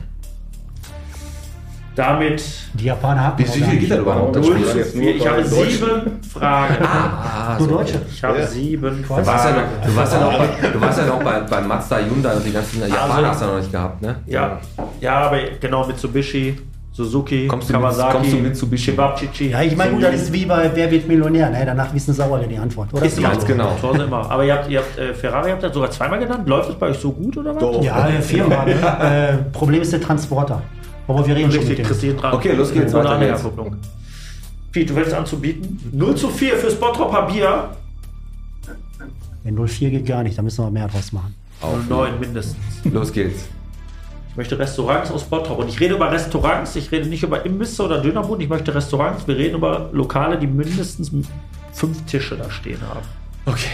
[1.96, 4.36] Damit Die Japaner hatten Wie wir viel geht überhaupt?
[4.36, 4.68] Das 0 Spiel?
[4.68, 5.16] zu jetzt nur 4.
[5.16, 6.76] Ich habe sieben Fragen.
[6.84, 7.70] Ah, Du so.
[7.78, 8.02] Deutsche.
[8.12, 8.48] Ich habe Ja.
[8.48, 9.56] sieben Du warst ja Fragen.
[9.58, 12.46] noch, du warst ja noch, bei, du warst ja noch bei, bei Mazda, Hyundai und
[12.46, 14.16] die ganzen Japaner Also- hast du noch nicht gehabt, ne?
[14.26, 14.60] Ja,
[15.02, 16.58] ja, aber genau Mitsubishi,
[16.94, 18.91] Suzuki, Kommst du mit- Kawasaki, kommst du Mitsubishi?
[18.91, 19.50] Shibabchichi.
[19.50, 21.64] Ja, ich meine, gut, das ist wie bei Wer wird Millionär, ne?
[21.66, 23.04] Danach wissen sie sauer die Antwort, oder?
[23.06, 23.48] Ist Ganz so.
[23.48, 23.76] genau.
[23.82, 24.30] So immer.
[24.32, 26.48] Aber ihr habt, ihr habt äh, Ferrari habt ihr sogar zweimal genannt.
[26.48, 27.62] Läuft es bei euch so gut oder was?
[27.62, 27.84] Doch.
[27.84, 28.66] Ja, viermal.
[28.66, 28.76] Ne?
[29.02, 30.62] Äh, Problem ist der Transporter.
[31.08, 31.86] Aber wir reden schon mit Richtig, dem.
[31.88, 32.34] Christine dran.
[32.34, 33.20] Okay, los geht's, Ohne.
[33.20, 33.76] Herkupplung.
[34.72, 35.91] Piet, du willst anzubieten?
[35.91, 37.70] 0 zu 4 fürs Bottropper Bier.
[39.43, 41.36] Wenn 04 geht gar nicht, da müssen wir mehr draus machen.
[41.89, 42.58] 09 mindestens.
[42.86, 43.45] Los geht's.
[44.34, 45.60] Ich möchte Restaurants aus Bottrop.
[45.60, 49.28] Und ich rede über Restaurants, ich rede nicht über Imbisse oder Dönerbund, ich möchte Restaurants.
[49.28, 51.12] Wir reden über Lokale, die mindestens
[51.72, 53.06] fünf Tische da stehen haben.
[53.45, 53.70] Okay.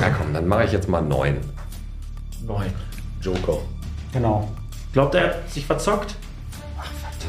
[0.00, 1.36] Ja komm, dann mache ich jetzt mal neun.
[2.44, 2.72] Neun.
[3.20, 3.58] Joker.
[4.12, 4.50] Genau.
[4.92, 6.16] Glaubt er, hat sich verzockt?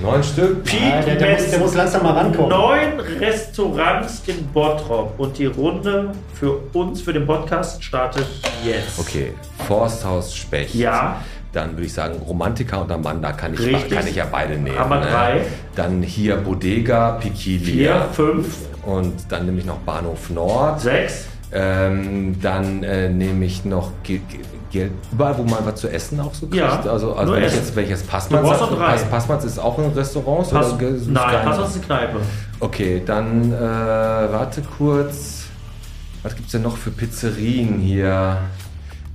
[0.01, 0.63] Neun Stück.
[0.63, 2.49] Piet Ja, der, der, muss, der muss langsam mal rankommen.
[2.49, 5.13] Neun Restaurants in Bottrop.
[5.19, 8.25] Und die Runde für uns, für den Podcast, startet
[8.65, 8.99] jetzt.
[8.99, 9.33] Okay,
[9.67, 10.73] Forsthaus Specht.
[10.75, 11.21] Ja.
[11.51, 13.91] Dann würde ich sagen, Romantiker und Amanda kann ich, Richtig.
[13.91, 14.77] kann ich ja beide nehmen.
[14.77, 15.05] Haben wir ne?
[15.05, 15.41] drei.
[15.75, 18.07] Dann hier Bodega, Piquilia.
[18.07, 20.81] Vier, fünf, Und dann nehme ich noch Bahnhof Nord.
[20.81, 21.27] sechs.
[21.55, 24.39] Ähm, dann äh, nehme ich noch Ge Ge
[24.73, 26.55] Ge überall, wo man was zu essen auch so kriegt.
[26.57, 28.91] Ja, also, also wenn ich jetzt, wenn ich jetzt Passmanns Du brauchst sag, noch drei.
[28.93, 30.49] Pass, Passmanns ist auch ein Restaurant?
[30.49, 32.17] Pass, oder ist es nein, kein- Pass uns eine Kneipe.
[32.59, 35.43] Okay, dann äh, warte kurz.
[36.23, 38.37] Was gibt's denn noch für Pizzerien hier?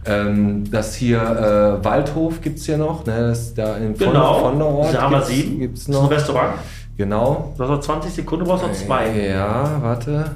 [0.07, 3.05] Ähm, das hier äh, Waldhof gibt es hier noch.
[3.05, 3.29] Ne?
[3.31, 4.77] Das da in von, Genau.
[4.79, 5.59] Ort Da haben wir gibt's- sieben.
[5.59, 6.11] Gibt's Das ist ein noch.
[6.13, 6.55] Restaurant.
[6.97, 7.53] Genau.
[7.57, 9.11] Du hast noch 20 Sekunden, du brauchst noch zwei.
[9.29, 10.31] Ja, warte.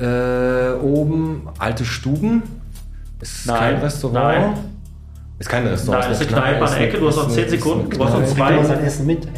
[0.00, 2.42] Äh, oben alte Stuben.
[3.20, 4.14] Ist Nein, kein Restaurant.
[4.24, 4.54] nein.
[5.38, 6.02] Ist kein Restaurant.
[6.04, 6.98] Nein, ist eine Kneipe an der Ecke.
[6.98, 7.90] Du hast noch ist 10 eine- Sekunden.
[7.90, 8.50] Du hast noch zwei.
[8.56, 9.28] Mal sein Essen mit.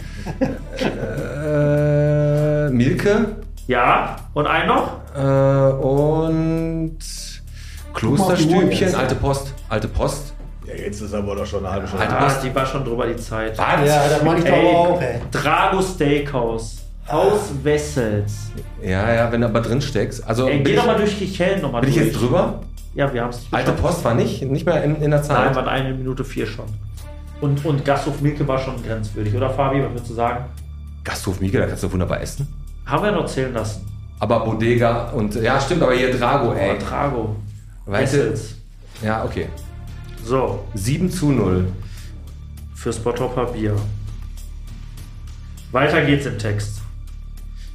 [1.46, 3.26] Äh, Milke.
[3.66, 4.92] Ja, und ein noch?
[5.16, 6.96] Äh, und
[7.94, 9.52] Klosterstübchen, alte Post.
[9.68, 10.32] Alte Post.
[10.66, 12.04] Ja, jetzt ist aber doch schon eine halbe Stunde.
[12.04, 12.44] Alte Ah, Post.
[12.44, 13.56] die war schon drüber die Zeit.
[13.58, 13.66] Was?
[13.88, 15.20] Ja, das meine ich doch auch, ey.
[15.30, 16.76] Drago Steakhouse.
[17.08, 18.32] Aus Wessels.
[18.82, 20.24] Ja, ja, wenn du aber drin steckst.
[20.28, 22.60] Also Ey, geh doch mal durch die Kellen nochmal bin ich jetzt drüber?
[22.94, 25.54] Ja, wir haben es Alte Post war nicht, nicht mehr in, in der Nein, Zeit.
[25.54, 26.66] waren eine Minute vier schon.
[27.40, 29.82] Und, und Gasthof Milke war schon grenzwürdig, oder Fabi?
[29.82, 30.44] Was würdest du sagen?
[31.04, 32.46] Gasthof Mieke, da kannst du wunderbar essen.
[32.84, 33.86] Haben wir noch zählen lassen.
[34.18, 36.76] Aber Bodega und ja, stimmt, aber hier Drago, ey.
[36.76, 37.36] Oh, Drago.
[37.86, 38.18] Weißt du?
[38.18, 38.54] Wessels.
[39.02, 39.46] Ja, okay.
[40.22, 41.66] So, 7 zu 0.
[42.74, 43.74] fürs Bottropper Bier.
[45.72, 46.82] Weiter geht's im Text.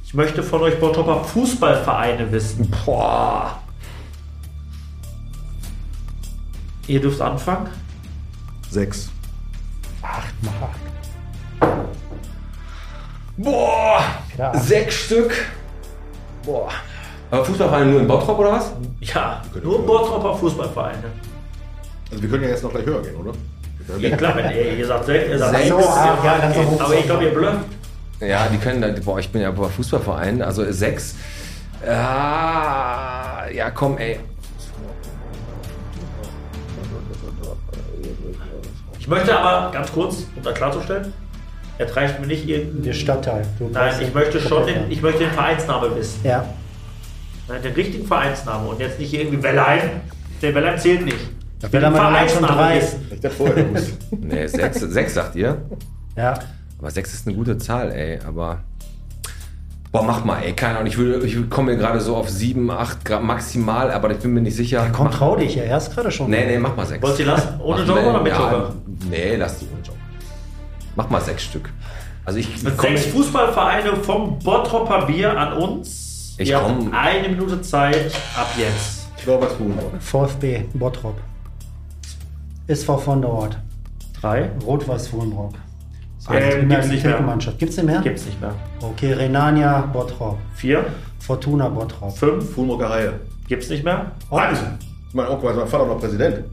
[0.04, 2.72] Ich möchte von euch Bottropper Fußballvereine wissen.
[2.84, 3.60] Boah.
[6.86, 7.68] Ihr dürft anfangen.
[8.70, 9.10] Sechs.
[13.36, 14.00] Boah.
[14.38, 14.54] Ja.
[14.58, 15.32] Sechs Stück.
[16.44, 16.70] Boah.
[17.30, 18.72] Aber Fußballverein nur in Bottrop oder was?
[19.00, 21.04] Ja, nur Bottropper Fußballvereine.
[22.10, 23.32] Also wir können ja jetzt noch gleich höher gehen, oder?
[23.98, 25.68] Ja, klar, wenn ihr, ihr sagt sechs, ihr sagt Sechs.
[25.68, 25.86] sechs.
[26.24, 26.80] Ja, ganz hoch.
[26.80, 27.58] Aber ich glaube, ihr blöft.
[28.20, 31.16] Ja, die können da, boah, ich bin ja bei Fußballverein, also sechs.
[31.86, 34.18] Ah, ja, komm, ey.
[39.06, 41.12] Ich möchte aber ganz kurz, um das klarzustellen,
[41.78, 42.82] es reicht mir nicht irgendein.
[42.82, 43.46] Der Stadtteil.
[43.56, 46.18] Du Nein, ich möchte schon den, ich möchte den Vereinsnamen wissen.
[46.24, 46.44] Ja.
[47.46, 49.90] Nein, den richtigen Vereinsnamen und jetzt nicht irgendwie Wellheim.
[50.42, 51.18] Der Wellheim zählt nicht.
[51.62, 52.76] Ich will hat allein schon Vereinsnamen drei.
[52.78, 53.08] wissen.
[53.12, 53.64] Ich dachte vorher.
[54.10, 55.62] Nee, sechs, sechs sagt ihr.
[56.16, 56.34] Ja.
[56.80, 58.64] Aber sechs ist eine gute Zahl, ey, aber.
[59.96, 60.88] Boah, mach mal, ey, keine Ahnung.
[60.88, 64.34] Ich, würde, ich komme mir gerade so auf sieben, acht Grad maximal, aber ich bin
[64.34, 64.90] mir nicht sicher.
[64.92, 66.28] Komm, mach, trau dich, er ist gerade schon.
[66.28, 67.02] Nee, nee, mach mal sechs.
[67.02, 67.58] Wollt ihr lassen?
[67.60, 68.74] Ohne Mach- Joker nee, oder mit ja, Joker?
[69.10, 69.98] Nee, lass die ohne Joker.
[70.96, 71.70] Mach mal sechs Stück.
[72.26, 76.34] Also ich, Mit ich komm- sechs Fußballvereine vom Bottropper Bier an uns.
[76.38, 79.06] Ich Ihr habt komm- eine Minute Zeit ab jetzt.
[79.16, 80.00] Ich glaube, was tun wir.
[80.00, 81.16] VfB, Bottrop.
[82.66, 83.58] SV von der Ort.
[84.20, 84.50] Drei.
[84.66, 85.54] Rot-Weiß Fuhlenbrock.
[86.32, 87.20] Ähm, gibt's nicht mehr.
[87.20, 87.58] Mannschaft.
[87.58, 88.00] Gibt's den mehr?
[88.00, 88.54] Gibt's nicht mehr.
[88.80, 90.38] Okay, Renania, Bottrop.
[90.54, 90.84] Vier.
[91.20, 92.16] Fortuna, Bottrop.
[92.16, 92.50] Fünf.
[92.54, 93.12] Fulmrocker Haie.
[93.48, 94.12] Gibt's nicht mehr.
[94.30, 94.58] Eins.
[95.12, 96.44] Mein Onkel, mein Vater noch Präsident.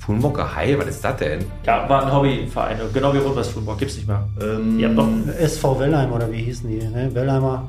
[0.00, 1.44] Fulmocker Hai, was ist das denn?
[1.64, 2.78] Ja, war ein Hobbyverein.
[2.94, 3.76] Genau wie Rot-Weiß Fußball.
[3.76, 4.22] Gibt's nicht mehr.
[4.40, 5.08] Ähm, Ihr habt noch.
[5.36, 6.76] SV Wellheim oder wie hießen die?
[6.86, 7.10] Ne?
[7.12, 7.68] Wellheimer.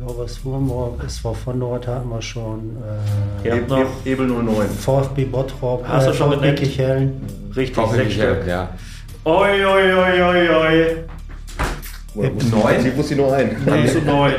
[0.00, 2.76] Rot-Weiß Fuhlenbrock, SV von der Ort hatten wir schon.
[3.44, 3.86] Äh, Ihr habt noch.
[4.04, 4.68] Ebel 09.
[4.68, 5.84] VfB Bottrop.
[5.88, 6.54] Hast du schon VfB?
[6.54, 7.20] Kichellen.
[7.56, 8.46] Richtig, sechs Stück.
[8.46, 8.68] ja.
[9.24, 10.96] Oi, oi, oi, oi, oi.
[12.14, 12.80] Oder muss- Neun?
[12.80, 13.64] Sie wusste nur einen.
[13.64, 14.34] Null zu neun.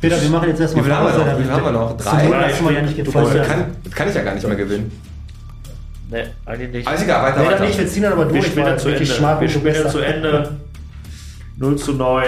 [0.00, 1.38] Peter, wir machen jetzt Wie erstmal viel haben wir noch?
[1.38, 1.96] Wie viel haben wir noch?
[1.96, 2.10] Drei?
[2.48, 3.34] Hast du mal ja nicht gefreut.
[3.34, 4.90] das, kann, das kann ich ja gar nicht mehr gewinnen.
[6.10, 6.88] Ne, eigentlich nicht.
[6.88, 7.64] Alles egal, weiter, Nee, weiter.
[7.66, 8.46] nicht, wir ziehen dann aber Wir durch.
[8.46, 9.18] spielen weil zu wirklich Ende.
[9.20, 10.56] Schmarrn Wir so spielen zu Ende.
[11.58, 12.24] 0 zu 9.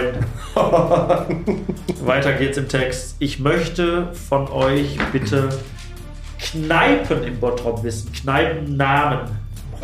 [2.05, 3.17] Weiter geht's im Text.
[3.19, 5.49] Ich möchte von euch bitte
[6.39, 8.13] Kneipen im Bottrop wissen.
[8.13, 9.21] Kneipennamen.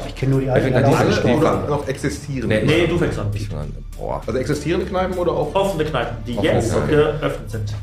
[0.07, 0.66] Ich kenne nur die Ich alten.
[0.68, 1.30] die diese- alle die-.
[1.34, 2.49] Oder noch existieren.
[2.49, 3.30] Nee, Nee, du fängst an.
[3.32, 4.22] Ich meine, Boah.
[4.26, 5.55] Also existierende Kneipen oder auch?
[5.55, 6.88] Offene Kneipen, die Offene jetzt Kneipen.
[6.88, 7.74] geöffnet sind.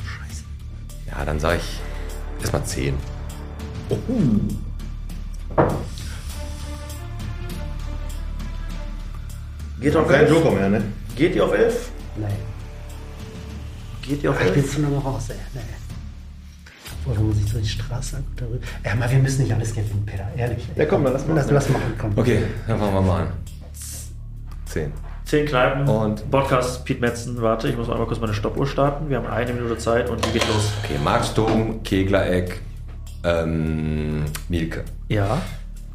[1.07, 1.80] Ja, dann sage ich
[2.41, 2.95] erstmal zehn.
[9.80, 10.30] Geht auf Kein 11?
[10.32, 10.82] Joker mehr, ne?
[11.16, 11.89] Geht ihr auf 11?
[12.18, 12.26] Nee.
[14.01, 14.74] Geht ihr auf Ich bin 11?
[14.76, 15.36] zu lange raus, ey.
[17.06, 17.12] Nee.
[17.12, 18.58] Oder muss ich so die Straße darüber.
[18.84, 20.28] Ja, mal, wir müssen nicht alles gewinnen, Peter.
[20.36, 20.66] Ehrlich.
[20.76, 21.36] Ja, komm, dann lass mal.
[21.36, 22.12] Lass, lass machen, komm.
[22.16, 23.28] Okay, dann fangen wir mal an.
[24.66, 24.91] Zehn.
[25.26, 25.88] 10 Kneipen.
[25.88, 27.41] Und- Podcast Piet Metzen.
[27.41, 29.10] Warte, ich muss einmal kurz meine Stoppuhr starten.
[29.10, 30.72] Wir haben eine Minute Zeit und die geht los.
[30.84, 32.60] Okay, Marktsturm, Keglereck,
[33.24, 34.84] ähm, Mielke.
[35.10, 35.41] Ja,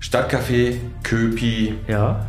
[0.00, 2.26] Stadtcafé, Köpi, ja.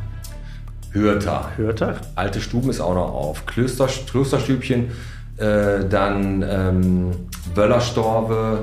[0.92, 1.52] Hürter.
[1.56, 1.96] Hört er?
[2.16, 3.46] Alte Stuben ist auch noch auf.
[3.46, 4.92] Klöster, Klosterstübchen,
[5.38, 7.12] äh, dann ähm,
[7.56, 8.60] Böllerstorbe.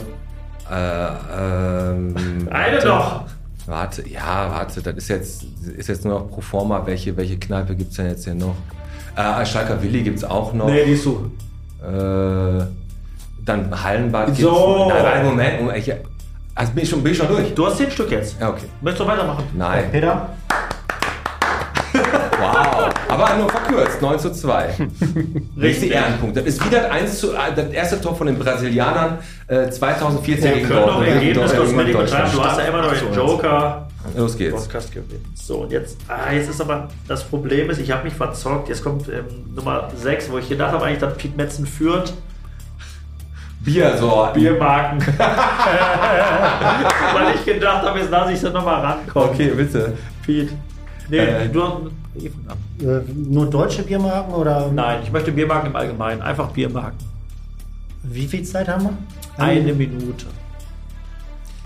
[0.70, 2.14] Äh, ähm,
[2.50, 2.88] Eine warte.
[2.88, 3.24] noch.
[3.66, 5.44] Warte, ja, warte, das ist jetzt,
[5.76, 6.86] ist jetzt nur noch pro forma.
[6.86, 8.54] Welche, welche Kneipe gibt es denn jetzt hier noch?
[9.14, 10.66] Äh, Schalker Willi gibt es auch noch.
[10.66, 11.30] Nee, die ist zu.
[11.82, 12.64] Äh,
[13.44, 14.40] dann Hallenbad gibt's.
[14.40, 14.88] So.
[14.88, 15.60] Nein, nein, Moment.
[15.60, 15.92] Moment ich,
[16.54, 17.54] also bin ich schon, bin ich schon durch?
[17.54, 18.40] Du hast 10 Stück jetzt.
[18.40, 18.64] Ja, okay.
[18.80, 19.44] Möchtest du weitermachen?
[19.54, 19.84] Nein.
[19.92, 20.30] Peter?
[23.09, 24.74] Aber nur verkürzt, 9 zu 2.
[25.60, 26.36] Richtig Ehrenpunkt.
[26.36, 30.55] Das ist wieder das, 1 zu, äh, das erste Tor von den Brasilianern äh, 2014
[30.55, 31.09] gegen können noch Dortmund.
[31.09, 32.24] Ergebnis Gegen Kosmetik Deutschland.
[32.24, 32.43] betreiben.
[32.43, 33.89] Du hast ja immer noch den Joker.
[34.16, 34.62] Los geht's.
[34.62, 34.93] Podcast.
[35.35, 38.68] So, und jetzt, ah, jetzt ist aber das Problem ist, ich habe mich verzockt.
[38.68, 39.24] Jetzt kommt ähm,
[39.55, 42.12] Nummer 6, wo ich gedacht habe, eigentlich, dass Piet Metzen führt.
[43.60, 44.40] Biersorten.
[44.40, 45.01] Biermarken.
[47.14, 49.30] Weil ich gedacht habe, jetzt lasse ich sie nochmal rankommen.
[49.30, 49.94] Okay, bitte.
[50.24, 50.51] Piet.
[51.09, 51.48] Nee, Äh.
[51.48, 51.90] du
[52.48, 52.84] hast.
[52.84, 56.22] Äh, nur deutsche Biermarken oder Nein, ich möchte Biermarken im Allgemeinen.
[56.22, 56.98] Einfach Biermarken.
[58.02, 59.42] wie viel Zeit haben wir?
[59.44, 60.26] Eine Minute.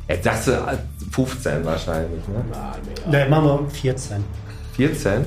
[0.08, 0.76] Jetzt sagst du äh,
[1.10, 2.44] 15 wahrscheinlich, ne?
[3.10, 4.22] Nein, machen wir 14.
[4.76, 5.24] 14?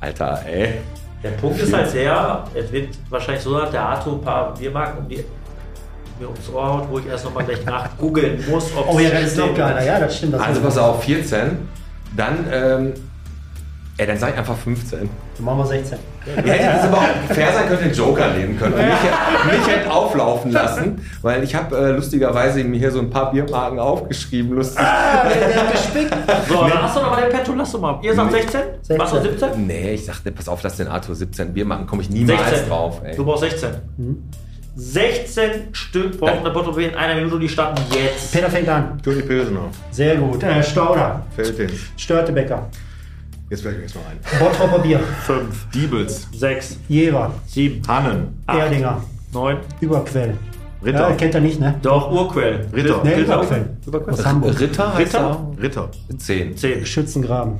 [0.00, 0.74] Alter, ey.
[1.22, 4.98] Der Punkt ist halt der, es wird wahrscheinlich so, dass der Arthur ein paar Biermarken
[4.98, 5.24] um die,
[6.20, 8.70] mir ums Ohr haut, wo ich erst nochmal gleich nachgoogeln muss.
[8.76, 9.48] ob's Oh ja, das ist stimmt.
[9.52, 9.84] noch geiler.
[9.84, 10.34] Ja, das stimmt.
[10.34, 11.56] Das Also pass auf, 14.
[12.16, 12.92] Dann, ähm,
[13.96, 14.98] ey, dann sag ich einfach 15.
[15.36, 15.98] Dann machen wir 16.
[16.26, 18.74] Ja, das ist aber auch fair sein könnte, den Joker nehmen können.
[18.74, 23.10] Und mich, mich hätte auflaufen lassen, weil ich habe äh, lustigerweise mir hier so ein
[23.10, 24.52] paar Biermarken aufgeschrieben.
[24.52, 24.80] Lustig.
[24.80, 26.14] Ah, der, der hat gespickt.
[26.48, 27.98] So, dann hast du noch mal den Petto, lass doch mal.
[28.02, 28.60] Ihr sagt 16?
[28.82, 28.96] 16.
[28.96, 29.66] Machst du 17?
[29.66, 32.68] Nee, ich sagte, pass auf, lass den Arthur 17 Biermarken, komme ich niemals 16.
[32.68, 33.00] drauf.
[33.04, 33.16] Ey.
[33.16, 33.70] Du brauchst 16.
[34.76, 38.32] 16 Stück brauchen eine Bottle in einer Minute, die starten jetzt.
[38.32, 39.00] Peter fängt an.
[39.02, 39.68] Toni Pilsener.
[39.90, 40.42] Sehr gut.
[40.42, 41.22] Äh, Stauder.
[41.36, 41.80] Feldins.
[41.96, 42.68] Störtebecker.
[43.50, 44.18] Jetzt fällt mir jetzt noch ein.
[44.38, 45.00] Bottropper Bier.
[45.00, 46.28] 5, Diebels.
[46.32, 47.30] 6, Jever.
[47.46, 48.42] 7, Hannen.
[48.46, 48.58] Acht.
[48.58, 49.02] Erdinger.
[49.32, 49.56] 9.
[49.80, 50.36] Überquell.
[50.84, 51.08] Ritter.
[51.10, 51.74] Ja, kennt er nicht, ne?
[51.82, 52.66] Doch, Urquell.
[52.72, 53.02] Ritter.
[53.04, 53.34] Ne, Ritter.
[53.36, 53.76] Überquell.
[53.86, 54.14] Überquell.
[54.14, 54.60] Aus Hamburg.
[54.60, 55.46] Ritter heißt Ritter?
[55.60, 55.90] Ritter.
[56.10, 56.18] er?
[56.18, 56.56] 10.
[56.56, 57.58] 10, Schützengraben.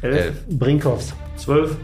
[0.00, 0.58] 11, 11.
[0.58, 1.14] Brinkhoffs.
[1.36, 1.76] 12,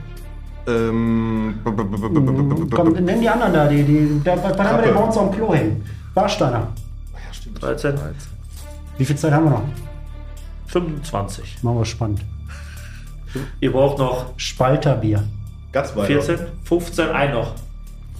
[0.66, 3.68] Ähm, Komm, nenn die anderen da.
[3.68, 5.84] Die, die, da was haben wir denn bei uns am Klo hängen?
[6.14, 6.68] Warsteiner.
[7.60, 7.94] 13,
[8.98, 9.62] Wie viel Zeit haben wir noch?
[10.66, 11.62] 25.
[11.62, 12.20] Machen wir spannend.
[13.60, 15.22] Ihr braucht noch Spalterbier.
[15.72, 16.06] Gatzweiler.
[16.06, 17.52] 14, 15, ein noch.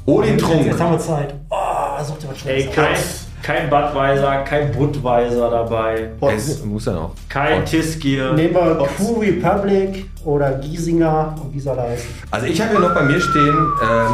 [0.06, 0.64] Odin Trunk.
[0.66, 1.34] Jetzt haben wir Zeit.
[1.50, 2.74] Oh, such dir was Ey, Schnelles.
[2.74, 2.96] kein,
[3.42, 7.12] kein Budweiser, kein Budweiser dabei, Es muss ja noch.
[7.28, 8.32] kein Tiskier.
[8.32, 12.08] Nehmen wir Crew Republic oder Giesinger und wie soll er heißen?
[12.30, 14.08] Also ich habe hier noch bei mir stehen ähm,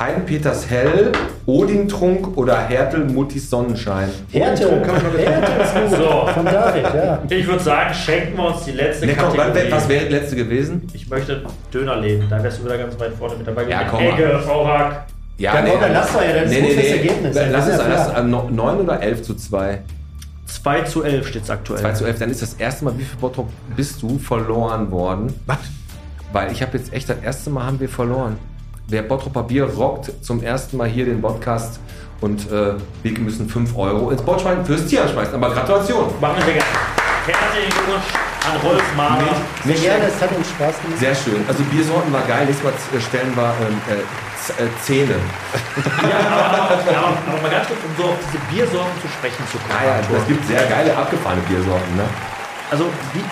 [0.00, 1.12] Heidenpeters Hell,
[1.44, 4.08] Odin Trunk oder Hertel Muttis Sonnenschein.
[4.32, 4.70] Härte.
[5.18, 5.98] Härte ist gut.
[6.00, 6.26] So.
[6.34, 7.18] Von David, ja.
[7.28, 9.70] Ich würde sagen, schenken wir uns die letzte Ne, komm, was, Kategorie.
[9.72, 10.88] was wäre die letzte gewesen?
[10.94, 13.64] Ich möchte Dönerläden, da wärst du wieder ganz weit vorne mit dabei.
[13.64, 13.90] Ja, gewesen.
[13.90, 14.00] komm.
[14.26, 15.06] Egge, Aurak.
[15.36, 17.34] Ja, Ja, komm, dann lass doch ja, das ist ein gutes Ergebnis.
[17.36, 18.18] Lass Das es ja lass, fair.
[18.18, 19.80] äh, no- 9 oder 11 zu 2.
[20.46, 21.80] 2 zu 11 steht es aktuell.
[21.80, 25.32] 2 zu 11, dann ist das erste Mal, wie viel Bottrop bist du verloren worden?
[25.46, 25.58] Was?
[26.32, 28.36] Weil ich habe jetzt echt, das erste Mal haben wir verloren.
[28.90, 31.78] Wer Bottroper Bier rockt zum ersten Mal hier den Podcast
[32.20, 35.32] und äh, wir müssen 5 Euro ins Botschwein fürs Tier schmeißen.
[35.34, 36.06] Aber Gratulation.
[36.20, 36.70] Machen wir sehr gerne.
[37.24, 38.10] Herzlichen Glückwunsch
[38.42, 39.36] an Rolf Mahler.
[39.64, 40.98] Sehr gerne, es hat uns Spaß gemacht.
[40.98, 41.38] Sehr schön.
[41.46, 42.46] Also Biersorten war geil.
[42.46, 45.14] Nächstes Mal äh, stellen wir ähm, äh, äh, Zähne.
[46.02, 49.58] Ja, aber, aber, aber mal ganz kurz, um so auf diese Biersorten zu sprechen zu
[49.58, 49.78] kommen.
[49.78, 51.94] Ah ja, es gibt sehr geile, abgefahrene Biersorten.
[51.94, 52.02] Ne?
[52.72, 53.22] Also, wie,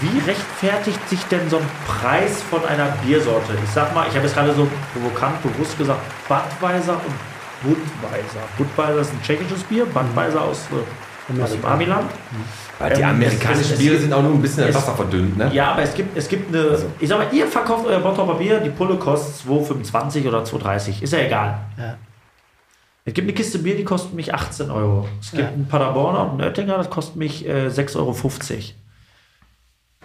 [0.00, 3.52] wie rechtfertigt sich denn so ein Preis von einer Biersorte?
[3.64, 7.14] Ich sag mal, ich habe jetzt gerade so provokant bewusst gesagt, Budweiser und
[7.62, 8.40] Budweiser.
[8.58, 12.10] Budweiser ist ein tschechisches Bier, Budweiser aus, äh, aus dem Amiland.
[12.78, 15.38] Weil die Ähm, amerikanischen Biere sind auch nur ein bisschen es- Wasser verdünnt.
[15.38, 15.50] Ne?
[15.54, 16.68] Ja, aber es gibt, es gibt eine.
[16.70, 16.86] Also.
[17.00, 21.02] Ich sag mal, ihr verkauft euer Bottroper Bier, die Pulle kostet 2,25 oder 2,30.
[21.02, 21.58] Ist ja egal.
[21.78, 21.96] Ja.
[23.06, 25.08] Es gibt eine Kiste Bier, die kostet mich 18 Euro.
[25.20, 25.48] Es gibt Ja.
[25.48, 28.14] einen Paderborner und einen Oettinger, das kostet mich äh, 6,50 Euro.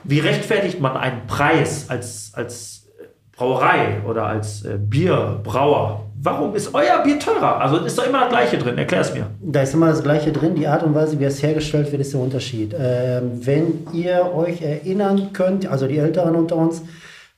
[0.04, 3.06] Wie rechtfertigt man einen Preis als, als äh,
[3.36, 6.08] Brauerei oder als äh, Bierbrauer?
[6.24, 7.60] Warum ist euer Bier teurer?
[7.60, 8.78] Also ist doch immer das gleiche drin.
[8.78, 9.28] Erklär es mir.
[9.42, 10.54] Da ist immer das Gleiche drin.
[10.54, 12.76] Die Art und Weise, wie es hergestellt wird, ist der Unterschied.
[12.78, 16.84] Ähm, wenn ihr euch erinnern könnt, also die Älteren unter uns,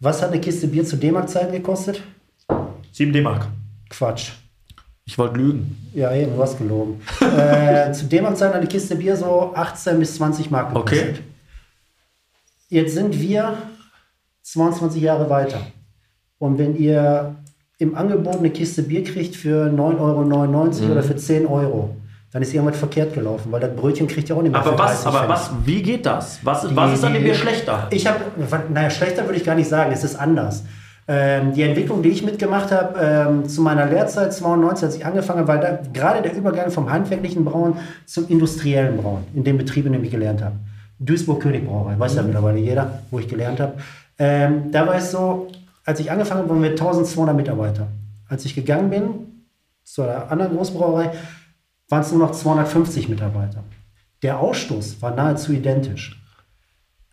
[0.02, 2.02] was hat eine Kiste Bier zu D-Mark-Zeiten gekostet?
[2.92, 3.48] 7 D-Mark.
[3.90, 4.32] Quatsch.
[5.06, 5.78] Ich wollte lügen.
[5.94, 7.02] Ja, eben, du hast gelogen.
[7.22, 11.10] äh, zu D-Mark-Zeiten hat eine Kiste Bier so 18 bis 20 Mark gekostet.
[11.10, 11.20] Okay.
[12.74, 13.54] Jetzt sind wir
[14.42, 15.60] 22 Jahre weiter.
[16.40, 17.36] Und wenn ihr
[17.78, 20.24] im Angebot eine Kiste Bier kriegt für 9,99 Euro
[20.88, 20.92] Mhm.
[20.92, 21.96] oder für 10 Euro,
[22.32, 25.04] dann ist irgendwas verkehrt gelaufen, weil das Brötchen kriegt ihr auch nicht mehr Aber was,
[25.04, 26.40] 30 aber was, wie geht das?
[26.42, 27.86] Was, Die- was ist an dem Bier schlechter?
[27.92, 28.22] Ich habe,
[28.74, 30.64] naja, schlechter würde ich gar nicht sagen, es ist anders.
[31.08, 35.42] Ähm, die Entwicklung, die ich mitgemacht habe, ähm, zu meiner Lehrzeit 92, als ich angefangen
[35.42, 37.76] habe, war da gerade der Übergang vom handwerklichen Brauen
[38.08, 40.56] zum industriellen Brauen, in dem Betrieb, in dem ich gelernt habe.
[41.06, 43.74] Duisburg-König-Brauerei, weiß ja mittlerweile jeder, wo ich gelernt habe.
[44.18, 45.48] Ähm, da war es so,
[45.86, 47.88] als ich angefangen habe, waren wir 1200 Mitarbeiter.
[48.30, 49.10] Als ich gegangen bin
[49.84, 51.12] zu einer anderen Großbrauerei,
[51.90, 53.64] waren es nur noch 250 Mitarbeiter.
[54.22, 56.20] Der Ausstoß war nahezu identisch.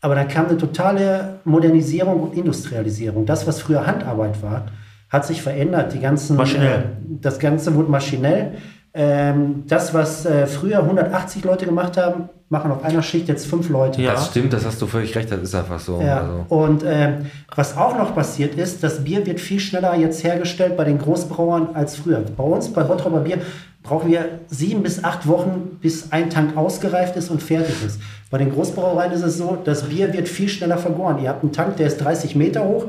[0.01, 3.27] Aber dann kam eine totale Modernisierung und Industrialisierung.
[3.27, 4.67] Das, was früher Handarbeit war,
[5.11, 5.93] hat sich verändert.
[5.93, 6.79] Die ganzen, Maschinell.
[6.79, 6.85] Äh,
[7.21, 8.55] das Ganze wurde maschinell.
[8.93, 13.69] Ähm, das, was äh, früher 180 Leute gemacht haben, machen auf einer Schicht jetzt fünf
[13.69, 14.03] Leute.
[14.03, 14.15] Ja.
[14.15, 16.01] Das stimmt, das hast du völlig recht, das ist einfach so.
[16.01, 16.23] Ja.
[16.23, 16.45] Also.
[16.49, 20.83] Und ähm, was auch noch passiert ist, das Bier wird viel schneller jetzt hergestellt bei
[20.83, 22.25] den Großbrauern als früher.
[22.37, 23.39] Bei uns, bei Bottroper Bier,
[23.85, 28.01] brauchen wir sieben bis acht Wochen, bis ein Tank ausgereift ist und fertig ist.
[28.31, 31.23] Bei den Großbrauereien ist es so, das Bier wird viel schneller vergoren.
[31.23, 32.87] Ihr habt einen Tank, der ist 30 Meter hoch.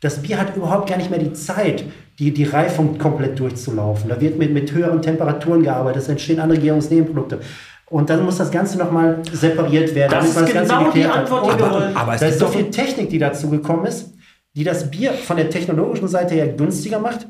[0.00, 1.84] Das Bier hat überhaupt gar nicht mehr die Zeit,
[2.18, 4.08] die, die Reifung komplett durchzulaufen.
[4.08, 7.40] Da wird mit, mit höheren Temperaturen gearbeitet, es entstehen andere Gärungsnebenprodukte.
[7.90, 10.12] Und dann muss das Ganze nochmal separiert werden.
[10.12, 11.04] Das ist genau die.
[11.04, 11.96] Antwort, die wir wollen.
[11.96, 14.14] Aber es da ist so doch- viel Technik, die dazu gekommen ist,
[14.56, 17.26] die das Bier von der technologischen Seite her günstiger macht.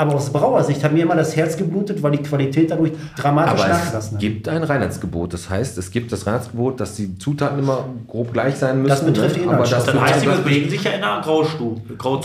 [0.00, 3.68] Aber aus Brauersicht hat mir immer das Herz geblutet, weil die Qualität dadurch dramatisch Aber
[3.68, 4.20] nachgelassen es hat.
[4.20, 5.32] gibt ein Reinheitsgebot.
[5.34, 8.90] Das heißt, es gibt das Reinheitsgebot, dass die Zutaten immer grob gleich sein müssen.
[8.90, 9.54] Das betrifft die ne?
[9.54, 9.86] Aber das.
[9.86, 11.82] Dann heißt, die das bewegen sich ja in einer Grauzone.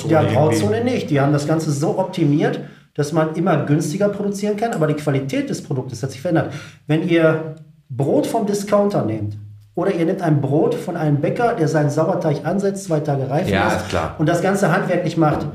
[0.08, 0.36] Ja, irgendwie.
[0.36, 1.10] Grauzone nicht.
[1.10, 2.60] Die haben das Ganze so optimiert,
[2.94, 6.54] dass man immer günstiger produzieren kann, aber die Qualität des Produktes hat sich verändert.
[6.86, 7.56] Wenn ihr
[7.90, 9.36] Brot vom Discounter nehmt
[9.74, 13.52] oder ihr nehmt ein Brot von einem Bäcker, der seinen Sauerteig ansetzt, zwei Tage reifen
[13.52, 15.48] Ja, lässt und das Ganze handwerklich macht,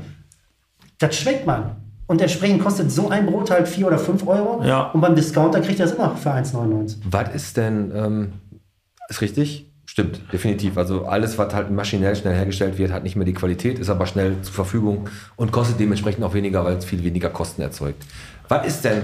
[0.97, 1.77] das schmeckt man.
[2.09, 4.63] Und entsprechend kostet so ein Brot halt 4 oder 5 Euro.
[4.65, 4.89] Ja.
[4.93, 6.97] Und beim Discounter kriegt ihr das immer für 1,99.
[7.11, 8.33] Was ist denn, ähm,
[9.09, 9.71] ist richtig?
[9.85, 10.75] Stimmt, definitiv.
[10.79, 14.07] Also alles, was halt maschinell schnell hergestellt wird, hat nicht mehr die Qualität, ist aber
[14.07, 18.03] schnell zur Verfügung und kostet dementsprechend auch weniger, weil es viel weniger Kosten erzeugt.
[18.47, 19.01] Was ist denn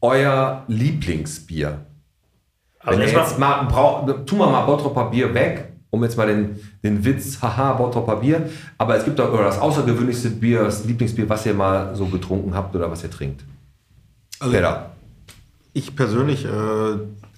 [0.00, 1.84] euer Lieblingsbier?
[2.80, 6.26] Also Wenn jetzt mal- jetzt mal, tun wir mal Bottropper Bier weg, um jetzt mal
[6.26, 8.48] den, den Witz, haha, Bottropper Bier.
[8.78, 12.74] Aber es gibt auch das außergewöhnlichste Bier, das Lieblingsbier, was ihr mal so getrunken habt
[12.76, 13.42] oder was ihr trinkt.
[14.40, 14.90] Also- Wer da?
[15.72, 16.48] Ich persönlich äh,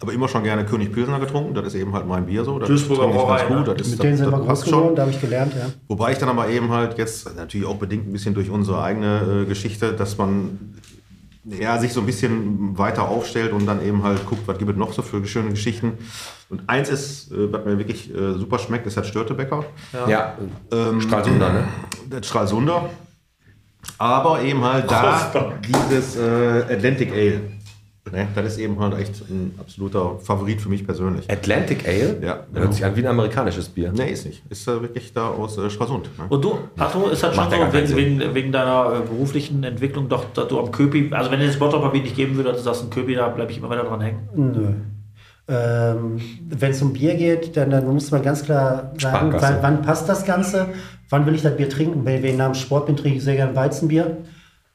[0.00, 1.54] aber immer schon gerne König Pilsner getrunken.
[1.54, 2.56] Das ist eben halt mein Bier so.
[2.60, 3.56] Das Duisburger ganz Brauerei, gut.
[3.66, 3.74] ne?
[3.74, 4.94] Das ist, Mit denen sind wir groß geworden, schon.
[4.94, 5.66] da habe ich gelernt, ja.
[5.88, 9.42] Wobei ich dann aber eben halt jetzt natürlich auch bedingt ein bisschen durch unsere eigene
[9.42, 10.74] äh, Geschichte, dass man
[11.50, 14.76] ja, sich so ein bisschen weiter aufstellt und dann eben halt guckt, was gibt es
[14.76, 15.98] noch so für schöne Geschichten.
[16.48, 19.64] Und eins ist, äh, was mir wirklich äh, super schmeckt, ist das Störtebäcker.
[19.92, 20.08] Ja,
[20.72, 21.64] Ähm, Stralsunder, ne?
[22.10, 22.90] Das Stralsunder.
[23.96, 27.40] Aber eben halt da dieses äh, Atlantic Ale.
[28.12, 28.28] Ne?
[28.34, 31.30] Das ist eben halt echt ein absoluter Favorit für mich persönlich.
[31.30, 32.18] Atlantic Ale?
[32.22, 33.92] Ja, Das hört sich an wie ein amerikanisches Bier.
[33.94, 34.42] Nee, ist nicht.
[34.50, 36.10] Ist äh, wirklich da aus äh, Stralsund.
[36.18, 36.24] Ne?
[36.28, 39.62] Und du, Arthur, ist das schon Macht ja so, wegen, wegen, wegen deiner äh, beruflichen
[39.64, 42.58] Entwicklung, doch, dass du am Köpi, also wenn es das Bottropapier nicht geben würde, dass
[42.58, 44.28] du sagst, ein Köpi, da bleibe ich immer weiter dran hängen.
[44.34, 44.74] Nö.
[45.50, 49.82] Ähm, Wenn es um Bier geht, dann, dann muss man ganz klar sagen, wann, wann
[49.82, 50.66] passt das Ganze?
[51.08, 52.04] Wann will ich das Bier trinken?
[52.04, 54.18] Wenn ich nach dem Sport bin, trinke ich sehr gerne Weizenbier.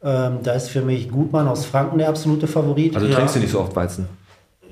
[0.04, 2.96] Ähm, da ist für mich Gutmann aus Franken der absolute Favorit.
[2.96, 3.16] Also Ja.
[3.16, 4.08] trinkst du nicht so oft Weizen?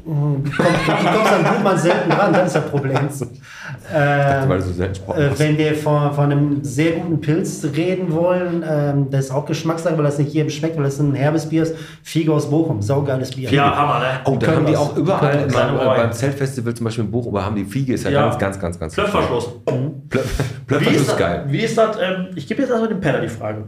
[0.04, 0.62] du kommst, du
[0.94, 2.98] kommst an Gutmann selten dran, das ist das Problem.
[3.94, 4.82] Ähm, Weil du so
[5.14, 9.46] äh, wenn wir von, von einem sehr guten Pilz reden wollen, ähm, das ist auch
[9.46, 11.76] Geschmackssache, weil das nicht jedem schmeckt, weil das ein herbes Bier ist.
[12.04, 13.52] Figo aus Bochum, saugeiles Bier.
[13.52, 14.06] Ja, Hammer, ne?
[14.26, 17.36] Oh, da können haben die auch überall, Kleine äh, beim Zeltfestival zum Beispiel in Bochum,
[17.36, 18.22] aber haben die Fiege, ist ja, Ja.
[18.30, 19.50] ganz, ganz, ganz, ganz Klöpferschluss.
[19.68, 20.20] Plö-
[20.68, 21.46] Plöpfer Wie ist, geil.
[21.48, 21.98] wie ist das?
[22.02, 23.66] Ähm, ich gebe jetzt erstmal dem Penner die Frage.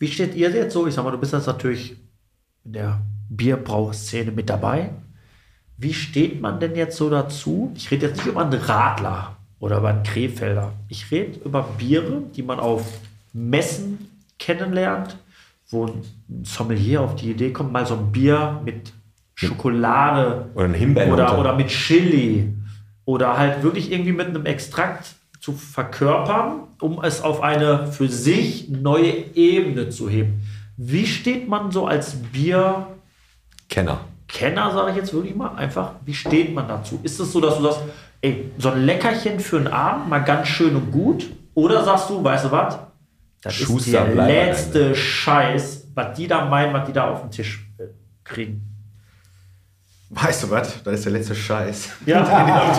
[0.00, 0.86] Wie steht ihr jetzt so?
[0.86, 1.94] Ich sag mal, du bist jetzt natürlich
[2.64, 4.90] in der Bierbrauszene mit dabei.
[5.76, 7.70] Wie steht man denn jetzt so dazu?
[7.76, 10.72] Ich rede jetzt nicht über einen Radler oder über einen Krefelder.
[10.88, 12.86] Ich rede über Biere, die man auf
[13.34, 14.08] Messen
[14.38, 15.18] kennenlernt,
[15.68, 16.02] wo ein
[16.44, 18.94] Sommelier auf die Idee kommt, mal so ein Bier mit
[19.34, 21.22] Schokolade Oder ein Himbeernote.
[21.22, 22.54] oder, oder mit Chili
[23.04, 28.68] oder halt wirklich irgendwie mit einem Extrakt zu verkörpern, um es auf eine für sich
[28.68, 30.42] neue Ebene zu heben.
[30.76, 34.70] Wie steht man so als Bierkenner, Kenner.
[34.72, 37.00] sage ich jetzt wirklich mal, einfach, wie steht man dazu?
[37.02, 37.80] Ist es so, dass du sagst,
[38.22, 41.28] ey, so ein Leckerchen für einen Abend, mal ganz schön und gut?
[41.54, 42.78] Oder sagst du, weißt du was,
[43.42, 47.10] das ist Schuster, der bleib am letzte Scheiß, was die da meinen, was die da
[47.10, 47.84] auf den Tisch äh,
[48.24, 48.69] kriegen?
[50.12, 50.82] Weißt du was?
[50.82, 51.88] Das ist der letzte Scheiß.
[52.04, 52.22] Ja,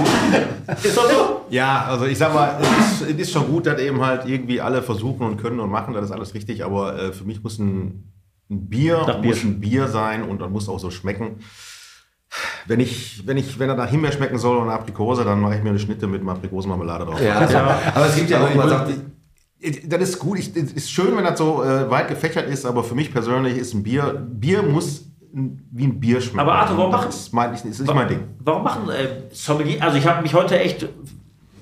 [0.68, 1.46] ist das so?
[1.50, 4.60] Ja, also ich sag mal, es ist, es ist schon gut, dass eben halt irgendwie
[4.60, 7.58] alle versuchen und können und machen, das ist alles richtig, aber äh, für mich muss
[7.58, 8.12] ein,
[8.50, 11.38] ein Bier, Nach Bier muss ein Bier sein und dann muss auch so schmecken.
[12.68, 15.64] Wenn ich, wenn ich, wenn er nach Himbeer schmecken soll und Aprikose, dann mache ich
[15.64, 17.22] mir eine Schnitte mit Aprikosenmarmelade drauf.
[17.22, 17.40] Ja,
[17.96, 18.92] aber es gibt ja Also auch man sagt,
[19.88, 20.40] das ist gut.
[20.40, 23.58] Ich, es ist schön, wenn das so äh, weit gefächert ist, aber für mich persönlich
[23.58, 26.40] ist ein Bier, Bier muss wie ein Bier schmecken.
[26.40, 28.20] Aber Arthur, warum das machen- ist, mein, ist nicht mein Ding.
[28.40, 30.88] Warum machen äh, Sommelier, also ich habe mich heute echt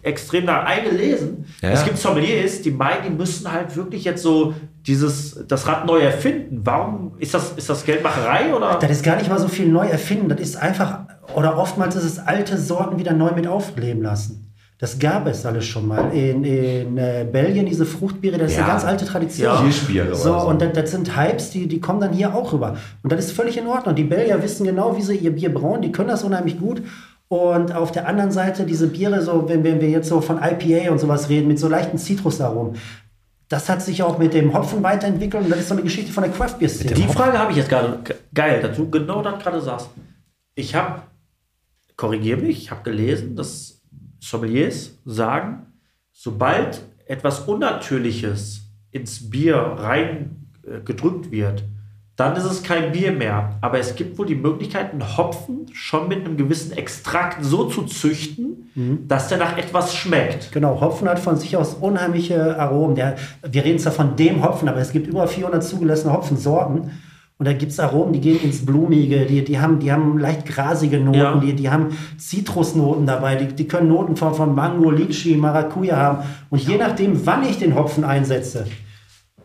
[0.01, 1.45] extrem da eingelesen.
[1.61, 4.53] Ja, Es gibt Sommeliers, die meinen, die müssen halt wirklich jetzt so
[4.87, 6.61] dieses, das Rad neu erfinden.
[6.63, 8.79] Warum ist das, ist das Geldmacherei oder?
[8.79, 10.29] Das ist gar nicht mal so viel neu erfinden.
[10.29, 10.99] Das ist einfach,
[11.35, 14.48] oder oftmals ist es alte Sorten wieder neu mit aufleben lassen.
[14.81, 16.10] Das gab es alles schon mal.
[16.14, 18.64] In, in äh, Belgien diese Fruchtbiere, das ist Ja.
[18.64, 19.47] eine ganz alte Tradition.
[19.93, 20.03] Ja.
[20.06, 20.47] Oder So, so.
[20.47, 22.77] und das, das sind Hypes, die, die kommen dann hier auch rüber.
[23.03, 23.93] Und das ist völlig in Ordnung.
[23.95, 25.81] Die Belgier wissen genau, wie sie ihr Bier brauen.
[25.81, 26.81] Die können das unheimlich gut.
[27.27, 30.91] Und auf der anderen Seite diese Biere, so wenn, wenn wir jetzt so von IPA
[30.91, 32.76] und sowas reden, mit so leichten Zitrusaromen,
[33.49, 36.23] das hat sich auch mit dem Hopfen weiterentwickelt und das ist so eine Geschichte von
[36.23, 36.93] der Craft Beer Szene.
[36.93, 37.99] Die Frage habe ich jetzt gerade.
[38.03, 39.89] Ge- Geil, dass du genau das gerade sagst.
[40.56, 41.01] Ich habe,
[41.97, 43.78] korrigiere mich, ich habe gelesen, dass
[44.19, 45.67] Sommeliers sagen,
[46.11, 51.63] sobald etwas Unnatürliches ins Bier rein äh, wird,
[52.15, 53.57] dann ist es kein Bier mehr.
[53.61, 57.83] Aber es gibt wohl die Möglichkeit, einen Hopfen schon mit einem gewissen Extrakt so zu
[57.83, 58.69] züchten,
[59.07, 60.51] dass der nach etwas schmeckt.
[60.51, 62.95] Genau, Hopfen hat von sich aus unheimliche Aromen.
[62.95, 66.91] Der, wir reden zwar von dem Hopfen, aber es gibt über 400 zugelassene Hopfensorten.
[67.39, 70.45] Und da gibt es Aromen, die gehen ins Blumige, die, die, haben, die haben leicht
[70.45, 71.35] grasige Noten, Ja.
[71.37, 76.17] die, die haben Zitrusnoten dabei, die, die können Noten von, von Mango, Litchi, Maracuja haben.
[76.49, 78.65] Und je nachdem, wann ich den Hopfen einsetze,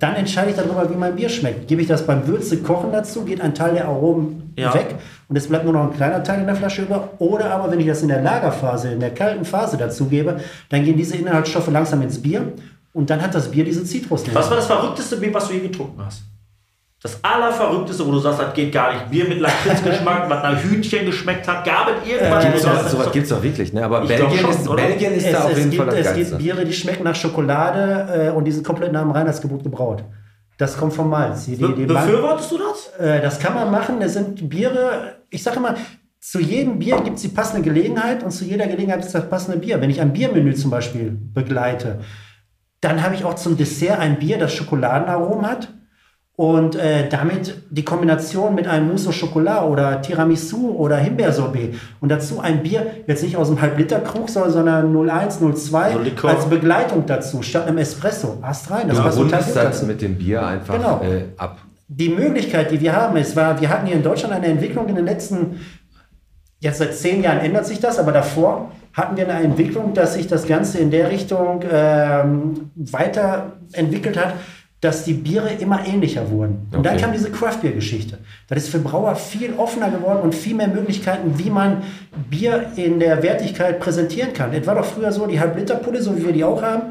[0.00, 1.68] dann entscheide ich darüber, wie mein Bier schmeckt.
[1.68, 4.74] Gebe ich das beim Würze kochen dazu, geht ein Teil der Aromen Ja.
[4.74, 4.96] weg
[5.28, 7.10] und es bleibt nur noch ein kleiner Teil in der Flasche über.
[7.20, 10.84] Oder aber, wenn ich das in der Lagerphase, in der kalten Phase dazu gebe, dann
[10.84, 12.52] gehen diese Inhaltsstoffe langsam ins Bier
[12.92, 14.34] und dann hat das Bier diese Zitrusnoten.
[14.34, 16.22] Was war das verrückteste Bier, was du je getrunken hast?
[17.04, 19.10] Das allerverrückteste, wo du sagst, das geht gar nicht.
[19.10, 21.62] Bier mit Lakritzgeschmack, was nach Hühnchen geschmeckt hat.
[21.62, 22.44] Gab es irgendwas?
[22.44, 23.84] Gibt's doch, sagst, sowas gibt es doch wirklich, ne?
[23.84, 24.74] Aber Belgien, schon, ist?
[24.74, 26.36] Belgien ist es, da auf jeden gibt, Fall das es gibt Geilste.
[26.36, 30.02] Biere, die schmecken nach Schokolade äh, und die sind komplett nach dem Reinheitsgebot gebraut.
[30.56, 31.44] Das kommt vom Malz.
[31.44, 32.98] Die, die, die befürwortest du das?
[32.98, 34.00] Äh, das kann man machen.
[34.00, 35.74] Das sind Biere, ich sage immer,
[36.20, 39.58] zu jedem Bier gibt es die passende Gelegenheit und zu jeder Gelegenheit ist das passende
[39.58, 39.78] Bier.
[39.82, 42.00] Wenn ich ein Biermenü zum Beispiel begleite,
[42.80, 45.68] dann habe ich auch zum Dessert ein Bier, das Schokoladenaromen hat.
[46.36, 52.08] Und äh, damit die Kombination mit einem Mousse au Chocolat oder Tiramisu oder Himbeersorbet und
[52.08, 56.30] dazu ein Bier, jetzt nicht aus einem Halbliterkrug, sondern 01, 02 So Likör.
[56.30, 58.38] als Begleitung dazu, statt einem Espresso.
[58.42, 61.00] Hast rein, das Du passt total gut das dazu mit dem Bier einfach Genau.
[61.04, 61.58] äh, ab.
[61.86, 64.96] die Möglichkeit, die wir haben, ist, war, wir hatten hier in Deutschland eine Entwicklung in
[64.96, 65.60] den letzten,
[66.58, 70.26] jetzt seit zehn Jahren ändert sich das, aber davor hatten wir eine Entwicklung, dass sich
[70.26, 74.34] das Ganze in der Richtung ähm, weiterentwickelt hat,
[74.84, 76.68] dass die Biere immer ähnlicher wurden.
[76.72, 77.02] Und dann Okay.
[77.04, 78.18] kam diese Craft Beer Geschichte.
[78.48, 81.82] Das ist für Brauer viel offener geworden und viel mehr Möglichkeiten, wie man
[82.30, 84.52] Bier in der Wertigkeit präsentieren kann.
[84.52, 86.82] Es war doch früher so, die Halbliterpulle, so wie wir die auch haben,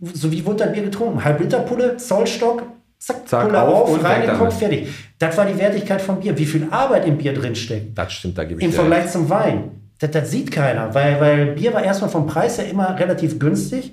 [0.00, 1.24] so wie wurde das Bier getrunken?
[1.24, 2.62] Halbliterpulle, Zollstock,
[2.98, 4.88] zack, Zack, Pulle auf auf, rein in den Kopf, fertig.
[5.18, 6.36] Das war die Wertigkeit vom Bier.
[6.36, 7.96] Wie viel Arbeit im Bier drin steckt.
[7.96, 9.12] Das stimmt, da gebe ich Im Vergleich recht.
[9.12, 9.70] zum Wein.
[9.98, 13.92] Das, das sieht keiner, weil, weil Bier war erstmal vom Preis her immer relativ günstig.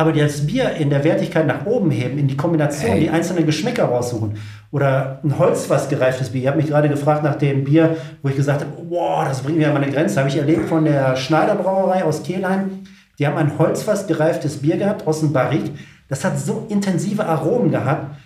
[0.00, 3.00] Aber das Bier in der Wertigkeit nach oben heben, in die Kombination, Hey.
[3.00, 4.32] die einzelnen Geschmäcker raussuchen.
[4.70, 6.40] Oder ein Holzfass gereiftes Bier.
[6.44, 9.58] Ihr habt mich gerade gefragt nach dem Bier, wo ich gesagt habe, wow, das bringt
[9.58, 10.18] mir an meine Grenze.
[10.18, 12.84] Habe ich erlebt von der Schneider Brauerei aus Kelheim.
[13.18, 15.70] Die haben ein Holzfass gereiftes Bier gehabt aus dem Barrik.
[16.08, 18.16] Das hat so intensive Aromen gehabt.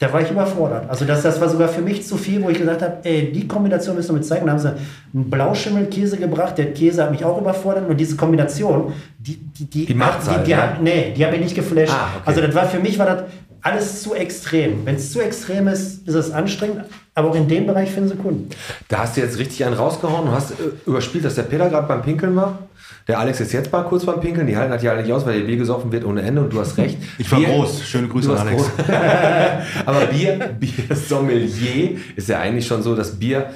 [0.00, 0.88] Da war ich überfordert.
[0.88, 3.48] Also das, das war sogar für mich zu viel, wo ich gesagt habe, ey, die
[3.48, 4.46] Kombination müssen wir mit zeigen.
[4.46, 6.56] Da haben sie einen Blauschimmelkäse gebracht.
[6.56, 7.88] Der Käse hat mich auch überfordert.
[7.88, 11.32] Und diese Kombination, die, die, die, Die macht's die, halt, die, hat, nee, die hat
[11.32, 11.92] mich nicht geflasht.
[11.92, 12.22] Ah, okay.
[12.26, 13.24] Also das war für mich war das
[13.60, 14.86] alles zu extrem.
[14.86, 16.84] Wenn es zu extrem ist, ist es anstrengend.
[17.14, 18.50] Aber auch in dem Bereich finden sie Kunden.
[18.86, 20.54] Da hast du jetzt richtig einen rausgehauen und hast äh,
[20.86, 22.67] überspielt, dass der Peter gerade beim Pinkeln war.
[23.08, 24.46] Der Alex ist jetzt mal kurz beim Pinkeln.
[24.46, 26.52] Die halten hat ja alle nicht aus, weil ihr Bier gesoffen wird ohne Ende und
[26.52, 26.98] du hast recht.
[27.16, 27.82] Ich war Bier- groß.
[27.84, 28.70] Schöne Grüße an Alex.
[29.86, 33.50] Aber Bier, Bier Sommelier ist ja eigentlich schon so, dass Bier,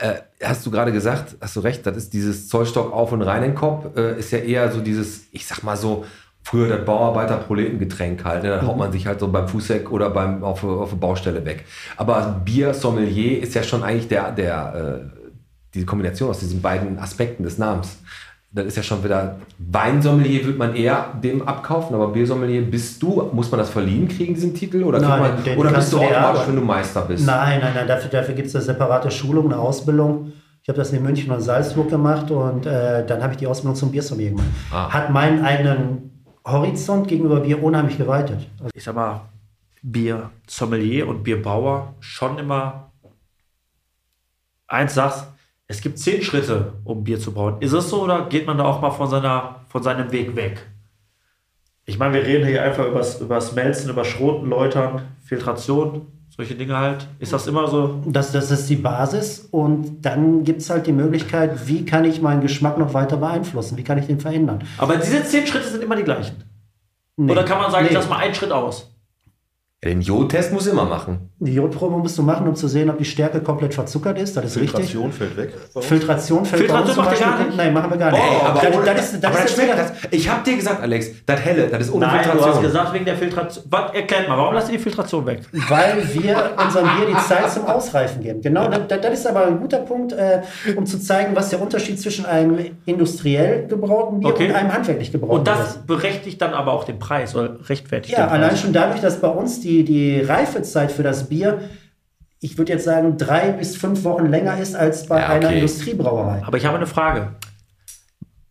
[0.00, 0.12] äh,
[0.44, 3.50] hast du gerade gesagt, hast du recht, das ist dieses Zollstock auf und rein in
[3.52, 6.04] den Kopf, äh, ist ja eher so dieses, ich sag mal so,
[6.42, 8.50] früher das Bauarbeiter-Proletengetränk halt, ne?
[8.50, 11.64] dann haut man sich halt so beim Fußeck oder beim, auf, auf der Baustelle weg.
[11.96, 15.20] Aber Bier Sommelier ist ja schon eigentlich der, der, äh,
[15.74, 17.98] die Kombination aus diesen beiden Aspekten des Namens.
[18.50, 23.28] Das ist ja schon wieder Weinsommelier würde man eher dem abkaufen, aber Biersommelier bist du,
[23.32, 24.82] muss man das verliehen kriegen, diesen Titel?
[24.84, 27.26] Oder, Nein, man, den oder bist du automatisch, wenn du Meister bist?
[27.26, 30.32] Nein, nein, nein, dafür, dafür gibt es eine separate Schulung, eine Ausbildung.
[30.62, 33.76] Ich habe das in München und Salzburg gemacht und äh, dann habe ich die Ausbildung
[33.76, 34.48] zum Biersommelier gemacht.
[34.72, 34.92] Ah.
[34.92, 38.46] Hat meinen eigenen Horizont gegenüber Bier unheimlich geweitet.
[38.58, 39.20] Also ich sag mal,
[39.82, 42.90] Bier Sommelier und Bierbrauer schon immer
[44.66, 45.26] eins sagst,
[45.68, 47.56] es gibt zehn Schritte, um Bier zu brauen.
[47.60, 50.66] Ist es so oder geht man da auch mal von, seiner, von seinem Weg weg?
[51.84, 56.76] Ich meine, wir reden hier einfach über das Melzen, über Schroten, Läutern, Filtration, solche Dinge
[56.76, 57.06] halt.
[57.18, 58.02] Ist das immer so?
[58.06, 62.20] das, das ist die Basis und dann gibt es halt die Möglichkeit, wie kann ich
[62.22, 63.76] meinen Geschmack noch weiter beeinflussen?
[63.76, 64.64] Wie kann ich den verändern?
[64.78, 66.44] Aber diese zehn Schritte sind immer die gleichen.
[67.16, 67.32] Nee.
[67.32, 67.90] Oder kann man sagen, Nee.
[67.90, 68.90] ich lass mal einen Schritt aus?
[69.84, 71.30] Ja, den Jodtest muss immer machen.
[71.38, 74.36] Die Jodprobe musst du machen, um zu sehen, ob die Stärke komplett verzuckert ist.
[74.36, 74.70] Das ist richtig.
[74.90, 75.52] Filtration fällt weg.
[75.80, 77.56] Filtration fällt Filtration macht ihr gar nicht?
[77.56, 78.20] Nein, machen wir gar nicht.
[78.20, 79.92] Ey, aber, das, das ist, das aber ist das das.
[80.10, 82.62] Ich hab dir gesagt, Alex, das helle, das ist ohne Nein, du hast Filtration.
[82.64, 83.64] gesagt wegen der Filtration.
[83.70, 85.42] Was, erklärt mal, warum lasst ihr die Filtration weg?
[85.68, 88.42] Weil wir unserem Bier die Zeit zum Ausreifen geben.
[88.42, 90.40] Genau, das, das ist aber ein guter Punkt, äh,
[90.76, 94.48] um zu zeigen, was der Unterschied zwischen einem industriell gebrauten Bier Okay.
[94.48, 95.86] und einem handwerklich gebrauten Und Bier das ist.
[95.86, 98.42] berechtigt dann aber auch den Preis oder rechtfertigt Ja, den Preis.
[98.42, 101.60] allein schon dadurch, dass bei uns die, die Reifezeit für das Bier,
[102.40, 105.56] ich würde jetzt sagen, drei bis fünf Wochen länger ist als bei Ja, einer okay.
[105.60, 106.42] Industriebrauerei.
[106.46, 107.32] Aber ich habe eine Frage.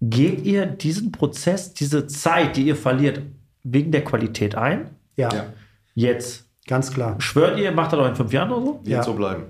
[0.01, 3.21] Geht ihr diesen Prozess, diese Zeit, die ihr verliert,
[3.63, 4.89] wegen der Qualität ein?
[5.15, 5.45] Ja, Ja.
[5.95, 6.45] Jetzt.
[6.67, 7.15] ganz klar.
[7.19, 8.73] Schwört ihr, macht das auch in fünf Jahren oder so?
[8.83, 9.03] Wird Ja.
[9.03, 9.43] so bleiben.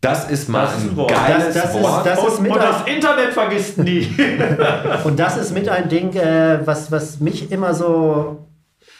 [0.00, 1.10] Das ist mal Das ist ein Wort.
[1.12, 2.06] geiles Das- das ist- Wort.
[2.06, 4.08] das- und, mit und das Internet vergisst nie.
[5.04, 8.47] Und das ist mit ein Ding, äh, was, was mich immer so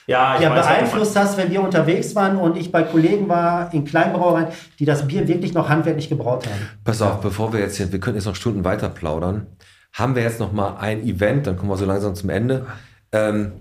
[0.08, 3.72] ja, ich ja, weiß, beeinflusst hast, wenn wir unterwegs waren und ich bei Kollegen war
[3.74, 4.48] in Kleinbrauereien,
[4.78, 6.68] die das Bier wirklich noch handwerklich gebraut haben.
[6.82, 9.46] Pass auf, bevor wir jetzt hier, wir können jetzt noch Stunden weiter plaudern,
[9.92, 12.66] haben wir jetzt noch mal ein Event, dann kommen wir so langsam zum Ende.
[13.12, 13.52] Ähm,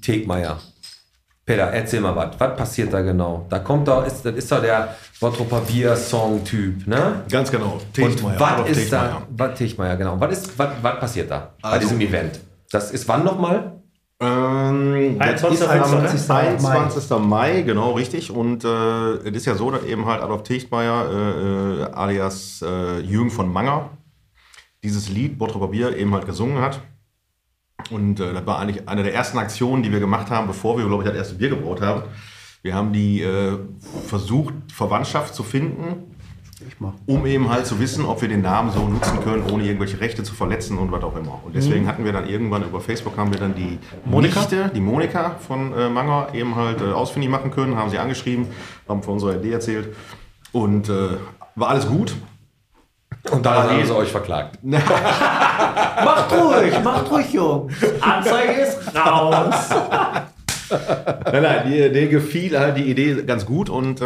[0.00, 0.58] Tegmeier.
[1.44, 2.30] Peter, erzähl mal was.
[2.38, 3.46] Was passiert da genau?
[3.48, 7.22] Da kommt da, ist, das ist da der Bottroper Bier-Song-Typ, ne?
[7.30, 7.74] Ganz genau.
[7.74, 9.22] Und Tegmeier, was ist da?
[9.54, 9.92] Tegmeier.
[9.92, 10.20] Was genau.
[10.20, 12.40] Was ist, was, was passiert da bei Also- diesem Event?
[12.72, 13.75] Das ist wann nochmal?
[14.18, 15.52] Ähm, das 21.
[15.52, 16.62] ist am 21.
[16.62, 16.70] Mai.
[16.70, 17.18] 21.
[17.18, 18.30] Mai, genau richtig.
[18.30, 23.00] Und äh, es ist ja so, dass eben halt Adolf Tichtmeier äh, äh, alias äh,
[23.00, 23.90] Jürgen von Manger
[24.82, 26.80] dieses Lied Bottroper Bier eben halt gesungen hat.
[27.90, 30.86] Und äh, das war eigentlich eine der ersten Aktionen, die wir gemacht haben, bevor wir,
[30.86, 32.02] glaube ich, das erste Bier gebraut haben.
[32.62, 33.58] Wir haben die äh,
[34.06, 36.15] versucht, Verwandtschaft zu finden,
[37.06, 40.22] um eben halt zu wissen, ob wir den Namen so nutzen können, ohne irgendwelche Rechte
[40.22, 41.40] zu verletzen und was auch immer.
[41.44, 44.40] Und deswegen hatten wir dann irgendwann über Facebook haben wir dann die Monika?
[44.40, 48.46] Nichte, die Monika von äh, Manger eben halt äh, ausfindig machen können, haben sie angeschrieben,
[48.88, 49.94] haben von unserer Idee erzählt
[50.52, 51.18] und äh,
[51.56, 52.14] war alles gut.
[53.30, 54.58] Und da haben sie euch verklagt.
[54.64, 57.74] Macht ruhig, macht ruhig, Jungs.
[58.00, 59.70] Anzeige ist raus.
[60.70, 64.04] Nein, nein, die, der gefiel halt die Idee ganz gut und äh,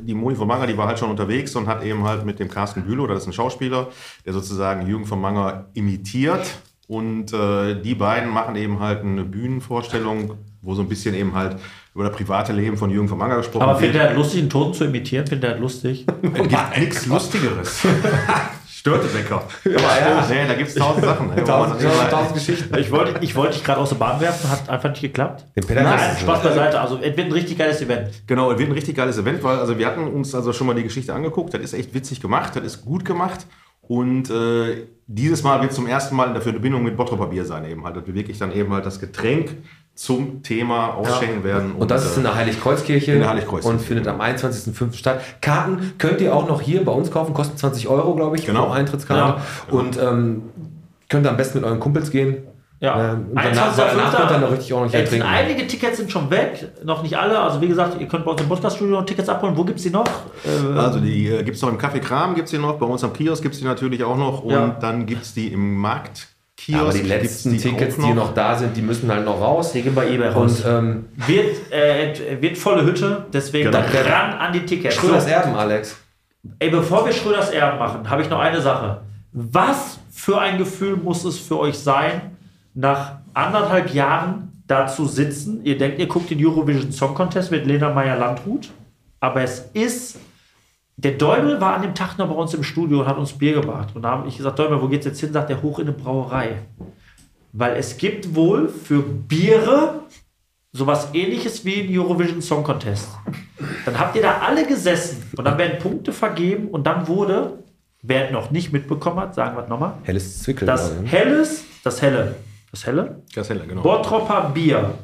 [0.00, 2.48] die Moni von Manger, die war halt schon unterwegs und hat eben halt mit dem
[2.48, 3.88] Carsten Bülow, das ist ein Schauspieler,
[4.24, 6.46] der sozusagen Jürgen von Manger imitiert
[6.86, 11.56] und äh, die beiden machen eben halt eine Bühnenvorstellung, wo so ein bisschen eben halt
[11.94, 13.92] über das private Leben von Jürgen von Manger gesprochen Aber wird.
[13.92, 15.26] findet er lustig, einen Toten zu imitieren?
[15.26, 16.06] Findet er lustig?
[16.22, 17.86] Es gibt nichts Lustigeres.
[18.84, 19.42] Störtebecker.
[19.64, 21.34] Ja, nee, da gibt es tausend Sachen.
[21.46, 22.76] Tausend, halt- tausend Geschichten.
[22.76, 25.46] Ich wollte, ich wollte dich gerade aus der Bahn werfen, hat einfach nicht geklappt.
[25.56, 25.98] Den Peter Nein.
[26.20, 26.78] Spaß beiseite.
[26.78, 28.10] Also, es wird ein richtig geiles Event.
[28.26, 30.74] Genau, es wird ein richtig geiles Event, weil also wir hatten uns also schon mal
[30.74, 31.54] die Geschichte angeguckt.
[31.54, 33.46] Das ist echt witzig gemacht, das ist gut gemacht.
[33.80, 37.64] Und äh, dieses Mal wird zum ersten Mal dafür eine Bindung mit Bottroper Bier sein,
[37.64, 39.56] eben halt, dass wir wirklich dann eben halt das Getränk
[39.94, 41.72] zum Thema ausschenken werden.
[41.72, 43.76] Und das ist in äh, der Heiligkreuzkirche in der Heiligkreuzkirche.
[43.78, 44.94] und findet am 21.05.
[44.94, 45.20] statt.
[45.40, 48.66] Karten könnt ihr auch noch hier bei uns kaufen, kosten 20 Euro, glaube ich, Genau.
[48.66, 49.40] pro Eintrittskarte.
[49.70, 50.42] Und ähm,
[51.08, 52.38] könnt ihr am besten mit euren Kumpels gehen.
[52.80, 53.12] Ja.
[53.12, 55.26] Ähm, und danach, danach könnt ihr noch richtig ordentlich Jetzt trinken.
[55.26, 57.38] einige Tickets sind schon weg, noch nicht alle.
[57.38, 59.56] Also wie gesagt, ihr könnt bei uns im Podcaststudio noch Tickets abholen.
[59.56, 60.04] Wo gibt es die noch?
[60.44, 62.84] Äh, Also die äh, gibt es noch im Café Kram, gibt es die noch, bei
[62.84, 64.76] uns am Kiosk gibt es die natürlich auch noch und Ja.
[64.80, 66.33] dann gibt es die im Marktkiosk.
[66.66, 69.40] Ja, aber die letzten die Tickets, auch die noch da sind, die müssen halt noch
[69.40, 69.72] raus.
[69.72, 70.60] die gehen bei eBay raus.
[70.64, 73.84] Und ähm, wird, äh, wird volle Hütte, deswegen Genau.
[73.84, 74.94] ran an die Tickets.
[74.94, 75.30] Schröders So.
[75.30, 75.96] Erben, Alex.
[76.58, 79.00] Ey, bevor wir Schröders Erben machen, habe ich noch eine Sache.
[79.32, 82.36] Was für ein Gefühl muss es für euch sein,
[82.74, 85.64] nach anderthalb Jahren da zu sitzen?
[85.64, 88.70] Ihr denkt, ihr guckt den Eurovision Song Contest mit Lena Meyer-Landrut,
[89.20, 90.16] aber es ist.
[90.96, 93.54] Der Däumel war an dem Tag noch bei uns im Studio und hat uns Bier
[93.54, 93.88] gebracht.
[93.94, 95.32] Und da habe ich gesagt, Däumel, wo geht's jetzt hin?
[95.32, 96.58] Sagt er, hoch in eine Brauerei.
[97.52, 100.00] Weil es gibt wohl für Biere
[100.72, 103.08] sowas ähnliches wie ein Eurovision Song Contest.
[103.84, 107.58] Dann habt ihr da alle gesessen und dann werden Punkte vergeben und dann wurde,
[108.02, 110.66] wer noch nicht mitbekommen hat, sagen wir es nochmal, Helles Zwickel.
[110.66, 111.08] das gerade, ne?
[111.08, 112.34] helles, das helle,
[112.72, 113.82] das helle Ganz helle, genau.
[113.82, 114.94] Bottropper Bier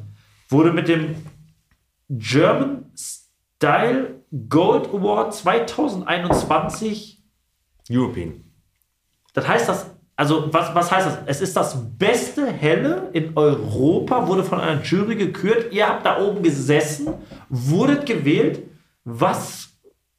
[0.49, 1.15] wurde mit dem
[2.09, 7.23] German Style Gold Award 2021
[7.91, 8.45] European.
[9.33, 9.87] das heißt das,
[10.17, 11.19] also was, was heißt das?
[11.27, 15.73] Es ist das beste Helle in Europa, wurde von einer Jury gekürt.
[15.73, 17.15] Ihr habt da oben gesessen,
[17.49, 18.63] wurdet gewählt.
[19.05, 19.71] Was,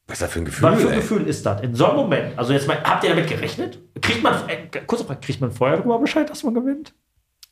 [0.07, 0.63] Was ist das für ein Gefühl?
[0.71, 0.99] was für ein ey?
[0.99, 1.61] Gefühl ist das?
[1.61, 3.79] In so einem Moment, also jetzt mal, habt ihr damit gerechnet?
[4.01, 6.93] Kriegt man, äh, kurze Frage, kriegt man vorher darüber Bescheid, dass man gewinnt?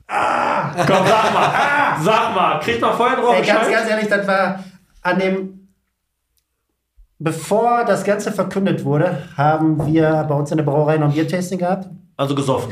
[0.08, 0.72] Ah!
[0.88, 3.74] Komm, sag mal, sag mal, kriegt man vorher darüber Ey, ganz, Bescheid?
[3.80, 4.64] ganz ehrlich, das war
[5.04, 5.59] an dem.
[7.20, 11.60] Bevor das Ganze verkündet wurde, haben wir bei uns in der Brauerei noch ein Biertasting
[11.60, 11.90] gehabt.
[12.16, 12.72] Also gesoffen.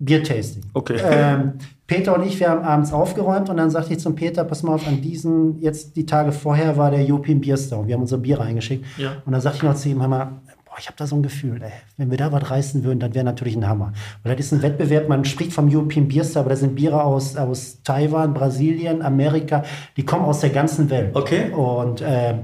[0.00, 0.64] Biertasting.
[0.74, 0.98] Okay.
[1.04, 1.52] Ähm,
[1.86, 4.74] Peter und ich, wir haben abends aufgeräumt und dann sagte ich zum Peter, pass mal
[4.74, 7.86] auf, an diesen, jetzt die Tage vorher war der European Beer Store.
[7.86, 8.84] Wir haben unsere Biere eingeschickt.
[8.96, 9.12] Ja.
[9.24, 11.22] Und dann sagte ich noch zu ihm, hör mal, boah, ich habe da so ein
[11.22, 13.92] Gefühl, ey, wenn wir da was reißen würden, das wäre natürlich ein Hammer.
[14.24, 17.04] Weil das ist ein Wettbewerb, man spricht vom European Beer Store, aber da sind Biere
[17.04, 19.62] aus, aus Taiwan, Brasilien, Amerika,
[19.96, 21.14] die kommen aus der ganzen Welt.
[21.14, 21.50] Okay.
[21.52, 22.40] Und ähm,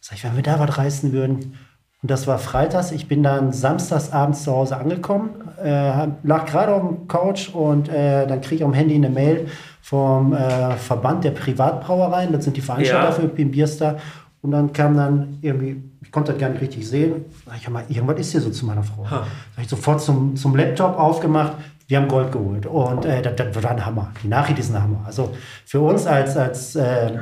[0.00, 1.54] sag ich, wenn wir da was reißen würden,
[2.00, 2.92] und das war freitags.
[2.92, 5.30] Ich bin dann samstags abends zu Hause angekommen,
[5.60, 9.48] äh, lag gerade auf dem Couch und äh, dann kriege ich am Handy eine Mail
[9.82, 12.32] vom äh, Verband der Privatbrauereien.
[12.32, 13.10] Das sind die Veranstalter Ja.
[13.12, 13.96] für European Beer Star.
[14.42, 17.24] Und dann kam dann irgendwie, ich konnte das gar nicht richtig sehen.
[17.44, 19.04] Sag ich, mal, irgendwas ist hier so zu meiner Frau.
[19.10, 19.24] Sag
[19.64, 21.54] ich sofort zum, zum Laptop aufgemacht.
[21.88, 22.64] Wir haben Gold geholt.
[22.66, 24.12] Und äh, das, das war ein Hammer.
[24.22, 25.02] Die Nachricht ist ein Hammer.
[25.04, 25.34] Also
[25.66, 27.18] für uns als, als äh,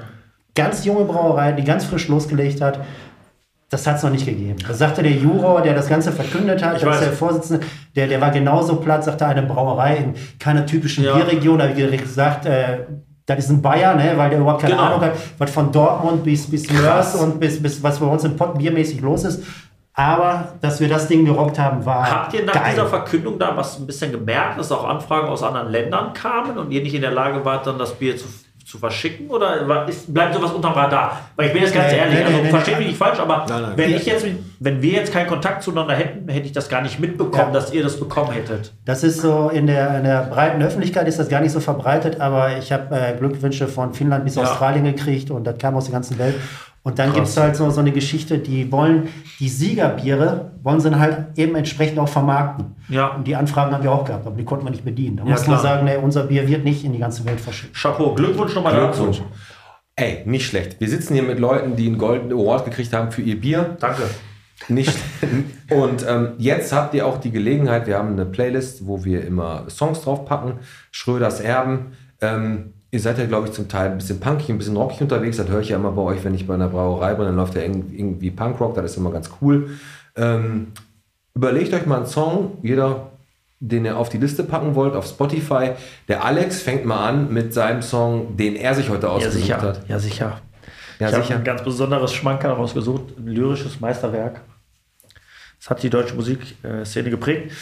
[0.56, 2.80] ganz junge Brauerei, die ganz frisch losgelegt hat,
[3.68, 4.56] das hat es noch nicht gegeben.
[4.66, 7.64] Das sagte der Juror, der das Ganze verkündet hat, der Vorsitzende,
[7.94, 11.14] der, der war genauso platt, sagte eine Brauerei in keiner typischen Ja.
[11.16, 11.58] Bierregion.
[11.58, 12.78] Da habe ich gesagt, äh,
[13.26, 14.86] das ist ein Bayer, ne, weil der überhaupt keine Genau.
[14.86, 18.36] Ahnung hat, was von Dortmund bis, bis Mörs und bis, bis was bei uns im
[18.36, 19.42] Pott biermäßig los ist.
[19.94, 22.64] Aber dass wir das Ding gerockt haben, war Habt ihr nach geil.
[22.70, 26.70] dieser Verkündung da was ein bisschen gemerkt, dass auch Anfragen aus anderen Ländern kamen und
[26.70, 28.26] ihr nicht in der Lage wart, dann das Bier zu,
[28.66, 29.28] zu verschicken?
[29.28, 31.20] Oder ist, bleibt sowas unterm Radar?
[31.36, 32.76] Weil ich bin jetzt ganz Nee, ehrlich, nee, also nee, nee.
[32.78, 33.72] mich nicht falsch, aber Nein, nein.
[33.76, 34.26] wenn ich jetzt,
[34.60, 37.52] wenn wir jetzt keinen Kontakt zueinander hätten, hätte ich das gar nicht mitbekommen, Ja.
[37.52, 38.72] dass ihr das bekommen hättet.
[38.84, 42.20] Das ist so, in der, in der breiten Öffentlichkeit ist das gar nicht so verbreitet,
[42.20, 44.42] aber ich habe äh, Glückwünsche von Finnland bis Ja.
[44.42, 46.34] Australien gekriegt und das kam aus der ganzen Welt.
[46.82, 49.08] Und dann gibt es halt so, so eine Geschichte, die wollen,
[49.40, 52.76] die Siegerbiere wollen sie dann halt eben entsprechend auch vermarkten.
[52.88, 53.08] Ja.
[53.08, 55.16] Und die Anfragen haben wir auch gehabt, aber die konnten wir nicht bedienen.
[55.16, 57.74] Da Ja, mussten wir sagen, nee, unser Bier wird nicht in die ganze Welt verschickt.
[57.76, 59.18] Chapeau, Glückwunsch nochmal Glückwunsch.
[59.18, 59.28] dazu.
[59.96, 60.78] Ey, nicht schlecht.
[60.78, 63.76] Wir sitzen hier mit Leuten, die einen Golden Award gekriegt haben für ihr Bier.
[63.80, 64.02] Danke.
[64.68, 64.96] Nicht.
[65.70, 69.64] Und ähm, jetzt habt ihr auch die Gelegenheit, wir haben eine Playlist, wo wir immer
[69.68, 70.54] Songs draufpacken.
[70.90, 71.92] Schröders Erben.
[72.20, 75.36] Ähm, ihr seid ja, glaube ich, zum Teil ein bisschen punkig, ein bisschen rockig unterwegs.
[75.36, 77.54] Das höre ich ja immer bei euch, wenn ich bei einer Brauerei bin, dann läuft
[77.54, 79.70] ja irgendwie Punkrock, das ist immer ganz cool.
[80.16, 80.68] Ähm,
[81.34, 83.10] überlegt euch mal einen Song, jeder,
[83.60, 85.72] den ihr auf die Liste packen wollt, auf Spotify.
[86.08, 89.60] Der Alex fängt mal an mit seinem Song, den er sich heute Ja, ausgesucht sicher.
[89.62, 89.88] hat.
[89.88, 90.40] Ja, sicher.
[90.98, 94.40] Ja, ich habe ein ganz besonderes Schmankerl rausgesucht, ein lyrisches Meisterwerk.
[95.58, 97.52] Das hat die deutsche Musikszene geprägt.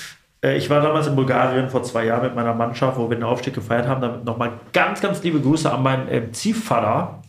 [0.44, 3.24] Äh, Ich war damals in Bulgarien vor zwei Jahren mit meiner Mannschaft, wo wir den
[3.24, 4.00] Aufstieg gefeiert haben.
[4.00, 7.22] Damit nochmal ganz, ganz liebe Grüße an meinen ähm, Ziehvater,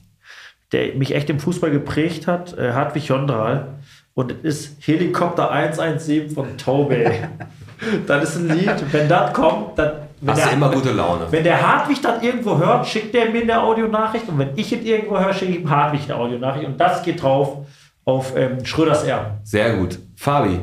[0.72, 3.68] der mich echt im Fußball geprägt hat, äh, Hartwig Jondral.
[4.14, 7.12] Und es ist Helikopter 117 von Tobe.
[8.08, 8.94] das ist ein Lied.
[8.94, 10.05] Wenn das kommt, dann.
[10.26, 11.28] Wenn Hast du immer gute Laune.
[11.30, 14.84] wenn der Hartwig das irgendwo hört, schickt der mir eine Audionachricht und wenn ich es
[14.84, 17.60] irgendwo höre, schicke ich ihm Hartwig eine Audionachricht und das geht drauf
[18.06, 19.36] auf ähm, Schröders Erben.
[19.44, 20.00] Sehr gut.
[20.16, 20.60] Fabi.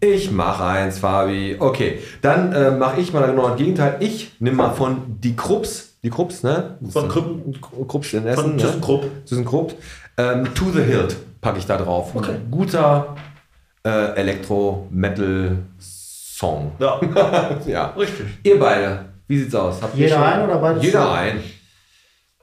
[0.00, 1.56] Ich mache eins, Fabi.
[1.58, 3.96] Okay, dann äh, mache ich mal genau das Gegenteil.
[4.00, 6.78] Ich nehme mal von die Krups, die Krups, ne?
[6.90, 8.42] Von Krüppen, Krups in Essen.
[8.42, 8.62] von ne?
[8.62, 9.04] ThyssenKrupp.
[9.24, 9.74] ThyssenKrupp.
[10.16, 12.12] Ähm, to the Hilt packe ich da drauf.
[12.16, 13.14] Ein guter
[13.84, 14.20] äh,
[16.40, 16.72] Elektro-Metal-Song.
[16.78, 17.00] Ja,
[17.66, 17.86] ja.
[17.96, 18.26] richtig.
[18.42, 19.80] Ihr beide, wie sieht's aus?
[19.82, 21.18] Habt Jeder ein oder beides Jeder zusammen?
[21.18, 21.44] ein.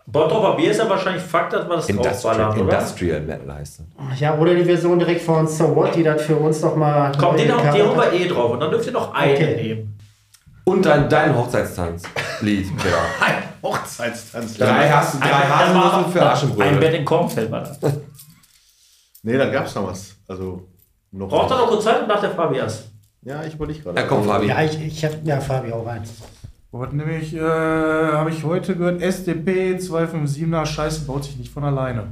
[0.07, 2.77] Bottroper Bier ist ja wahrscheinlich Fakt, dass man das Industrial, draufballern, oder?
[2.77, 4.19] Industrial Metal heißt das.
[4.19, 7.11] Ja, oder die Version direkt von So What, die das für uns doch mal.
[7.17, 9.55] Kommt, den, auch, den haben wir eh drauf und dann dürft ihr noch einen Okay.
[9.55, 9.99] nehmen.
[10.65, 12.97] Und dein, dein Hochzeitstanz-Lied, Peter.
[13.63, 14.57] Hochzeitstanz.
[14.57, 16.77] Drei, hast, drei Haselnüsse für Ein Aschenbrödel.
[16.80, 17.80] Bett in Kornfeld war das.
[19.27, 20.15] Nee, da gab es noch was.
[20.27, 20.67] Also
[21.11, 21.27] noch.
[21.27, 22.91] Braucht er noch kurz Zeit und nach der Fabi erst.
[23.26, 23.99] Ja, ich wollte nicht gerade.
[23.99, 24.47] Ja, komm, Fabi.
[24.47, 26.03] Ja, ich, ich habe ja Fabi auch rein.
[26.72, 32.11] Was nämlich, äh, habe ich heute gehört, SDP 257er, Scheiße, baut sich nicht von alleine.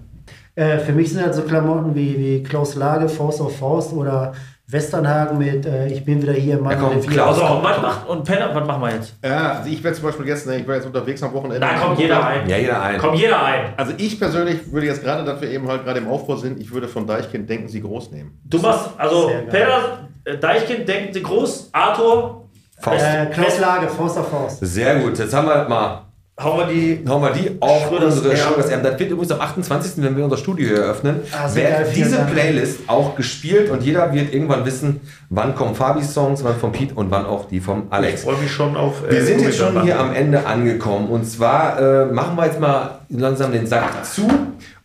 [0.55, 4.33] Äh, für mich sind halt so Klamotten wie, wie Klaus Lage, Faust auf Faust oder
[4.67, 6.71] Westernhagen mit äh, Ich bin wieder hier, Mann.
[6.71, 7.01] Ja, komm.
[7.01, 7.39] Klaus.
[7.41, 9.13] Also, was macht, und Penner, was machen wir jetzt?
[9.23, 11.59] Ja, also ich werde zum Beispiel gestern, ich war jetzt unterwegs am Wochenende.
[11.59, 12.47] Da kommt jeder ein.
[12.47, 12.97] Ja, jeder ein.
[12.97, 13.73] Kommt jeder ein.
[13.75, 16.71] Also ich persönlich würde jetzt gerade, dass wir eben halt gerade im Aufbau sind, ich
[16.71, 18.39] würde von Deichkind denken, sie groß nehmen.
[18.45, 19.31] Du machst, also.
[19.49, 22.45] Penner, äh, Deichkind denken sie groß, Arthur,
[22.79, 23.05] Faust.
[23.05, 24.59] Äh, Klaus Lage, Faust auf Faust.
[24.61, 26.02] Sehr gut, jetzt haben wir mal.
[26.41, 27.03] Hauen wir die.
[27.07, 28.35] Hauen wir die auf Schröders unsere.
[28.37, 28.83] Schröders Erben.
[28.83, 32.31] Das wird übrigens am 28., wenn wir unser Studio hier eröffnen, Ah, wird diese Dank.
[32.33, 36.93] Playlist auch gespielt und jeder wird irgendwann wissen, wann kommen Fabis Songs, wann von Pete
[36.95, 38.23] und wann auch die vom Ich Alex.
[38.23, 39.03] freue mich schon auf.
[39.07, 41.07] äh, Wir sind jetzt schon hier am Ende angekommen.
[41.09, 44.27] Und zwar äh, machen wir jetzt mal langsam den Sack zu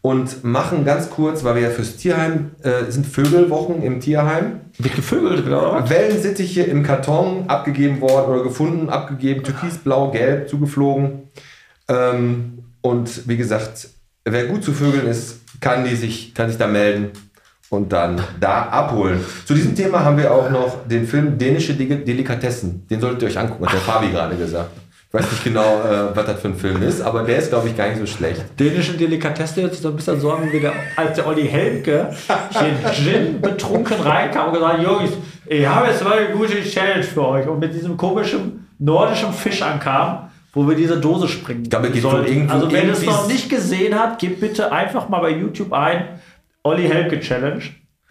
[0.09, 4.61] und machen ganz kurz, weil wir ja fürs Tierheim äh, sind Vögelwochen im Tierheim.
[4.79, 5.91] Wird gevögelt, was?
[5.91, 11.25] Wellensittiche im Karton abgegeben worden oder gefunden, abgegeben, türkis, blau, gelb, zugeflogen.
[11.89, 13.91] Ähm, und wie gesagt,
[14.25, 17.11] wer gut zu Vögeln ist, kann, die sich, kann sich da melden
[17.69, 19.21] und dann da abholen.
[19.45, 22.87] Zu diesem Thema haben wir auch noch den Film Dänische Deli- Delikatessen.
[22.89, 24.71] Den solltet ihr euch angucken, hat der Fabi gerade gesagt.
[25.11, 27.69] Ich weiß nicht genau, äh, was das für ein Film ist, aber der ist, glaube
[27.69, 28.45] ich, gar nicht so schlecht.
[28.61, 32.11] Dänischen Delikatesse sich so ein bisschen so an, wie der, als der Olli Helmke
[32.51, 35.11] hier Gin betrunken reinkam und gesagt hat, Jungs,
[35.47, 37.47] ich habe jetzt mal eine gute Challenge für euch.
[37.49, 42.27] Und mit diesem komischen nordischen Fisch ankam, wo wir diese Dose springen es geht sollten.
[42.31, 45.73] irgendwo- Also wer das irgendwie- noch nicht gesehen hat, gebt bitte einfach mal bei YouTube
[45.73, 46.21] ein
[46.65, 47.63] Olli Helmke Challenge,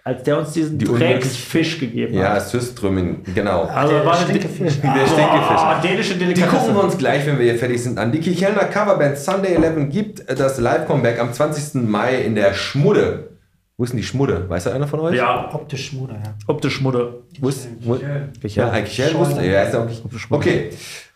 [0.07, 2.47] als der uns diesen Die Drecksfisch gegeben Ja, hat.
[2.47, 3.63] Süströmming, genau.
[3.63, 4.79] Also Der war Stinkefisch.
[4.81, 5.61] Der Stinkefisch.
[5.61, 6.55] Boah, dänische Die Delikatesse.
[6.57, 8.11] gucken wir uns gleich, wenn wir hier fertig sind, an.
[8.13, 11.81] Die Kichelner Coverband Sunday 11 gibt das Live-Comeback am 20.
[11.89, 13.31] Mai in der Schmudde.
[13.75, 14.49] Wo ist denn die Schmudde?
[14.49, 15.15] Weiß das einer von euch?
[15.17, 16.34] Ja, Optisch Schmuder, ja.
[16.47, 17.23] optisch Mudde.
[17.41, 19.45] Wo ist, wo, ja, eigentlich Kichel wusste.
[19.45, 20.69] Ja, ist ja auch Okay,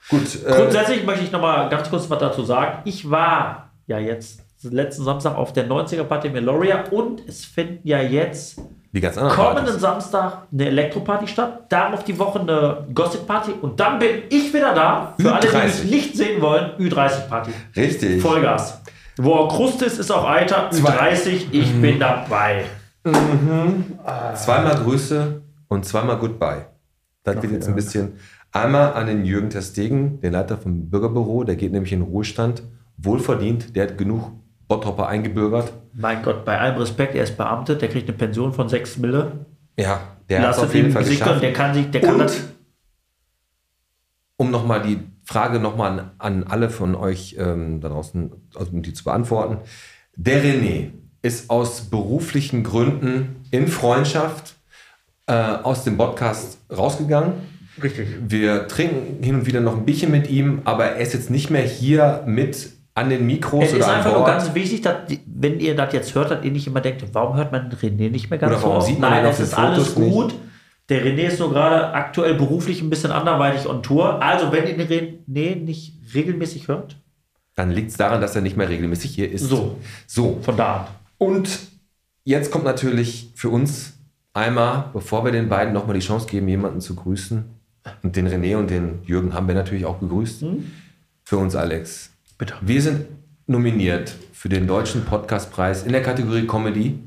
[0.09, 0.21] gut.
[0.45, 2.79] Äh, Grundsätzlich möchte ich noch mal ganz kurz was dazu sagen.
[2.83, 7.79] Ich war ja jetzt letzten Samstag auf der 90er Party in Meloria und es finden
[7.87, 8.59] ja jetzt
[8.93, 9.81] die ganz anderen kommenden Partys.
[9.81, 14.73] Samstag eine Elektroparty statt, darauf die Woche eine Gossip Party und dann bin ich wieder
[14.73, 15.13] da.
[15.19, 15.61] Für alle, die Ü30.
[15.83, 17.51] mich nicht sehen wollen, Ü30 Party.
[17.75, 18.21] Richtig.
[18.21, 18.81] Vollgas.
[19.17, 20.69] Wo auch Krust ist, ist auch Eiter.
[20.71, 21.81] Ü30, ich Mhm.
[21.81, 22.63] bin dabei.
[24.35, 26.65] Zweimal Grüße und zweimal Goodbye.
[27.23, 28.13] Das wird jetzt ein bisschen.
[28.51, 32.63] Einmal an den Jürgen Terstegen, den Leiter vom Bürgerbüro, der geht nämlich in Ruhestand.
[32.97, 34.31] Wohlverdient, der hat genug
[34.71, 35.73] Bottropper eingebürgert.
[35.93, 39.45] Mein Gott, bei allem Respekt, er ist Beamtet, der kriegt eine Pension von 6 Mille.
[39.77, 39.99] Ja,
[40.29, 41.43] der hat auf jeden Fall geschafft.
[41.43, 42.41] der kann sich, der kann Und das.
[44.37, 48.81] um nochmal die Frage nochmal an, an alle von euch ähm, da draußen, also um
[48.81, 49.57] die zu beantworten.
[50.15, 50.91] Der René
[51.21, 54.55] ist aus beruflichen Gründen in Freundschaft
[55.27, 57.33] äh, aus dem Podcast rausgegangen.
[57.83, 58.07] Richtig.
[58.25, 61.49] Wir trinken hin und wieder noch ein Bierchen mit ihm, aber er ist jetzt nicht
[61.49, 64.95] mehr hier mit an den Mikros Es oder ist an einfach nur ganz wichtig, dass,
[65.25, 68.29] wenn ihr das jetzt hört, dass ihr nicht immer denkt, warum hört man René nicht
[68.29, 70.13] mehr ganz Oder warum so sieht man Nein, es ist alles Fotos nicht?
[70.13, 70.33] gut.
[70.89, 74.21] Der René ist nur gerade aktuell beruflich ein bisschen anderweitig on Tour.
[74.21, 76.97] Also, wenn ihr den René nicht regelmäßig hört,
[77.55, 79.43] Dann liegt es daran, dass er nicht mehr regelmäßig hier ist.
[79.43, 79.77] So.
[80.07, 80.39] So.
[80.41, 80.85] von da an.
[81.17, 81.59] Und
[82.23, 83.93] jetzt kommt natürlich für uns
[84.33, 87.43] einmal, bevor wir den beiden nochmal die Chance geben, jemanden zu grüßen.
[88.03, 90.45] Und den René und den Jürgen haben wir natürlich auch gegrüßt.
[91.23, 92.10] Für uns, Alex.
[92.41, 92.55] Bitte.
[92.61, 93.05] Wir sind
[93.45, 96.97] nominiert für den Deutschen Podcastpreis in der Kategorie Comedy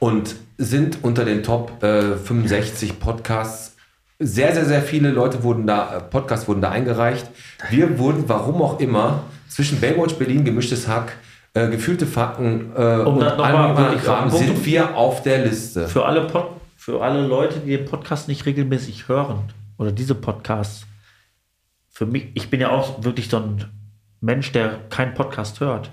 [0.00, 3.76] und sind unter den Top äh, 65 Podcasts.
[4.18, 7.28] Sehr, sehr, sehr viele Leute wurden da, äh, Podcasts wurden da eingereicht.
[7.70, 11.16] Wir wurden, warum auch immer, zwischen Baywatch Berlin, gemischtes Hack,
[11.54, 15.86] äh, gefühlte Fakten äh, Um und allem Kram sind wir auf der Liste.
[15.86, 19.44] Für alle, Pod, für alle Leute, die den Podcast nicht regelmäßig hören
[19.78, 20.86] oder diese Podcasts,
[21.88, 23.64] für mich, ich bin ja auch wirklich so ein
[24.22, 25.90] Mensch, der keinen Podcast hört.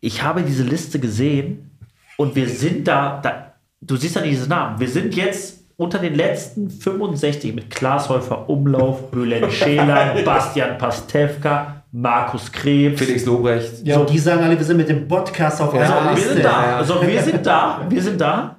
[0.00, 1.70] Ich habe diese Liste gesehen
[2.16, 5.98] und wir sind da, da du siehst ja nicht diese Namen, wir sind jetzt unter
[5.98, 13.00] den letzten 65 mit Klaas Häufer Umlauf, Bülent Schelan, Bastian Pastewka, Markus Krebs.
[13.02, 13.84] Felix Lobrecht.
[13.84, 16.32] Ja, und die sagen alle, wir sind mit dem Podcast auf einer So, wir Liste.
[16.34, 16.76] sind da.
[16.76, 17.86] Also wir sind da.
[17.90, 18.56] Wir sind da.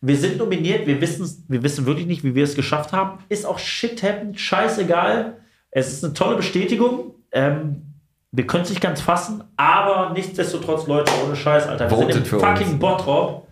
[0.00, 0.86] Wir sind nominiert.
[0.86, 3.20] Wir wissen, wir wissen wirklich nicht, wie wir es geschafft haben.
[3.30, 4.36] Ist auch shit happen.
[4.36, 5.38] Scheißegal.
[5.70, 7.14] Es ist eine tolle Bestätigung.
[7.32, 7.93] Ähm,
[8.36, 11.88] wir können es nicht ganz fassen, aber nichtsdestotrotz, Leute, ohne Scheiß, Alter.
[11.90, 12.78] Wir Votet sind im fucking uns.
[12.78, 13.46] Bottrop.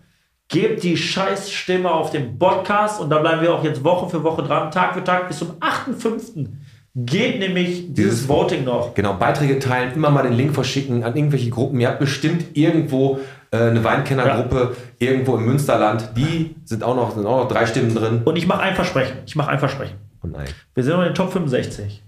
[0.49, 4.43] Gebt die Scheißstimme auf dem Podcast und da bleiben wir auch jetzt Woche für Woche
[4.43, 6.47] dran, Tag für Tag bis zum 8.5.
[6.95, 8.93] Geht nämlich dieses, Dieses- Voting noch.
[8.93, 11.79] Genau, Beiträge teilen, immer mal den Link verschicken an irgendwelche Gruppen.
[11.79, 13.19] Ihr habt bestimmt irgendwo
[13.51, 16.09] äh, eine Weinkennergruppe, irgendwo im Münsterland.
[16.15, 18.21] Die sind auch noch, sind auch noch drei Stimmen drin.
[18.25, 19.17] Und ich mache ein Versprechen.
[19.25, 19.95] Ich mache ein Versprechen.
[20.23, 20.45] Oh nein.
[20.75, 22.03] Wir sind in den Top 65.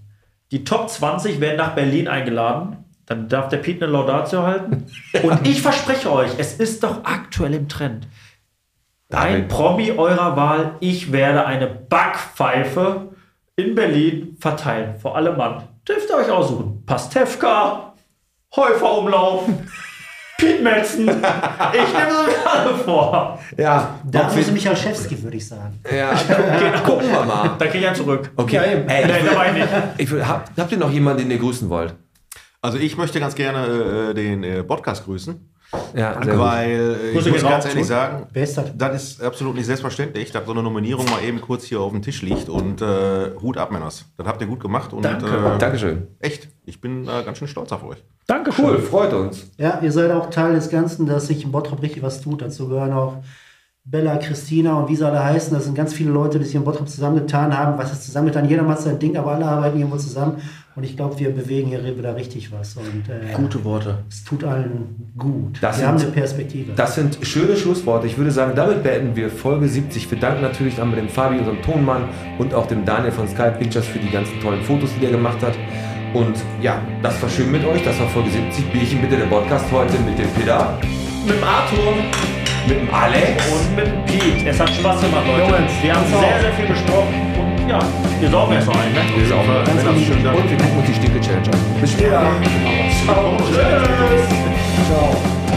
[0.56, 2.78] Die Top 20 werden nach Berlin eingeladen.
[3.04, 4.86] Dann darf der Pete eine Laudatio halten.
[5.22, 8.08] Und ich verspreche euch, es ist doch aktuell im Trend.
[9.12, 9.48] Ein.
[9.48, 13.10] Promi eurer Wahl, ich werde eine Backpfeife
[13.56, 14.98] in Berlin verteilen.
[14.98, 15.64] Vor allem Mann.
[15.86, 16.84] Dürft ihr euch aussuchen.
[16.86, 17.92] Pastewka,
[18.56, 19.46] Häufer Umlauf,
[20.38, 21.08] Piet Metzen.
[21.08, 23.38] Ich nehme sie alle vor.
[23.56, 25.80] Ja, Da wir- Michael Schewski, würde ich sagen.
[25.90, 27.50] ja, ja, gucken wir mal.
[27.58, 28.30] Dann kriege ich einen zurück.
[28.36, 28.88] Okay, Ja, eben.
[28.88, 29.68] Ey, ich Nein, will, dabei nicht.
[29.98, 31.94] ich will, hab, habt ihr noch jemanden, den ihr grüßen wollt?
[32.60, 35.52] Also ich möchte ganz gerne äh, den äh, Podcast grüßen,
[35.94, 38.66] Ja, weil äh, ich muss ganz ehrlich sagen, Wer ist das?
[38.76, 42.02] das ist absolut nicht selbstverständlich, dass so eine Nominierung mal eben kurz hier auf dem
[42.02, 44.04] Tisch liegt und äh, Hut ab, Männers.
[44.16, 45.26] Das habt ihr gut gemacht und Danke.
[45.26, 46.08] Äh, Dankeschön.
[46.20, 48.02] echt, ich bin äh, ganz schön stolz auf euch.
[48.26, 49.50] Danke Cool, freut uns.
[49.56, 52.42] Ja, ihr seid auch Teil des Ganzen, dass sich in Bottrop richtig was tut.
[52.42, 53.18] Dazu gehören auch
[53.84, 55.54] Bella, Christina und wie sie alle heißen.
[55.54, 57.78] Das sind ganz viele Leute, die sich in Bottrop zusammengetan haben.
[57.78, 58.48] Was ist zusammengetan?
[58.48, 60.42] Jeder macht sein Ding, aber alle arbeiten irgendwo zusammen.
[60.76, 62.76] Und ich glaube, wir bewegen hier wieder richtig was.
[62.76, 64.04] Und äh, Gute Worte.
[64.10, 65.56] es tut allen gut.
[65.62, 66.72] Das wir haben sind- eine Perspektive.
[66.76, 68.06] Das sind schöne Schlussworte.
[68.06, 70.10] Ich würde sagen, damit beenden wir Folge 70.
[70.10, 72.04] Wir danken natürlich einmal dem Fabi, unserem Tonmann,
[72.38, 75.40] und auch dem Daniel von Sky Pictures für die ganzen tollen Fotos, die er gemacht
[75.42, 75.54] hat.
[76.12, 77.82] Und ja, das war schön mit euch.
[77.82, 78.70] Das war Folge 70.
[78.70, 80.78] Bierchen bitte der Podcast heute mit dem Peter,
[81.26, 81.94] mit dem Arthur,
[82.68, 83.42] mit dem Alex.
[83.50, 84.50] Und mit dem Pete.
[84.50, 85.52] Es hat Spaß gemacht, Leute.
[85.62, 87.35] Jungs, wir haben sehr, sehr viel besprochen
[87.68, 87.78] ja,
[88.20, 88.92] wir saugen erstmal ein.
[88.92, 89.00] Ne?
[89.16, 90.26] Wir saugen ganz ganz schön.
[90.26, 91.80] Und wir gucken uns die Stinke-Challenge an.
[91.80, 92.22] Bis später.
[93.04, 93.36] Ciao.
[93.38, 93.56] Tschüss.
[94.88, 95.55] Ciao.